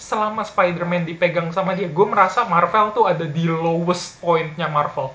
[0.00, 5.12] selama Spider-Man dipegang sama dia, gue merasa Marvel tuh ada di lowest pointnya Marvel.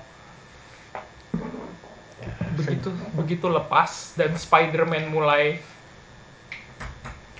[2.54, 5.58] Begitu begitu lepas dan Spider-Man mulai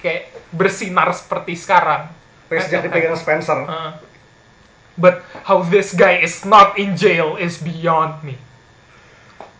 [0.03, 2.11] kayak bersinar seperti sekarang.
[2.51, 3.63] Sejak dipegang Spencer.
[3.65, 3.95] Uh,
[4.99, 8.35] but how this guy is not in jail is beyond me.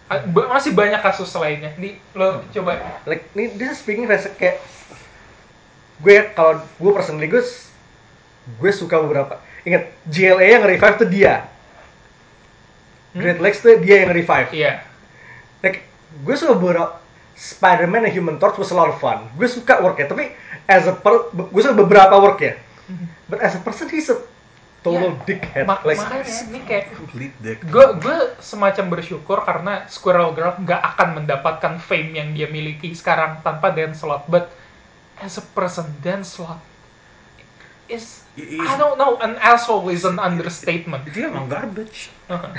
[0.07, 1.75] Ba- Masih banyak kasus lainnya.
[1.79, 4.07] Nih, lo coba Like, ini this is speaking
[4.39, 4.63] kayak
[5.97, 7.41] gue kalau gue personally gue
[8.49, 9.37] gue suka beberapa.
[9.63, 11.35] Ingat GLA yang nge-revive tuh dia.
[13.13, 14.73] Great Legs tuh dia yang nge-revive Iya.
[15.61, 15.83] like
[16.21, 17.01] gue suka beberapa
[17.33, 19.29] Spider-Man and Human Torch was a lot of fun.
[19.35, 20.33] Gue suka worknya tapi
[20.65, 22.61] as a per, gue suka beberapa worknya.
[23.27, 24.17] But as a person he's a
[24.81, 25.65] total Ya, dickhead.
[25.67, 27.59] Ma- like makanya ini kayak Complete dick.
[27.61, 33.43] gue gue semacam bersyukur karena Squirrel Girl nggak akan mendapatkan fame yang dia miliki sekarang
[33.43, 34.29] tanpa Dan Slott.
[34.29, 34.53] But
[35.19, 36.61] as a person, Dan Slott
[37.89, 41.09] is I don't know an asshole is an understatement.
[41.11, 42.13] Dia emang garbage.
[42.29, 42.53] Uh-huh.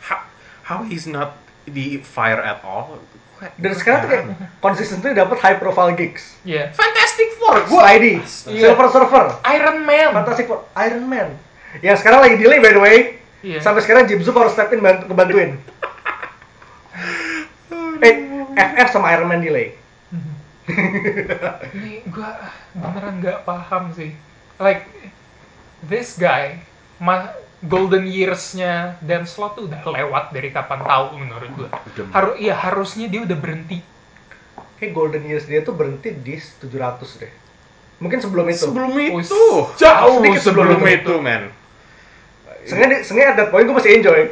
[0.00, 0.18] How,
[0.64, 1.36] how he's not
[1.68, 2.98] di fire at all?
[3.38, 4.24] dan sekarang tuh kayak
[4.58, 6.74] consistently dapat high profile gigs Yeah.
[6.74, 7.70] Fantastic Four.
[7.70, 8.18] Spidey
[8.50, 8.74] Iya.
[8.74, 10.10] Silver Surfer Iron Man.
[10.10, 11.38] Fantastic Four Iron Man
[11.84, 12.98] yang sekarang lagi delay by the way
[13.38, 13.62] Iya.
[13.62, 15.54] Sampai sekarang Jim Zub harus step in bantu, ngebantuin.
[18.02, 18.14] eh,
[18.58, 19.78] FF sama Iron Man delay.
[20.66, 22.30] Ini gue
[22.74, 24.10] beneran nggak paham sih.
[24.58, 24.84] Like
[25.86, 26.62] this guy,
[26.98, 31.68] ma golden years-nya Dan Slott tuh udah lewat dari kapan tahu menurut gue.
[31.70, 32.04] Udah.
[32.14, 33.82] Harus iya harusnya dia udah berhenti.
[34.78, 37.32] Kayak Golden Years dia tuh berhenti di 700 deh.
[37.98, 38.70] Mungkin sebelum itu.
[38.70, 39.42] Sebelum Oh, itu,
[39.74, 41.42] jauh sedikit sebelum sebelum itu, man.
[42.62, 44.30] Sengaja, sengaja at that point gue masih enjoy.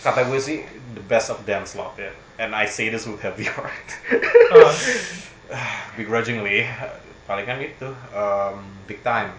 [0.00, 0.64] Kata gue sih
[0.96, 2.08] the best of dance slot ya.
[2.40, 3.88] And I say this with heavy heart.
[4.56, 4.72] Ah,
[6.00, 6.64] Begrudgingly,
[7.24, 9.30] paling kan itu um, big time.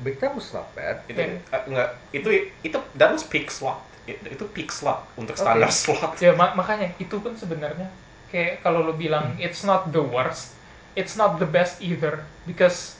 [0.00, 1.04] Big Time was not bad.
[1.04, 1.36] Itu Oke.
[1.44, 2.28] eh, enggak itu
[2.64, 3.84] itu that was peak slot.
[4.08, 6.16] It- itu peak slot untuk standar slot.
[6.24, 7.84] ya ma- makanya itu pun sebenarnya
[8.32, 10.56] kayak kalau lo bilang it's not the worst,
[10.96, 12.96] it's not the best either because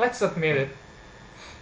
[0.00, 0.70] let's admit it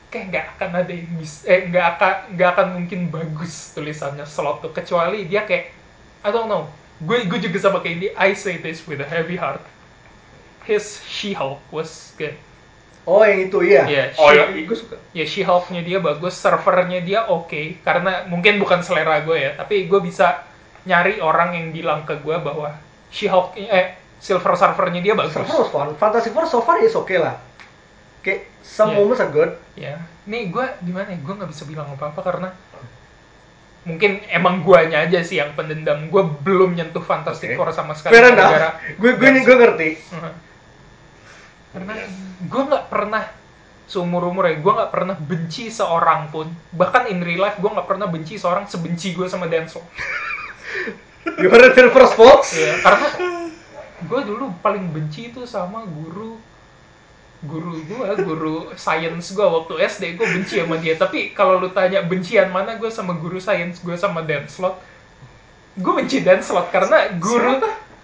[0.06, 4.62] kayak nggak akan ada yang bisa eh nggak akan nggak akan mungkin bagus tulisannya slot
[4.62, 5.74] tuh kecuali dia kayak
[6.22, 6.70] I don't know
[7.02, 9.60] gue gue juga sama kayak ini I say this with a heavy heart
[10.66, 12.34] his She-Hulk was good
[13.06, 13.86] Oh yang itu iya.
[13.86, 14.66] ya Oh, She- iya.
[14.66, 14.98] Gue suka.
[15.14, 20.00] ya She-Hulk-nya dia bagus, servernya dia oke, karena mungkin bukan selera gue ya, tapi gue
[20.02, 20.42] bisa
[20.82, 22.74] nyari orang yang bilang ke gue bahwa
[23.14, 25.38] She-Hulk, eh, Silver Surfer-nya dia bagus.
[25.38, 25.94] Was fun.
[25.94, 27.38] Fantastic Four so far is okay lah.
[28.26, 28.98] Kayak some Yeah.
[28.98, 29.54] moments are good.
[29.78, 32.48] Ya, nih gue gimana ya, gue nggak bisa bilang apa-apa karena
[33.86, 36.10] mungkin emang guanya aja sih yang pendendam.
[36.10, 37.56] Gue belum nyentuh Fantastic Oke.
[37.56, 38.18] Four sama sekali.
[38.18, 38.34] Fair.
[38.98, 39.90] Gue gue gue ngerti.
[40.10, 40.32] Uh-huh.
[41.76, 41.92] Karena
[42.40, 43.28] gue nggak pernah
[43.84, 46.48] seumur umur ya, gue nggak pernah benci seorang pun.
[46.72, 49.84] Bahkan in real life gue nggak pernah benci seorang sebenci gue sama Denzel.
[51.36, 52.56] You heard it here first, folks.
[52.56, 53.08] Iya, karena
[54.08, 56.40] gue dulu paling benci itu sama guru
[57.44, 60.96] guru gue, guru science gue waktu SD gue benci sama dia.
[60.96, 64.80] Tapi kalau lu tanya bencian mana gue sama guru science gue sama Dan Slot,
[65.76, 67.60] gue benci Dan Slot karena guru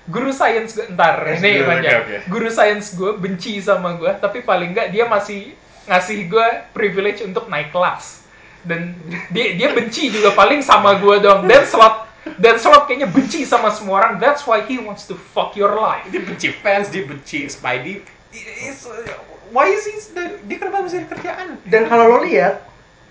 [0.08, 2.16] guru science gue ntar Yes, ini banyak oke.
[2.26, 5.54] guru science gue benci sama gue tapi paling nggak dia masih
[5.86, 8.22] ngasih gue privilege untuk naik kelas
[8.62, 8.94] dan
[9.30, 12.06] dia dia benci juga paling sama gue dong dan slot
[12.38, 16.06] dan slot kayaknya benci sama semua orang that's why he wants to fuck your life
[16.06, 18.02] Dia benci fans, dia benci Spidey.
[19.52, 19.98] Why is he
[20.46, 21.60] dia kenapa masih kerjaan?
[21.68, 22.64] Dan kalau lo lihat,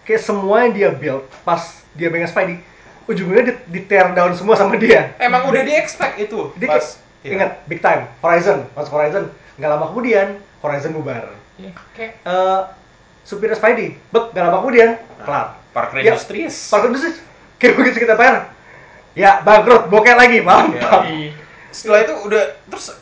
[0.07, 1.59] kayak semua yang dia build pas
[1.93, 2.57] dia pegang Spidey,
[3.11, 5.11] ujungnya di, di tear down semua sama dia.
[5.19, 7.31] Emang udah di expect itu Dia pas iya.
[7.37, 9.27] ingat big time Horizon, masuk Horizon,
[9.59, 11.35] nggak lama kemudian Horizon bubar.
[11.59, 12.61] ya, kayak Eh
[13.21, 15.59] supir Spidey, bek nggak lama kemudian kelar.
[15.71, 16.67] Parker Ya, Industries.
[16.67, 17.21] Park Industries,
[17.61, 18.51] kayak begitu kita bayar,
[19.15, 21.05] ya bangkrut, bokeh lagi, mampam.
[21.07, 21.31] iya.
[21.71, 22.99] Setelah itu udah terus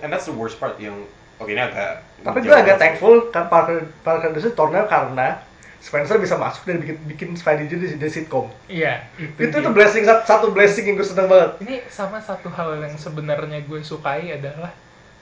[0.00, 0.94] and that's the worst part yang
[1.36, 5.42] oke ini agak Tapi gue agak thankful kan Parker Parker Industries tornado karena
[5.82, 8.46] Spencer bisa masuk dan bikin bikin Spidey jadi jadi sitcom.
[8.70, 9.58] iya Itu dia.
[9.58, 11.50] itu blessing satu, blessing yang gue seneng banget.
[11.60, 14.70] ini sama satu hal yang sebenarnya gue sukai adalah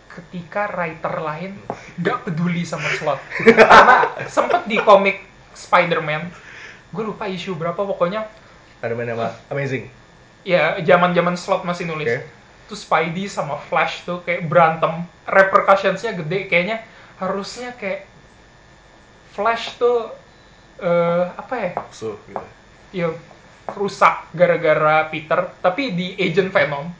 [0.06, 1.56] ketika writer lain
[1.96, 3.16] gak peduli sama slot
[3.46, 3.96] karena
[4.28, 5.24] sempet di komik
[5.54, 6.28] Spider-Man
[6.90, 8.28] gue lupa isu berapa pokoknya
[8.82, 9.88] Ada main nama amazing.
[10.42, 12.26] ya zaman zaman slot masih nulis Oke.
[12.66, 14.92] tuh Spidey sama Flash tuh kayak berantem
[15.24, 16.84] repercussionsnya gede kayaknya
[17.16, 18.04] harusnya kayak
[19.30, 20.10] Flash tuh
[20.80, 22.44] eh apa ya so gitu.
[22.90, 23.08] ya
[23.70, 26.90] rusak gara-gara Peter tapi di Agent Venom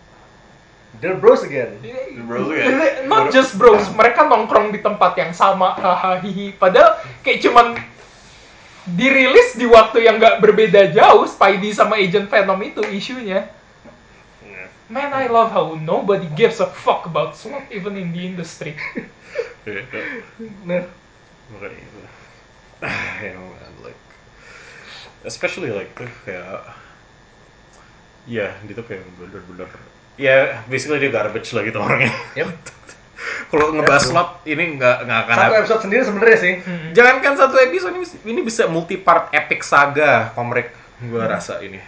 [1.01, 1.79] They're bros again.
[2.27, 3.07] Bros again.
[3.07, 7.79] not just bros mereka nongkrong di tempat yang sama hahaha hihi padahal kayak cuman
[8.85, 13.47] dirilis di waktu yang nggak berbeda jauh Spidey sama Agent Venom itu isunya
[14.43, 14.67] Iya.
[14.91, 18.75] Man, I love how nobody gives a fuck about SWAT even in the industry.
[19.63, 19.85] Iya.
[20.67, 20.83] Nah,
[21.53, 21.99] Makanya itu.
[23.25, 23.49] you know,
[23.85, 23.99] like
[25.25, 25.93] especially like
[26.25, 26.65] kayak
[28.29, 29.69] ya dia tuh kayak bener-bener
[30.21, 32.13] ya basically dia garbage lah gitu orangnya.
[32.37, 32.49] Yep.
[33.51, 36.55] kalau ngebahas slot ini nggak nggak akan satu episode sendiri sebenarnya sih.
[36.97, 40.73] jangankan satu episode ini, ini bisa multi part epic saga komrek.
[41.01, 41.81] Gue rasa ini.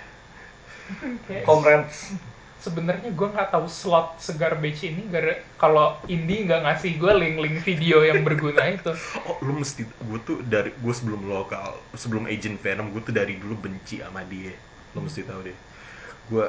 [1.29, 2.17] Kayak, Comrades.
[2.63, 8.07] Sebenarnya gue nggak tahu slot segarbage ini gara kalau indie nggak ngasih gue link-link video
[8.07, 8.95] yang berguna itu.
[9.27, 13.35] oh lu mesti gue tuh dari gue sebelum lokal sebelum agent venom gue tuh dari
[13.35, 14.55] dulu benci sama dia.
[14.95, 15.59] Lu mesti tahu deh.
[16.31, 16.47] Gue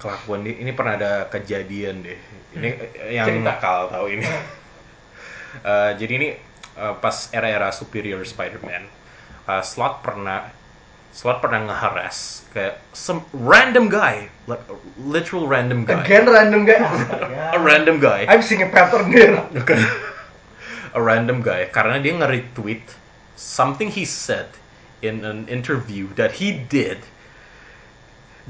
[0.00, 2.18] kelakuan dia ini pernah ada kejadian deh.
[2.56, 2.68] Ini
[3.04, 3.44] eh, yang Cerita.
[3.44, 4.24] nakal tahu ini.
[5.50, 6.28] Eh, jadi ini
[6.78, 8.86] eh, pas era-era superior Spider-Man
[9.50, 10.46] eh, slot pernah
[11.10, 16.78] slot pernah nge-harass kayak some random guy like a literal random guy Again random guy.
[17.56, 19.34] A random guy I'm seeing a pattern here.
[20.98, 22.82] a random guy karena dia nge-retweet
[23.38, 24.50] something he said
[25.02, 27.02] in an interview that he did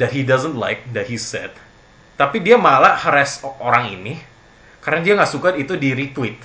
[0.01, 1.53] that he doesn't like that he said
[2.17, 4.21] tapi dia malah harass orang ini
[4.81, 6.41] karena dia nggak suka itu di retweet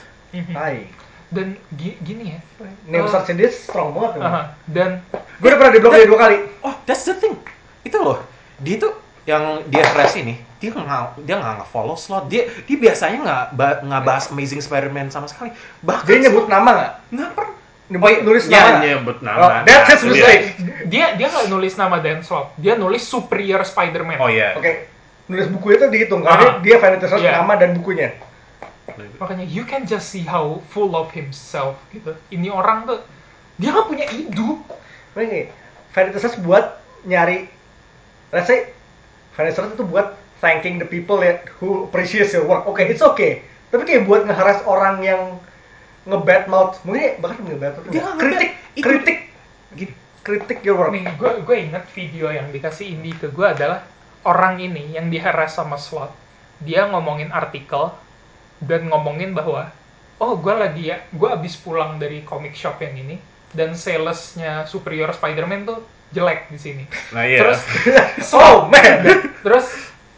[0.52, 0.92] Hai.
[1.28, 2.40] Dan gi- gini ya.
[2.86, 4.20] Name eh, search dia strong banget.
[4.20, 5.02] aha, dan
[5.36, 6.38] Gue udah pernah diblok dia dua kali.
[6.62, 7.36] oh that's the thing
[7.82, 8.24] itu loh
[8.58, 8.94] dia tuh
[9.24, 13.82] yang dia crash ini dia nggak dia nggak nge-follow slot dia dia biasanya nggak ba-
[13.82, 16.92] nggak bahas Amazing Spider-Man sama sekali bahkan Dia nyebut nama nggak?
[17.12, 17.54] nggak pernah
[17.86, 18.80] Nyebut, nulis ya, nama.
[18.80, 20.58] nyebut nama Oh, that's his mistake.
[20.88, 24.18] Dia dia nggak nulis nama Dan Slott, dia nulis Superior Spider-Man.
[24.18, 24.90] oh iya Oke.
[25.26, 26.32] Nulis buku itu dihitung Ah.
[26.32, 27.32] karena dia Vanity Fair Iya.
[27.38, 28.14] nama dan bukunya.
[28.94, 32.14] Makanya you can just see how full of himself gitu.
[32.30, 33.02] Ini orang tuh
[33.58, 34.62] dia nggak punya hidup.
[35.18, 35.50] Oke.
[35.96, 36.66] Vanity Fair buat
[37.08, 37.48] nyari
[38.36, 38.70] let's say
[39.34, 40.08] Vanity Fair itu buat
[40.44, 42.70] thanking the people that who appreciate your work.
[42.70, 43.42] Oke, it's okay.
[43.74, 45.22] Tapi kayak buat ngeharas orang yang
[46.06, 47.90] nge-bad mouth, mungkin bahkan nge-bad mouth.
[47.90, 48.50] Dia kritik.
[48.78, 49.18] Itu- kritik,
[49.74, 49.94] gini
[50.26, 50.94] kritik your work.
[50.94, 53.86] Nih, gue gue inget video yang dikasih Indi ke gue adalah
[54.26, 56.10] orang ini yang diharas sama slot.
[56.66, 57.94] Dia ngomongin artikel
[58.64, 59.72] dan ngomongin bahwa
[60.18, 63.20] oh gue lagi ya gue abis pulang dari comic shop yang ini
[63.52, 65.80] dan salesnya Superior Spider-Man tuh
[66.12, 66.84] jelek di sini.
[67.12, 67.60] nah iya Terus
[68.40, 69.04] oh man.
[69.44, 69.68] terus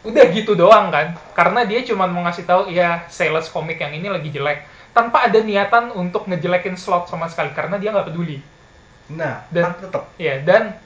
[0.06, 4.06] udah gitu doang kan karena dia cuma mau ngasih tahu ya sales komik yang ini
[4.06, 4.62] lagi jelek
[4.94, 8.38] tanpa ada niatan untuk ngejelekin slot sama sekali karena dia nggak peduli
[9.08, 10.76] Nah, Dan- dan tetap ya dan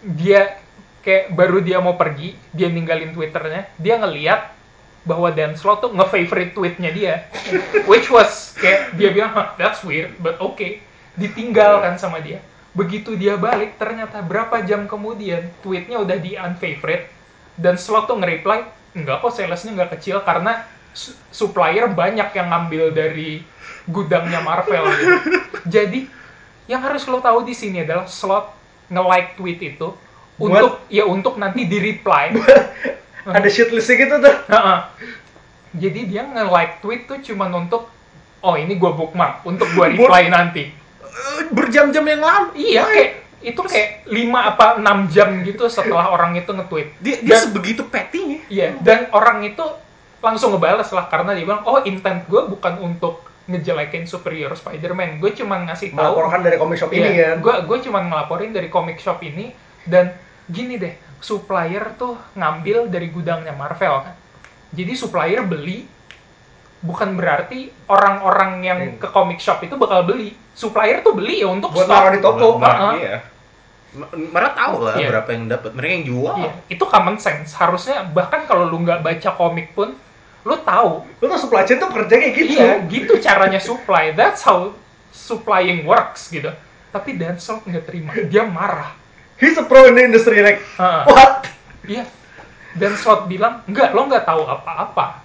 [0.00, 0.56] dia
[1.02, 4.54] kayak baru dia mau pergi dia ninggalin twitternya dia ngeliat
[5.06, 7.14] bahwa Dan Slot tuh nge-favorite tweetnya dia.
[7.86, 10.82] Which was kayak dia bilang "Huh, that's weird but okay.
[11.18, 12.38] Ditinggal kan sama dia.
[12.74, 17.10] Begitu dia balik ternyata berapa jam kemudian tweetnya udah di unfavorite.
[17.58, 18.64] Dan Slot tuh nge-reply
[18.94, 20.64] enggak kok salesnya nggak kecil karena
[20.94, 23.42] su- supplier banyak yang ngambil dari
[23.88, 24.84] gudangnya Marvel.
[24.94, 25.14] Gitu.
[25.74, 26.00] jadi
[26.68, 28.52] yang harus lo tahu di sini adalah Slot
[28.92, 29.88] nge-like tweet itu
[30.38, 32.30] untuk ya untuk nanti di reply
[33.30, 34.34] ada shit listnya gitu tuh.
[34.46, 34.78] Heeh.
[35.76, 37.92] Jadi dia nge-like tweet tuh cuman untuk
[38.40, 40.72] oh ini gua bookmark untuk gua reply nanti.
[41.02, 46.34] Eh, berjam-jam yang lalu Iya kayak itu kayak 5 apa 6 jam gitu setelah orang
[46.34, 46.88] itu nge-tweet.
[46.98, 49.62] dia dia Dan- sebegitu petinya Iya, dan orang itu
[50.18, 55.18] langsung ngebales lah karena dia bilang, "Oh, intent gue bukan untuk ngejelekin Superior Spider-Man.
[55.18, 57.36] Gue cuma ngasih tahu Melaporkan dari comic shop ini Iya, kan.
[57.40, 60.12] Gue gue cuma ngelaporin dari comic shop ini dan
[60.44, 64.14] gini deh, supplier tuh ngambil dari gudangnya Marvel kan.
[64.70, 65.88] Jadi supplier beli
[66.78, 68.96] bukan berarti orang-orang yang Hmm.
[68.96, 70.30] ke comic shop itu bakal beli.
[70.52, 72.10] Supplier tuh beli ya untuk Buat stok.
[72.10, 72.46] di toko.
[72.54, 72.94] Ma- Heeh.
[73.00, 73.16] iya
[74.12, 75.08] mereka tahu lah Iya.
[75.08, 77.56] berapa yang dapat mereka yang jual Iya, itu common sense.
[77.56, 79.96] Harusnya bahkan kalau lu nggak baca komik pun
[80.44, 82.52] lu tahu Lu tuh supply chain tuh kerja kayak gitu.
[82.54, 84.12] Iya, gitu caranya supply.
[84.12, 84.76] That's how
[85.08, 86.52] supplying works gitu.
[86.88, 88.12] Tapi Dan Slott nggak terima.
[88.22, 88.92] Dia marah.
[89.38, 91.02] He's a pro in the industry, like, Heeh.
[91.06, 91.46] what?
[91.86, 92.04] Iya.
[92.74, 95.22] Dan Slott bilang, enggak, lo nggak tahu apa-apa.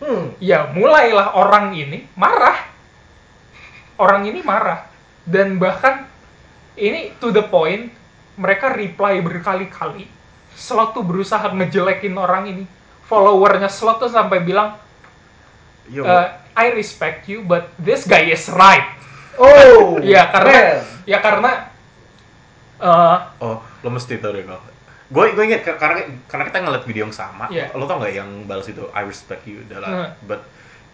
[0.00, 0.32] Hmm.
[0.40, 2.56] Ya, mulailah orang ini marah.
[4.00, 4.88] Orang ini marah.
[5.28, 6.08] Dan bahkan
[6.76, 7.92] ini to the point,
[8.40, 10.08] mereka reply berkali-kali.
[10.56, 12.64] Slot tuh berusaha ngejelekin orang ini.
[13.04, 14.76] Followernya Slot tuh sampai bilang,
[15.90, 18.86] Yo, "Uh, I respect you, but this guy is right.
[19.40, 20.78] Oh, Iya, karena man.
[21.08, 21.50] ya karena
[22.80, 24.62] eh, oh lo mesti tahu deh kalau
[25.06, 27.46] gue gue inget ka- karena karena kita ngeliat video yang sama.
[27.48, 27.70] Iya.
[27.72, 30.10] lo tau nggak yang balas itu I respect you adalah Hmm.
[30.22, 30.40] but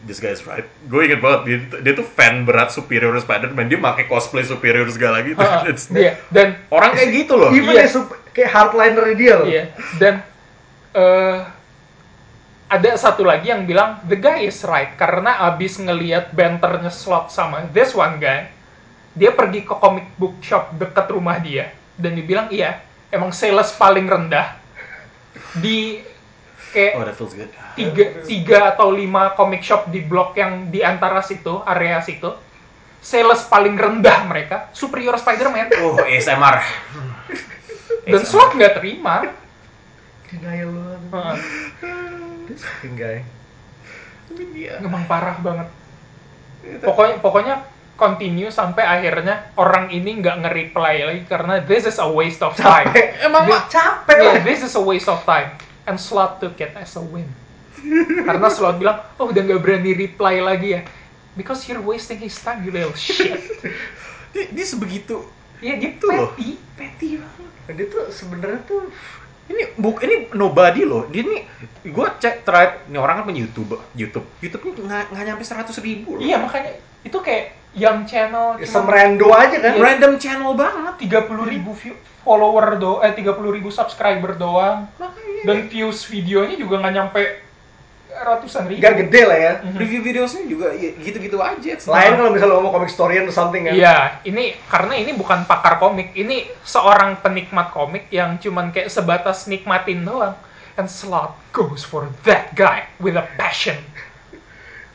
[0.02, 0.64] this guy is right.
[0.84, 3.66] Gue inget banget dia, dia tuh fan berat Superior Spider-Man.
[3.66, 5.36] Dia pakai cosplay Superior segala gitu.
[5.36, 7.48] Eh, It's- dia dan orang kayak gitu loh.
[7.50, 7.86] Even Iya.
[7.86, 9.46] sup- kayak hardliner dia loh.
[9.46, 9.64] Iya,
[9.96, 10.14] dan
[10.92, 11.38] eh
[12.66, 14.90] ada satu lagi yang bilang the guy is right.
[14.94, 18.48] Karena abis ngelihat banternya slot sama this one guy,
[19.16, 21.72] dia pergi ke comic book shop dekat rumah dia.
[21.96, 24.60] Dan dibilang iya emang sales paling rendah
[25.56, 26.04] di
[26.76, 27.48] kayak oh that feels good.
[27.72, 32.30] tiga, tiga atau lima comic shop di blok yang di antara situ area situ.
[33.00, 35.72] Sales paling rendah mereka Superior Spider-Man.
[35.80, 36.58] Oh ASMR
[38.06, 39.34] dan slot nggak terima.
[40.30, 40.82] Denial lu.
[41.10, 41.36] Heeh.
[42.46, 43.26] This fucking guy.
[44.30, 44.78] Tapi dia.
[44.78, 45.68] Emang parah banget.
[46.82, 47.54] Pokoknya pokoknya
[47.96, 52.86] continue sampai akhirnya orang ini nggak nge-reply lagi karena this is a waste of time.
[52.86, 53.24] Capek.
[53.24, 55.56] Emang This- Capek yeah, this is a waste of time.
[55.88, 57.26] And Slot took it as a win.
[58.28, 60.80] karena Slot bilang, oh udah nggak berani reply lagi ya.
[61.32, 63.36] Because you're wasting his time, you little shit.
[64.32, 65.20] dia, dia sebegitu
[65.56, 66.36] Iya, dia Itu loh.
[66.36, 67.50] petty, petty banget.
[67.72, 68.92] Dia tuh sebenarnya tuh
[69.46, 71.46] ini buk ini nobody loh dia nih
[71.86, 75.78] gue cek terakhir ini orang kan punya YouTube YouTube YouTube ini nggak nggak nyampe seratus
[75.78, 76.74] ribu loh Iya, makanya
[77.06, 79.76] itu kayak yang channel ya, semrendo aja kan.
[79.76, 81.92] random channel banget 30 ribu view,
[82.24, 87.22] follower do eh 30 ribu subscriber doang makanya dan views videonya juga nggak nyampe
[88.16, 88.80] ratusan ribu.
[88.80, 89.52] Gak gede lah ya.
[89.76, 91.72] Review videosnya juga ya, gitu-gitu aja.
[91.76, 93.76] Lain kalau misalnya ngomong comic story or something kan.
[93.76, 99.44] Iya, ini karena ini bukan pakar komik, ini seorang penikmat komik yang cuman kayak sebatas
[99.50, 100.32] nikmatin doang.
[100.76, 103.80] And Slot goes for that guy with a passion.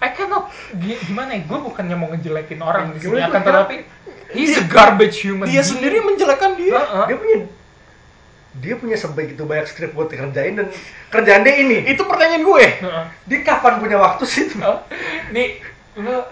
[0.02, 1.42] I cannot gi- gimana ya?
[1.44, 3.76] Gue bukannya mau ngejelekin orang di sini, akan tetapi
[4.32, 5.46] he's a garbage human.
[5.46, 5.64] dia being.
[5.64, 6.80] sendiri menjelekan dia.
[7.06, 7.38] Dia punya
[8.54, 10.68] dia punya sebegitu banyak skrip buat dikerjain dan
[11.08, 11.88] kerjaan dia ini.
[11.88, 12.66] Itu pertanyaan gue.
[12.78, 13.06] Heeh.
[13.26, 14.58] Dia kapan punya waktu sih itu?
[14.60, 14.82] Oh,
[15.30, 15.62] nih
[15.96, 16.26] lo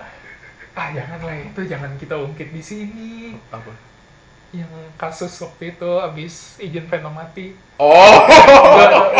[0.72, 3.68] ah jangan lah itu jangan kita ungkit di sini Apa?
[4.50, 4.66] yang
[4.96, 8.24] kasus waktu itu abis izin Venom mati Oh.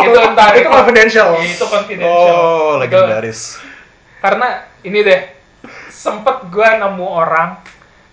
[0.00, 1.36] itu entar Itu confidential.
[1.38, 3.60] Itu confidential Oh, Itu- legendaris.
[4.20, 5.22] Karena ini deh
[5.92, 7.60] sempet gue nemu orang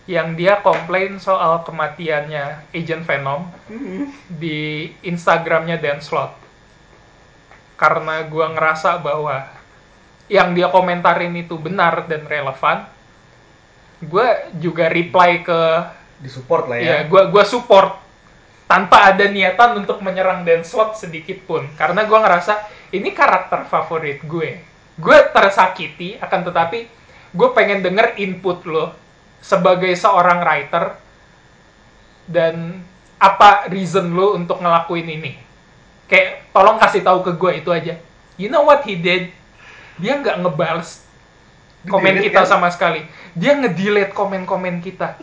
[0.08, 3.52] yang dia komplain soal kematiannya Agent Venom
[4.32, 6.32] di Instagramnya Dan Slot
[7.76, 9.46] karena gue ngerasa bahwa
[10.28, 12.88] yang dia komentarin itu benar dan relevan
[14.04, 14.28] gue
[14.60, 15.62] juga reply ke
[16.18, 16.86] Disupport lah ya.
[16.90, 17.92] ya gue gua support.
[18.68, 21.64] Tanpa ada niatan untuk menyerang Dan Slot sedikit pun.
[21.80, 24.60] Karena gue ngerasa ini karakter favorit gue
[24.98, 26.90] gue tersakiti akan tetapi
[27.34, 28.98] gue pengen denger input lo
[29.38, 30.98] sebagai seorang writer
[32.26, 32.82] dan
[33.22, 35.34] apa reason lo untuk ngelakuin ini.
[36.10, 37.94] Kayak tolong kasih tahu ke gue itu aja.
[38.38, 39.34] You know what he did?
[39.98, 41.06] Dia nggak ngebales
[41.86, 42.50] komen kita kan?
[42.50, 43.06] sama sekali.
[43.38, 45.18] Dia ngedelete komen-komen kita.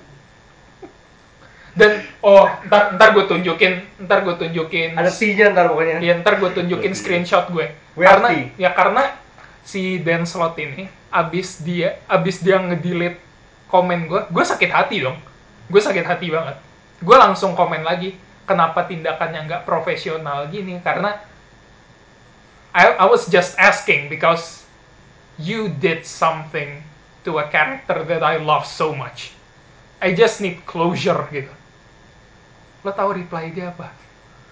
[1.74, 5.98] Dan oh ntar ntar gue tunjukin ntar gue tunjukin Ada T-nya ntar pokoknya.
[5.98, 7.74] ya ntar gue tunjukin screenshot gue.
[7.98, 9.23] Karena ya karena
[9.64, 13.18] si Dan Slot ini abis dia abis dia ngedelete
[13.72, 15.18] komen gue gue sakit hati dong.
[15.72, 16.60] Gue sakit hati banget.
[17.00, 18.14] Gue langsung komen lagi
[18.44, 20.78] kenapa tindakannya nggak profesional gini?
[20.84, 21.16] Karena
[22.76, 24.68] I, I was just asking because
[25.40, 26.84] you did something
[27.24, 29.32] to a character that I love so much.
[30.04, 31.50] I just need closure gitu.
[32.84, 33.88] Lo tahu reply dia apa?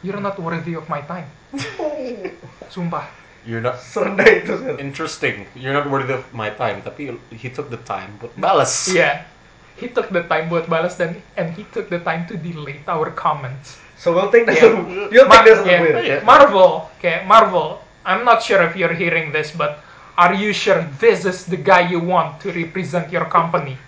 [0.01, 1.28] You're not worthy of my time.
[2.74, 4.55] Sumpah You're not Serendah itu.
[4.55, 4.78] Sir.
[4.78, 5.47] interesting.
[5.59, 6.82] You're not worthy of my time.
[6.86, 8.86] Tapi he took the time buat balas.
[8.89, 9.27] yeah
[9.74, 13.10] He took the time buat balas dan and he took the time to delete our
[13.10, 13.82] comments.
[13.98, 14.55] So we'll take that.
[14.55, 15.10] Yeah.
[15.10, 15.81] You'll Ma- take that yeah.
[15.82, 15.94] win.
[16.06, 16.20] Yeah.
[16.23, 17.82] Marvel, okay, Marvel.
[18.06, 19.82] I'm not sure if you're hearing this, but
[20.19, 23.78] are you sure this is the guy you want to represent your company?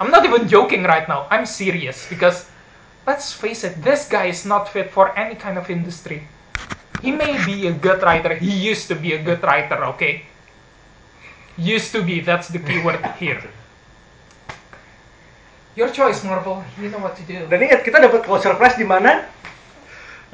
[0.00, 1.26] I'm not even joking right now.
[1.28, 2.48] I'm serious because
[3.04, 6.22] let's face it, this guy is not fit for any kind of industry.
[7.02, 8.34] He may be a good writer.
[8.34, 10.26] He used to be a good writer, okay?
[11.56, 13.42] Used to be, that's the keyword here.
[15.78, 16.64] Your choice, Marvel.
[16.82, 17.46] You know what to do.
[17.46, 19.30] Dan ingat kita dapat closure flash di mana?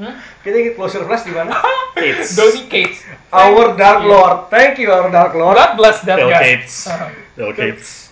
[0.00, 0.16] Hmm?
[0.40, 1.60] Kita ingat closure flash di mana?
[2.00, 3.04] It's Donny Cates.
[3.28, 4.08] Our Dark.
[4.08, 4.48] Lord.
[4.48, 5.60] Thank you our Dark Lord.
[5.60, 6.64] God bless that Bill guy.
[6.64, 7.12] Uh-huh.
[7.36, 8.08] Bill Gates.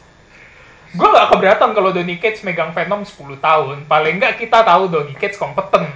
[0.92, 3.88] Gue gak keberatan kalau Donny Cates megang Venom 10 tahun.
[3.88, 5.88] Paling nggak kita tahu Donny Cates kompeten.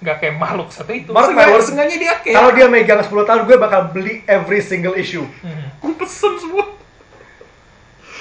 [0.00, 1.10] Gak kayak makhluk satu itu.
[1.10, 1.60] Mark Sengaja, Miller.
[1.62, 5.28] sengaja dia kayak Kalau dia megang 10 tahun, gue bakal beli every single issue.
[5.40, 5.68] Hmm.
[5.78, 6.64] Gue pesen semua.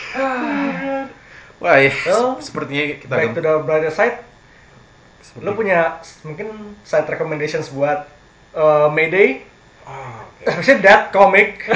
[1.60, 4.24] Wah, ya, Well, sepertinya kita Back to the brighter side,
[5.22, 5.80] seperti- lo punya
[6.24, 6.48] mungkin
[6.82, 8.08] side recommendations buat
[8.54, 9.44] uh, Mayday,
[9.84, 10.46] Ah, oke.
[10.46, 11.60] especially that comic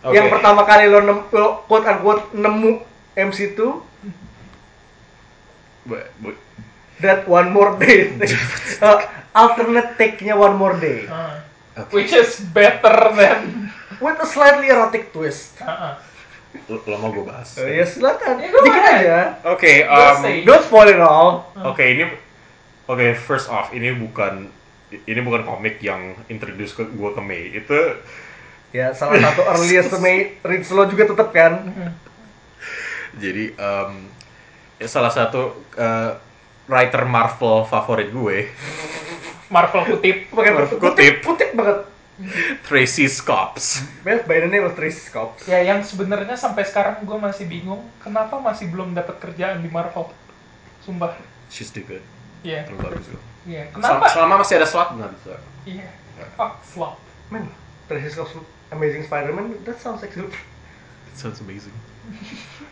[0.00, 0.14] Oke.
[0.14, 2.78] yang pertama kali lo, nem, lo quote unquote nemu
[3.12, 3.58] MC2
[5.82, 6.40] Bu- bu-
[7.00, 8.14] that one more day
[8.84, 9.02] Uh,
[9.34, 11.38] alternate take-nya one more day Uh,
[11.78, 11.94] Oke.
[11.94, 13.70] Which is better than...
[14.00, 15.58] with a slightly erotic twist.
[16.66, 17.54] Lo, lo mau gue bahas?
[17.58, 19.18] Uh, ya silakan, Ya, dikit aja.
[19.46, 20.22] Oke, Gua um.
[20.42, 21.50] Don't spoil it all.
[21.62, 22.08] Oke, ini
[22.88, 24.48] oke first off ini bukan
[24.90, 27.52] ini bukan komik yang introduce ke gua ke Mei.
[27.52, 28.00] Itu
[28.68, 31.72] Ya salah satu earliest May reads lo juga tetep kan.
[33.16, 34.04] jadi um,
[34.76, 36.12] ya salah satu uh,
[36.68, 38.52] writer Marvel favorit gue,
[39.48, 40.28] Marvel kutip.
[40.28, 40.78] Pakai Kutip.
[40.78, 41.78] kutip, kutip banget.
[42.66, 43.80] Tracy Scops.
[44.02, 45.46] Best by the name of Tracy Scopes.
[45.46, 50.10] Ya yang sebenarnya sampai sekarang gue masih bingung kenapa masih belum dapat kerjaan di Marvel.
[50.82, 51.14] Sumpah.
[51.48, 52.02] She's too good.
[52.42, 52.66] Iya.
[52.66, 53.06] Terlalu bagus.
[53.08, 53.22] gue.
[53.46, 53.62] Iya.
[53.70, 54.06] Selama, Kenapa?
[54.10, 55.34] selama masih ada slot nggak bisa.
[55.64, 55.88] Iya.
[56.34, 56.94] Fuck slot.
[57.30, 57.46] Man,
[57.86, 58.34] Tracy Scopes
[58.68, 60.28] Amazing Spider-Man, that sounds like good.
[61.08, 61.72] It sounds amazing.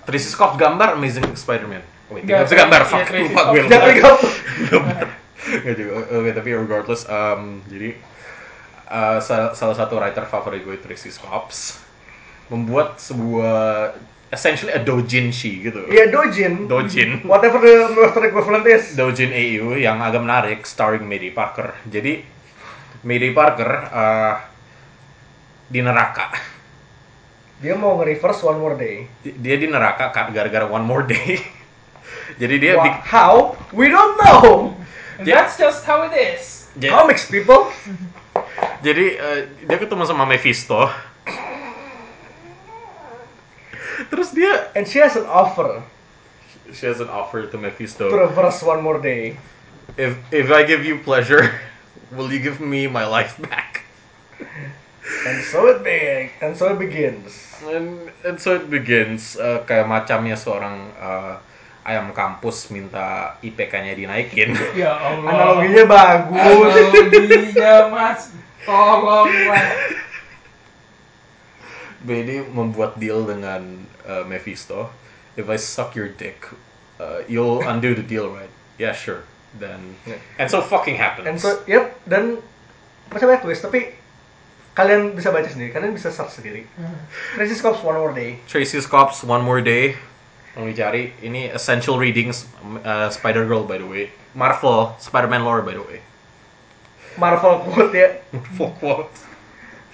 [0.05, 1.81] Tracy Scott gambar Amazing Spider-Man.
[2.07, 2.81] Wait, tidak bisa gambar.
[2.87, 3.62] Fuck, Tracy lupa gue.
[3.66, 4.12] Jangan lupa.
[4.70, 5.07] Gambar.
[5.62, 5.93] Nggak juga.
[6.11, 7.91] Oke, tapi regardless, um, jadi
[8.91, 11.83] uh, salah, salah satu writer favorit gue Tracy Scops
[12.47, 13.91] membuat sebuah
[14.31, 15.87] essentially a doujinshi gitu.
[15.87, 16.66] Iya, Dojin.
[16.66, 17.23] Dojin.
[17.27, 18.95] Whatever the Western equivalent is.
[18.95, 21.74] Doujin AU yang agak menarik starring Mayday Parker.
[21.87, 22.23] Jadi
[23.07, 24.35] Mayday Parker uh,
[25.66, 26.35] di neraka.
[27.62, 29.07] Dia mau nge-reverse one more day.
[29.23, 31.39] Dia di neraka ka- gara-gara one more day.
[32.37, 33.35] Jadi dia Wha- how?
[33.70, 34.74] We don't know.
[35.16, 35.41] And Yeah.
[35.41, 36.69] that's just how it is.
[36.77, 37.73] ja- Comics people.
[38.81, 40.87] jadi eh, dia ketemu sama Mephisto.
[44.07, 45.81] Terus dia And she has an offer
[46.74, 48.11] she has an offer to Mephisto.
[48.11, 49.39] to reverse one more day.
[49.97, 51.47] If if I give you pleasure,
[52.12, 53.87] will you give me my life back?
[55.24, 57.33] And so it be and so it begins.
[57.65, 61.35] And, and so it begins eh, kayak macamnya seorang eh,
[61.87, 64.51] ayam kampus minta IPK-nya dinaikin.
[64.75, 65.31] Ya Allah.
[65.31, 66.35] Analoginya bagus.
[66.43, 68.21] Analoginya mas.
[68.67, 69.65] Tolonglah.
[72.03, 74.91] BD membuat deal dengan eh, Mephisto.
[75.39, 76.43] If I suck your dick,
[76.99, 78.51] uh, you'll undo the deal, right?
[78.81, 79.23] Yeah, sure.
[79.57, 80.21] Then Yeah.
[80.41, 81.29] and so fucking happens.
[81.29, 82.41] And so, yep, dan
[83.13, 83.93] macam banyak twist, tapi
[84.73, 86.65] kalian bisa baca sendiri, kalian bisa search sendiri.
[87.37, 88.41] Crazy Cops One More Day.
[88.49, 89.97] Tracy's Cops One More Day.
[90.57, 92.49] Mau cari ini essential readings
[92.81, 94.09] uh, Spider Girl by the way.
[94.33, 96.01] Marvel Spider-Man lore by the way.
[97.20, 98.09] Marvel quote ya.
[98.57, 99.12] Full quote.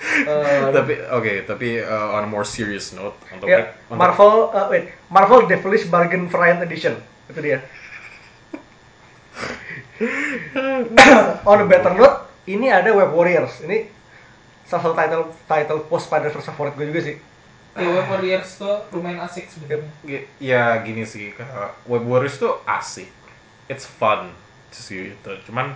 [0.02, 4.66] Eh, tapi oke, tapi uh, on a more serious note untuk ya, untuk- Marvel, eh,
[4.66, 6.98] wait, Marvel Devilish Bargain Variant Edition.
[7.30, 7.62] Itu dia.
[11.47, 13.62] On a better note, ini ada Web Warriors.
[13.62, 13.86] Ini
[14.66, 17.16] salah satu title title post Spider-Verse favorit gue juga sih.
[17.73, 19.89] Ya, Web Warriors tuh lumayan asik sebenarnya.
[20.36, 23.09] Ya gini sih kayak Web Warriors tuh asik
[23.66, 24.28] it's fun
[24.69, 25.73] sih itu cuman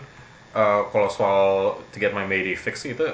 [0.53, 1.47] uh, kalau soal
[1.87, 3.05] to get my Mayday fix itu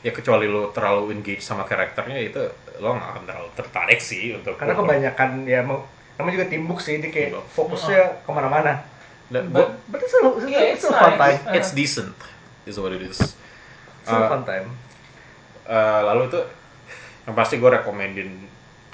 [0.00, 2.40] ya kecuali lo terlalu engage sama karakternya itu
[2.76, 5.84] lo nggak akan terlalu tertarik sih untuk Karena kebanyakan ya emang
[6.16, 7.44] namanya juga timbuk sih, dia kayak Timbuk.
[7.50, 8.84] fokusnya ke mana-mana.
[9.28, 11.40] Dan But- gua- But it's a, it's a, Yeah, it's it's a fun nice.
[11.40, 11.54] time.
[11.54, 12.16] it's decent
[12.64, 13.16] is what it is
[14.00, 14.68] It's a Uh, fun time.
[15.62, 16.44] Uh, lalu tuh
[17.24, 18.30] yang pasti gue rekomendin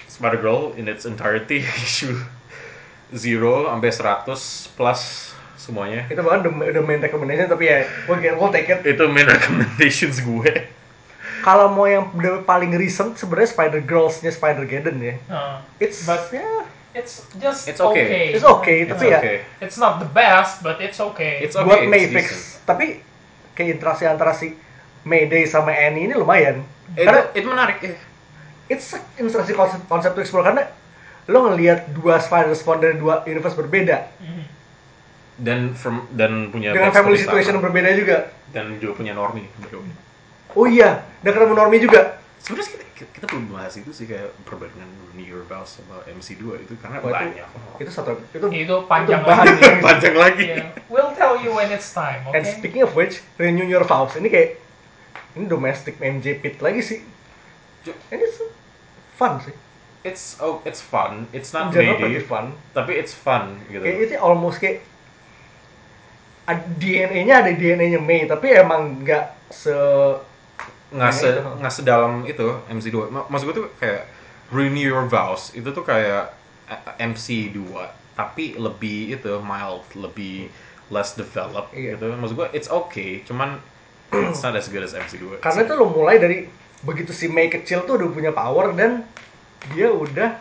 [0.07, 2.17] Spider Girl in its entirety issue
[3.11, 3.19] 0
[3.69, 5.01] sampai 100 plus
[5.57, 8.83] semuanya Itu bahkan udah, udah main recommendation tapi ya we'll, get, we'll take it.
[8.83, 10.75] itu main recommendations gue
[11.41, 12.11] Kalau mau yang
[12.43, 15.15] paling recent sebenarnya Spider Girls-nya Spider Geddon ya.
[15.31, 18.03] Uh, It's But- ya, it's just It's okay.
[18.03, 18.25] okay.
[18.35, 19.37] it's okay It's tapi ya okay.
[19.63, 21.47] It's not the best, but it's okay.
[21.47, 21.63] It's okay.
[21.63, 22.19] buat it's May decent.
[22.19, 22.29] fix.
[22.67, 22.99] Tapi
[23.55, 24.59] kayak interaksi antara si
[25.07, 26.67] Mayday sama Annie ini lumayan.
[26.93, 27.95] itu, Karena itu menarik ya
[28.67, 30.67] it's a interaksi konsep konsep to explore karena
[31.27, 34.07] lo ngelihat dua Spider Spawn dari dua universe berbeda
[35.37, 38.33] dan from dan punya dengan family situation yang berbeda juga.
[38.57, 39.45] dan juga punya way.
[40.57, 42.17] Oh iya, udah ketemu Normie juga.
[42.41, 44.87] sebenarnya kita, kita, kita belum bahas itu sih kayak perbandingan
[45.19, 47.49] New Year Vows sama MC2 itu karena Wah, itu, banyak
[47.83, 49.69] itu satu itu Itu panjang itu bahan lagi.
[49.91, 50.71] panjang lagi Yeah.
[50.87, 52.39] We'll tell you when it's time, okay?
[52.39, 54.63] And speaking of which, Renew Your Vows ini kayak
[55.35, 57.03] ini domestic MJ Pit lagi sih.
[58.09, 58.51] Ini s-
[59.15, 59.55] fun sih.
[60.03, 62.55] it's oh it's fun it's not general pretty fun.
[62.71, 64.79] tapi it's fun gitu Kayak itu almost kayak
[66.79, 69.75] DNA-nya ada DNA-nya May, tapi emang nggak se
[70.95, 71.43] nggak se Itu.
[71.59, 74.07] nggak sedalam itu MC2 Ma- maksud gue tuh kayak
[74.49, 76.31] Renew Your Vows itu tuh kayak
[76.71, 77.59] eh, MC2
[78.15, 80.47] tapi lebih itu mild lebih
[80.87, 81.99] less developed Iya.
[81.99, 83.59] gitu maksud gue it's okay cuman
[84.15, 86.47] it's not as good as MC2 karena itu lo mulai dari
[86.83, 89.07] begitu si May kecil tuh udah punya power dan
[89.71, 90.37] dia udah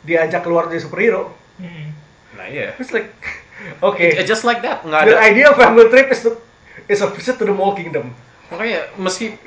[0.00, 1.32] diajak keluar dari superhero.
[1.56, 1.86] Mhm.
[2.34, 3.14] nah iya It's like
[3.88, 4.18] okay.
[4.18, 6.34] It- just like that nggak The ada idea of family trip is to
[6.84, 8.12] is a visit to the Mole Kingdom.
[8.44, 9.40] makanya meski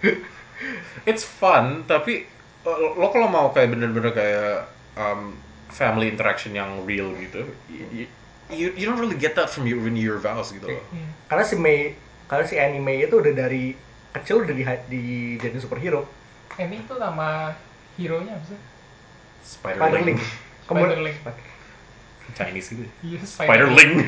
[1.08, 2.26] it's fun tapi
[2.66, 5.38] lo kalau mau kayak bener-bener kayak um,
[5.70, 8.04] family interaction yang real gitu you,
[8.50, 11.08] you, you don't really get that from your Your Vows gitu loh Hmm.
[11.30, 11.94] Karena si May,
[12.26, 13.78] karena si anime itu udah dari
[14.16, 16.06] kecil udah di dijadiin superhero.
[16.58, 17.54] Ini tuh nama
[17.94, 18.60] hero-nya apa sih?
[19.44, 20.18] Spiderling.
[20.66, 21.48] Spiderling Spiderling.
[22.30, 23.92] Chinese gitu Iya, Spiderling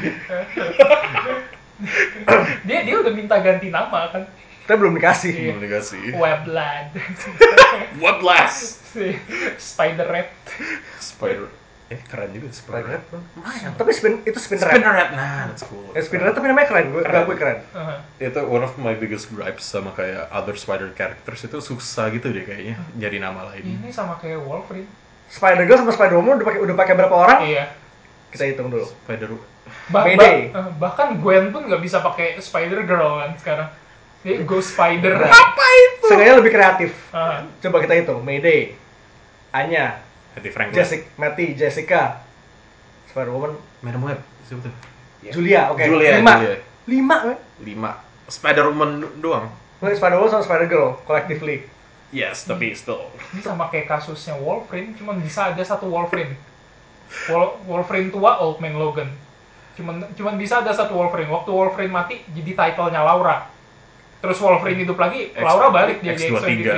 [2.62, 4.23] dia dia udah minta ganti nama kan?
[4.62, 5.33] Kita belum dikasih.
[5.35, 5.51] Iya.
[5.59, 6.95] belum dikasih Weblad.
[7.99, 9.19] what blast Si
[9.59, 10.31] Spider Red.
[11.03, 11.51] Spider
[11.93, 13.74] eh keren juga Spiderhead, Spider Bang.
[13.74, 14.73] Tapi spin itu Spinnerhead.
[14.74, 16.86] Spinnerhead nah that's cool Eh, Spinnerhead tapi namanya keren.
[16.89, 17.24] Gue Keren.
[17.24, 17.59] gue keren.
[17.69, 17.98] Uh-huh.
[18.19, 22.43] itu one of my biggest gripes sama kayak other spider characters itu susah gitu deh
[22.43, 24.89] kayaknya jadi nama lain Ini sama kayak Wolverine.
[25.28, 27.39] Spider Girl sama Spider Woman udah pakai udah pakai berapa orang?
[27.43, 27.64] Iya.
[28.28, 28.85] Kita hitung dulu.
[28.85, 29.28] spider
[29.89, 30.48] Bah- Mayday.
[30.48, 33.69] bah- eh, bahkan Gwen pun nggak bisa pakai Spider Girl kan sekarang.
[34.20, 35.19] Dia Go Spider.
[35.19, 36.90] apa itu Seenggaknya lebih kreatif.
[37.10, 38.20] Ah, Coba kita hitung.
[38.20, 38.74] Mayday,
[39.51, 39.98] Anya,
[40.32, 42.00] Hattie Franklin Jessica, Matty, Jessica,
[43.06, 44.74] Spider Woman, Madam Web siapa tuh
[45.22, 45.80] Julia, oke.
[45.80, 46.34] Julia, Lima.
[46.36, 46.59] Julia.
[46.82, 47.38] Lima, kan?
[47.60, 47.90] lima
[48.26, 49.46] Spider Woman do- doang
[49.82, 51.66] Spider Woman sama Spider Girl, collectively.
[52.10, 53.10] Yes, tapi still.
[53.32, 56.38] Ini sama kayak kasusnya Wolverine, cuman bisa ada satu Wolverine.
[57.26, 59.10] Wol- Wolverine tua, Old Man Logan.
[59.74, 61.26] Cuman cuman bisa ada satu Wolverine.
[61.26, 63.50] Waktu Wolverine mati, jadi titlenya Laura.
[64.20, 66.46] Terus Wolverine hidup lagi, X- Laura balik dia jadi X23.
[66.46, 66.70] X23.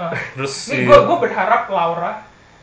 [0.00, 2.12] Nah, Terus Ini gue gue berharap Laura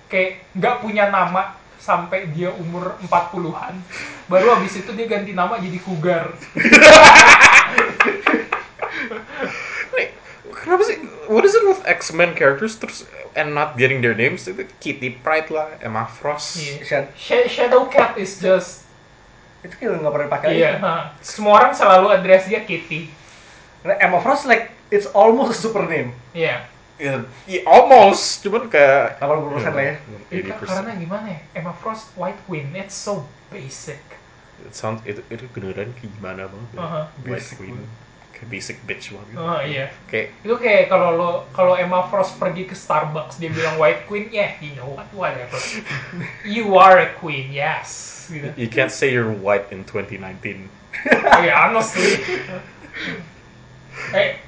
[0.07, 3.79] kayak nggak punya nama sampai dia umur 40-an.
[4.27, 5.79] Baru habis itu dia ganti nama jadi.
[9.95, 10.07] Nih,
[10.51, 10.97] kenapa sih?
[11.31, 14.47] What is it with X-Men characters terus and not getting their names?
[14.47, 16.59] Itu Kitty Pryde lah, Emma Frost.
[16.59, 18.87] Sh- Shadow Cat is just
[19.65, 20.77] itu kayak nggak pernah dipakai iya.
[20.77, 20.83] lagi.
[20.85, 20.95] ha.
[21.19, 23.09] Semua orang selalu address dia Kitty.
[23.83, 26.15] Karena Emma Frost like it's almost a super name.
[26.31, 26.67] Iya.
[26.97, 29.95] Ya, ya, almost, cuman kayak 80% lah ya.
[30.33, 30.65] Itu 80%.
[30.65, 31.39] karena gimana ya?
[31.53, 33.21] Emma Frost White Queen, it's so
[33.53, 34.01] basic.
[34.65, 36.79] It sound, itu, itu beneran kayak gimana banget ya.
[36.81, 37.01] Aha.
[37.21, 37.77] White Basic Queen.
[38.33, 39.37] Kayak basic bitch banget.
[39.37, 39.85] Oh iya.
[40.09, 44.29] Kayak, Itu kayak kalau lo kalau Emma Frost pergi ke Starbucks dia bilang White Queen,
[44.37, 45.57] yeah, you know what, whatever.
[46.45, 48.17] you are a queen, yes.
[48.27, 48.49] Gitu.
[48.57, 50.65] you can't say you're white in 2019.
[51.45, 52.19] yeah, honestly.
[54.11, 54.41] hey,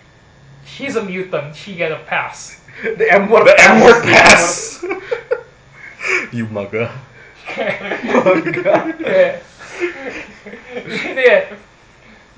[0.70, 1.56] she's a mutant.
[1.56, 2.62] She get a pass.
[3.00, 3.50] The M word.
[3.50, 4.80] The M-word pass!
[6.32, 6.94] you maga.
[9.00, 9.40] Yeah.
[10.86, 11.40] Ini ya.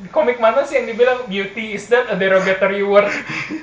[0.09, 3.05] Komik mana sih yang dibilang beauty is that a derogatory word?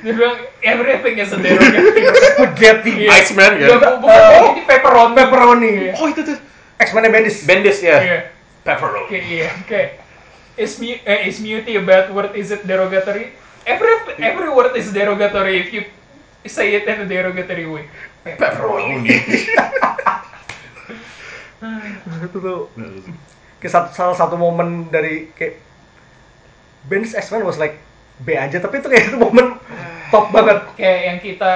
[0.06, 2.14] Dia bilang everything is a derogatory word.
[2.38, 2.92] Spaghetti.
[2.94, 3.10] Iya.
[3.10, 4.54] Iceman bu- bukan Oh.
[4.54, 5.14] ini pepperoni.
[5.18, 5.72] Pepperoni.
[5.90, 5.92] Iya.
[5.98, 6.38] Oh itu tuh.
[6.78, 7.42] X-Men Bendis.
[7.42, 7.98] Bendis ya.
[7.98, 8.18] Iya.
[8.62, 9.10] Pepperoni.
[9.10, 9.82] Oke, iya, oke.
[10.54, 12.38] Is, mu- eh, is muty a bad word?
[12.38, 13.34] Is it derogatory?
[13.68, 15.84] Every every word is derogatory if you
[16.48, 17.84] say it in a derogatory way.
[18.24, 19.12] Pepperoni.
[22.24, 22.70] itu tuh
[23.58, 25.58] kayak satu, salah satu momen dari kayak
[26.86, 27.76] Bendis X-Men was like
[28.22, 29.58] B aja tapi itu kayak itu momen
[30.08, 30.64] top banget.
[30.80, 31.50] Kayak yang kita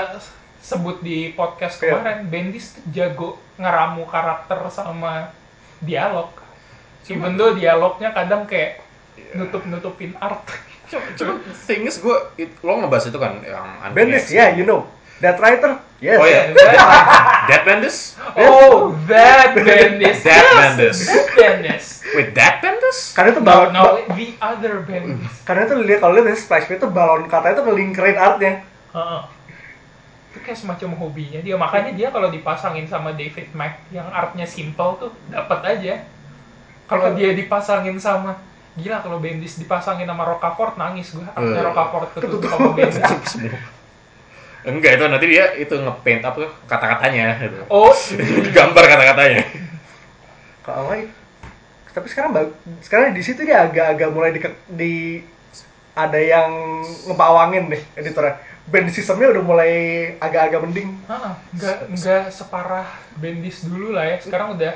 [0.62, 1.96] sebut di podcast Iya.
[1.98, 5.32] kemarin, Bendis tuh jago ngeramu karakter sama
[5.80, 6.30] dialog.
[7.08, 8.78] Even though dialognya kadang kayak
[9.34, 10.44] nutup-nutupin art.
[10.92, 11.32] Cuma
[11.64, 12.16] thing is gue,
[12.60, 13.94] lo ngebahas itu kan yang anime.
[13.94, 14.84] Bendis ya, you know.
[15.22, 15.78] That writer?
[16.02, 16.18] Yes.
[16.18, 16.50] Oh ya,
[17.46, 18.18] Dead Bendis?
[18.34, 20.18] oh, that Bendis.
[20.26, 20.98] That Bendis.
[21.06, 21.86] That Bendis.
[22.10, 23.14] Wait, that Bendis?
[23.14, 25.30] Karena itu No, balon, no, ba- the other Bendis.
[25.46, 28.52] karena itu lihat kalau lihat dari splash page itu balon katanya itu ngelingkerin artnya.
[28.90, 29.22] Heeh.
[30.34, 31.54] Itu kayak semacam hobinya dia.
[31.54, 36.02] Makanya dia kalau dipasangin sama David Mack yang artnya simple tuh dapat aja.
[36.90, 41.28] Kalau dia dipasangin sama gila kalau Bendis dipasangin sama Rocafort nangis gua.
[41.36, 41.66] Artnya Eh.
[41.68, 43.32] Rocafort ketutup sama Bendis.
[44.62, 47.58] Enggak, itu nanti dia itu ngepaint apa kata-katanya gitu.
[47.66, 47.90] Oh,
[48.56, 49.42] Gambar kata-katanya.
[50.62, 50.94] Kalau
[51.92, 54.40] tapi sekarang bag- sekarang di situ dia agak-agak mulai di,
[54.72, 54.94] di
[55.92, 56.80] ada yang
[57.10, 58.40] ngepawangin deh editornya.
[58.62, 59.72] Band sistemnya udah mulai
[60.22, 60.94] agak-agak mending.
[61.10, 62.86] Heeh, nggak nggak separah
[63.18, 64.16] Bendis dulu lah ya.
[64.22, 64.72] Sekarang udah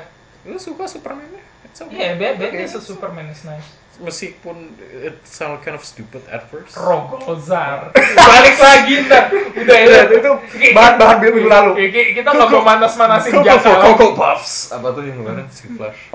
[0.47, 1.43] Lu suka Superman-nya?
[1.91, 3.67] Iya, yeah, Bendis Superman is nice.
[3.97, 6.77] Meskipun it sound kind of stupid at first.
[6.77, 7.89] Rogozar.
[8.29, 9.33] Balik lagi ntar.
[9.33, 10.05] Udah ya.
[10.05, 10.31] Itu, itu
[10.77, 11.71] bahan-bahan minggu lalu.
[12.13, 13.57] Kita nggak mau manas-manasin lagi.
[13.65, 14.69] Coco Puffs.
[14.69, 16.13] Apa tuh yang kemarin si Flash?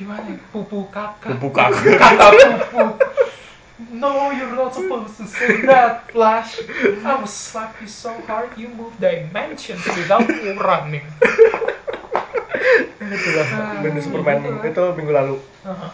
[0.00, 0.32] Gimana?
[0.48, 1.36] Pupu kakak.
[1.36, 2.00] Pupu kakak.
[2.00, 2.84] Kata pupu.
[3.90, 6.60] No, you're not supposed to say that, Flash.
[7.00, 10.28] I will slap you so hard you move dimensions without
[10.60, 11.04] running.
[13.00, 15.36] Itulah Ah, band Superman itu minggu lalu.
[15.64, 15.90] Uh-huh.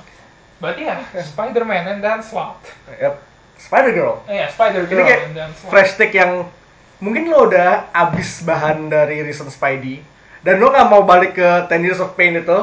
[0.57, 2.61] Berarti ya, Spider-Man and then Slot.
[2.89, 3.15] Yep.
[3.57, 4.15] Spider Girl.
[4.27, 5.69] Ya, Spider-Girl Ini kayak and then Slot.
[5.69, 6.49] fresh take yang
[6.97, 10.01] mungkin lo udah abis bahan dari recent Spidey
[10.41, 12.59] dan lo nggak mau balik ke Ten Years of Pain itu,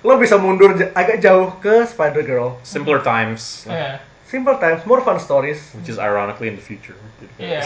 [0.00, 2.58] lo bisa mundur j- agak jauh ke Spider Girl.
[2.62, 3.66] Simpler times.
[3.66, 5.70] Iya, Simple times, more fun stories.
[5.72, 6.98] Which is ironically in the future.
[7.38, 7.62] iya.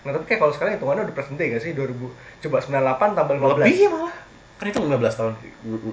[0.00, 1.72] Nah tapi kayak kalau sekarang hitungannya udah present day gak sih?
[1.72, 1.92] 2000
[2.40, 3.60] coba 98 tambah 15.
[3.60, 4.14] Lebih malah.
[4.56, 5.32] Kan itu 15 tahun.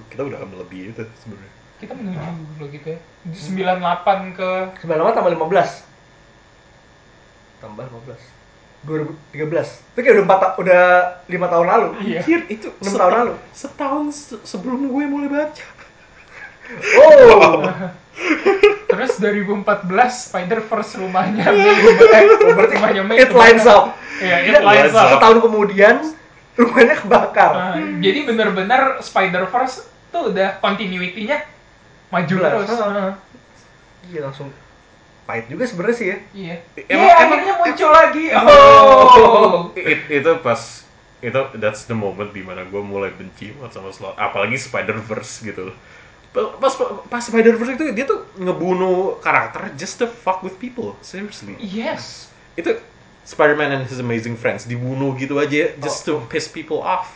[0.07, 1.51] Kita udah lebih itu sebenarnya.
[1.85, 2.19] Kita menuju
[2.57, 2.99] lo gitu ya.
[3.25, 4.49] 98 ke
[4.81, 5.85] 98 tambah 15.
[7.57, 8.17] Tambah 15.
[8.85, 9.81] 2013.
[9.91, 10.81] Itu kayak udah 4 ta- udah
[11.25, 11.87] 5 tahun lalu.
[12.03, 12.19] Iya.
[12.21, 13.33] Anjir, itu Enam seta- tahun lalu.
[13.51, 15.65] Setahun se- sebelum gue mulai baca.
[16.95, 17.61] Oh.
[18.89, 19.85] Terus 2014
[20.25, 23.93] Spider-Verse rumahnya May eh, berarti rumahnya May it lines up.
[24.17, 25.17] Iya, it Iya, lines up.
[25.17, 25.95] Setahun kemudian
[26.55, 27.51] rumahnya kebakar.
[27.51, 29.75] Nah, jadi bener-bener Spider-Verse
[30.09, 31.43] tuh udah continuity-nya
[32.15, 32.67] maju terus.
[34.05, 34.47] Iya langsung
[35.25, 36.17] pahit juga sebenarnya sih ya.
[36.31, 36.55] Iya.
[36.85, 38.25] Emang- Iya, emang- akhirnya muncul lagi.
[38.31, 39.73] Oh.
[39.73, 40.61] It- itu pas
[41.19, 45.41] itu that's the moment di mana gue mulai benci banget sama slot apalagi Spider Verse
[45.41, 45.75] gitu loh
[46.29, 46.69] Pa- pas
[47.09, 52.29] pas Spider Verse itu dia tuh ngebunuh karakter just to fuck with people seriously Yes.
[52.53, 52.77] itu
[53.23, 57.09] Spider-Man and his amazing friends dibunuh gitu aja just to piss people off.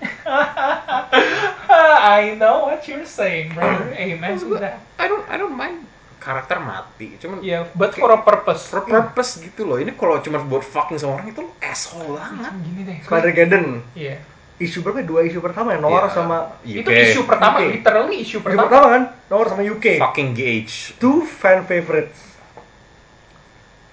[2.00, 3.92] I know what you're saying, brother.
[3.94, 4.80] Amen to that.
[4.96, 5.86] I don't I don't mind
[6.20, 8.68] karakter mati, cuman Yeah, but for a purpose.
[8.68, 9.80] for purpose gitu loh.
[9.80, 12.52] Ini kalau cuma buat fucking sama orang itu lo asshole banget.
[12.60, 12.98] Gini deh.
[13.08, 13.64] Spider-Geddon.
[13.96, 14.20] Iya.
[14.60, 15.00] Isu berapa?
[15.00, 15.04] ya?
[15.08, 16.84] Dua isu pertama ya, Noir Iya, sama UK.
[16.84, 17.80] Itu isu pertama, UK.
[17.80, 18.68] literally isu isu pertama.
[18.68, 19.02] pertama kan?
[19.32, 19.86] Noir sama UK.
[19.96, 21.00] fucking GH.
[21.00, 22.29] Two fan favorites.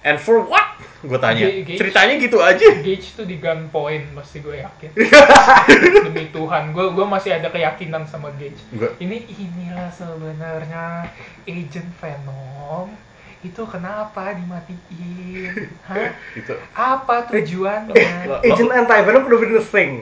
[0.08, 0.80] And for what?
[0.98, 1.44] Gue tanya.
[1.44, 1.78] G- Gage.
[1.78, 2.64] Ceritanya gitu aja.
[2.80, 4.90] Gage tuh di gunpoint, pasti gue yakin.
[6.08, 8.56] Demi Tuhan, gue gue masih ada keyakinan sama Gage.
[8.72, 11.12] Gua- Ini inilah sebenarnya
[11.44, 12.88] Agent Venom.
[13.38, 15.70] Itu kenapa dimatiin?
[15.84, 16.10] Hah?
[16.34, 16.56] Itu.
[16.72, 18.26] Apa tujuannya?
[18.26, 19.92] Lo- Agent Anti-Venom could have been a thing.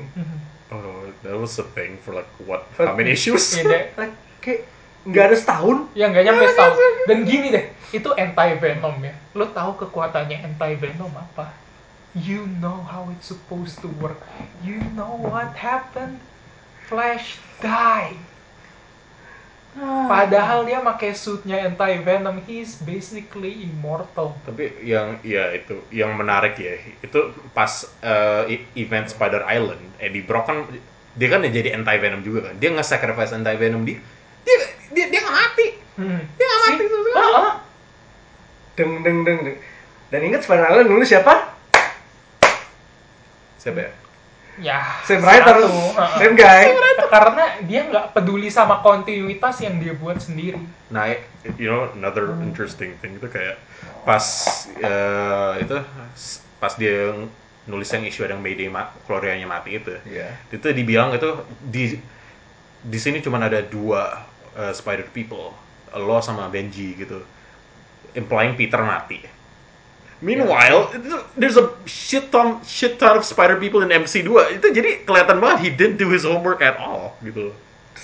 [0.66, 2.64] Oh, that was a thing for like what?
[2.74, 3.54] How many issues?
[3.54, 3.92] Iya.
[3.94, 4.64] Like, kayak
[5.06, 5.76] nggak ada setahun.
[5.94, 6.76] Ya nggak nyampe setahun.
[7.06, 7.64] Dan gini deh,
[7.94, 9.14] itu anti venom ya.
[9.32, 11.54] Lo tahu kekuatannya anti venom apa?
[12.16, 14.18] You know how it's supposed to work.
[14.64, 16.18] You know what happened?
[16.88, 18.18] Flash died.
[20.08, 24.32] Padahal dia pakai suitnya anti venom, he's basically immortal.
[24.48, 27.84] Tapi yang ya itu yang menarik ya itu pas
[28.48, 30.64] e- event Spider Island Eddie Brock kan
[31.12, 34.00] dia kan jadi anti venom juga kan dia nge-sacrifice anti venom dia
[34.46, 34.56] dia
[34.94, 35.66] dia dia nggak mati
[35.96, 36.20] Hmm.
[36.36, 37.54] dia nggak mati tuh Ah, ah.
[38.76, 39.56] Deng deng deng deng.
[40.06, 41.56] Dan ingat Island nulis siapa?
[43.56, 43.92] siapa ya
[44.56, 44.80] Ya.
[44.80, 46.16] Ah, ah.
[46.16, 46.64] same guy.
[47.06, 50.56] Karena dia nggak peduli sama kontinuitas yang dia buat sendiri.
[50.88, 51.12] nah
[51.58, 53.60] you know another interesting thing itu kayak
[54.06, 54.24] pas
[54.80, 55.76] eh, itu
[56.56, 57.12] pas dia
[57.66, 60.30] nulis yang isu yang Mayday ma keluarganya mati itu Iya.
[60.48, 61.26] itu dibilang itu
[61.60, 61.98] di
[62.80, 64.24] di sini cuma ada dua
[64.56, 65.54] uh, spider people
[65.94, 67.22] lo sama Benji gitu
[68.16, 69.20] implying Peter mati.
[70.24, 75.04] Meanwhile itu, there's a shit ton shit ton of spider people in MC2 itu jadi
[75.04, 77.52] kelihatan banget he didn't do his homework at all gitu.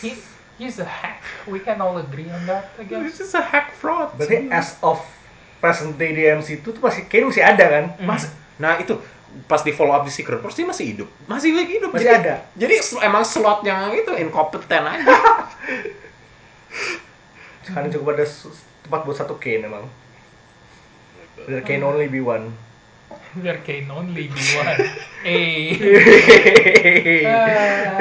[0.04, 0.20] He,
[0.60, 1.24] he's a hack.
[1.48, 3.32] We can all agree on that, I this guess.
[3.32, 4.12] is a hack fraud.
[4.20, 5.00] Berarti as of
[5.64, 7.84] present day di MC itu tuh masih kayaknya masih ada kan?
[8.04, 8.28] Mas,
[8.60, 9.00] nah itu
[9.48, 11.08] pas di follow up di Secret Force dia masih hidup.
[11.24, 11.96] Masih lagi hidup.
[11.96, 12.34] Masih jadi, ada.
[12.52, 12.76] jadi
[13.08, 15.16] emang slot yang itu inkompeten aja
[17.62, 18.26] Sekarang cukup ada
[18.82, 19.86] tempat buat satu Kane emang.
[21.46, 22.52] There can only be one.
[23.34, 24.78] There can only be one.
[25.22, 25.78] Eh.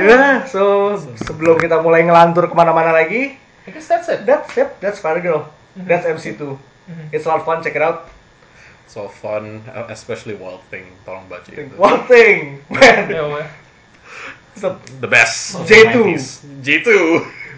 [0.02, 4.26] ya, so sebelum kita mulai ngelantur ke mana-mana lagi, I guess that's it.
[4.26, 5.41] that's yep, that's Spider Girl.
[5.77, 6.57] That's MC2.
[7.14, 8.10] It's a lot of fun, check it out.
[8.91, 13.39] so fun uh, especially Wild Thing tolong baca itu One thing, man, well.
[14.52, 15.95] it's a- the best of J2.
[15.95, 16.26] the 90s.
[16.60, 16.89] J2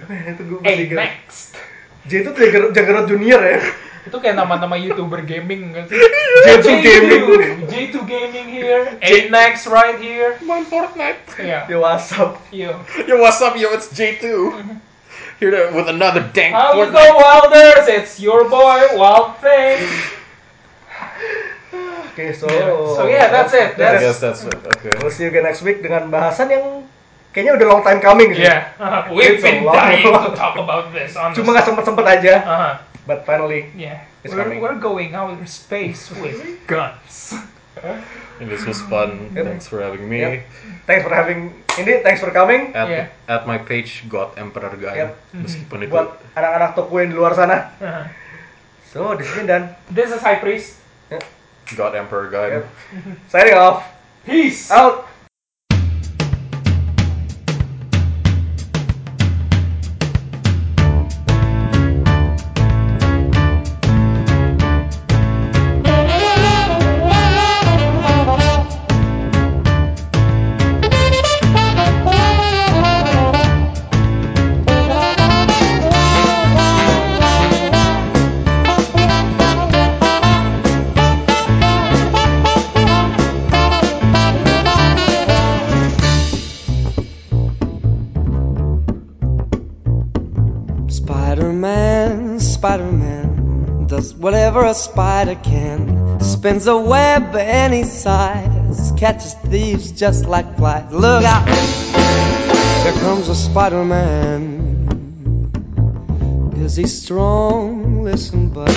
[0.05, 1.55] itu gue Hey, masih next.
[2.03, 3.59] J itu Jagger- Jaggernaut Junior ya.
[4.03, 5.95] Itu kayak nama-nama YouTuber gaming enggak sih?
[6.43, 7.23] J2 Gaming.
[7.71, 8.83] J2 Gaming here.
[8.99, 10.35] A next right here.
[10.43, 11.63] main Fortnite Yeah.
[11.65, 12.35] Yo, what's up?
[12.51, 12.75] Yo.
[13.07, 14.27] yo what's up yo it's J2
[15.39, 17.85] here to- with another dank How you Fortnite go, Wilders?
[17.87, 19.79] It's your boy, Wild Thing.
[22.11, 22.75] Oke, so Yeah.
[22.93, 23.73] So, yeah, that's it.
[23.73, 26.85] I That's- guess that's it okay We'll see you again next week dengan bahasan yang
[27.33, 28.45] kayaknya udah long time coming sih.
[28.45, 28.69] Yeah.
[28.77, 31.17] Uh, we've It's a been long- dying to talk about this.
[31.17, 31.41] Honestly.
[31.41, 32.73] Cuma nggak sempet sempet aja, Uh-huh.
[33.03, 33.73] but finally.
[33.73, 34.05] Yeah.
[34.21, 34.61] It's we're, coming.
[34.61, 37.35] we're going outer space with guns.
[38.39, 39.43] and this was fun Yep.
[39.43, 40.33] thanks for having me Yep.
[40.85, 42.71] Thanks for having ini, thanks for coming.
[42.71, 43.05] at Yeah.
[43.27, 45.11] at my page God Emperor guy Yep.
[45.35, 47.75] meskipun itu Buat anak-anak toko yang di luar sana.
[47.77, 48.05] Uh-huh.
[48.87, 50.79] So, di sini dan This is High Priest.
[51.73, 52.65] God Emperor guy Yep.
[53.27, 53.83] signing off.
[54.23, 54.69] Peace.
[54.69, 55.03] Out.
[96.43, 100.91] Spins a web any size, catches thieves just like flies.
[100.91, 101.47] Look out!
[101.47, 104.91] Here comes a Spider-Man.
[106.57, 108.03] Is he strong?
[108.03, 108.69] Listen, bud.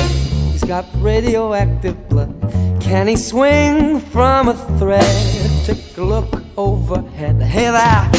[0.52, 2.40] He's got radioactive blood.
[2.80, 5.66] Can he swing from a thread?
[5.66, 7.42] Take a look overhead.
[7.42, 8.10] Hey there!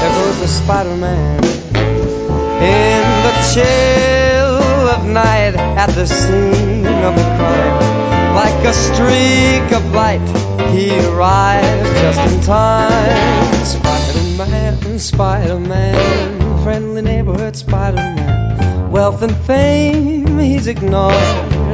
[0.00, 1.44] There goes the Spider-Man.
[2.64, 7.63] In the chill of night at the scene of the crime,
[8.34, 10.20] Like a streak of light,
[10.72, 13.64] he arrives just in time.
[13.64, 18.90] Spider-Man, Spider-Man, friendly neighborhood Spider-Man.
[18.90, 21.14] Wealth and fame he's ignored.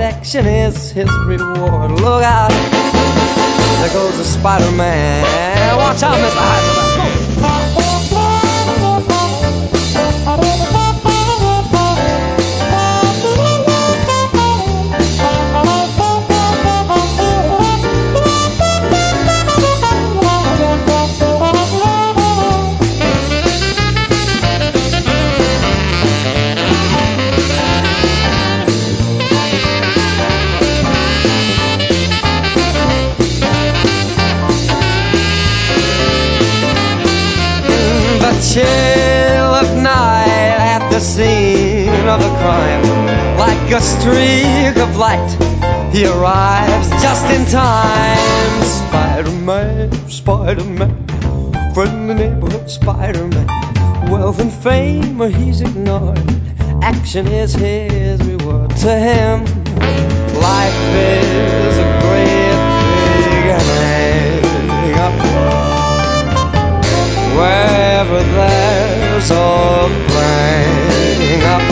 [0.01, 1.93] Action is his reward.
[1.93, 5.77] Look out, there goes the Spider-Man.
[5.77, 6.37] Watch out, Mr.
[6.37, 6.80] Heisenberg.
[42.41, 42.83] Crime.
[43.37, 45.31] Like a streak of light,
[45.93, 48.63] he arrives just in time.
[48.65, 53.47] Spider-Man, Spider-Man, friendly neighborhood Spider-Man.
[54.11, 56.19] Wealth and fame, he's ignored.
[56.83, 58.71] Action is his reward.
[58.85, 59.45] To him,
[60.49, 62.61] life is a great
[63.25, 65.17] big hang up.
[67.37, 69.41] Wherever there's a
[71.43, 71.63] up,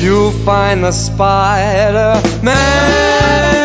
[0.00, 3.58] you'll find the Spider Man.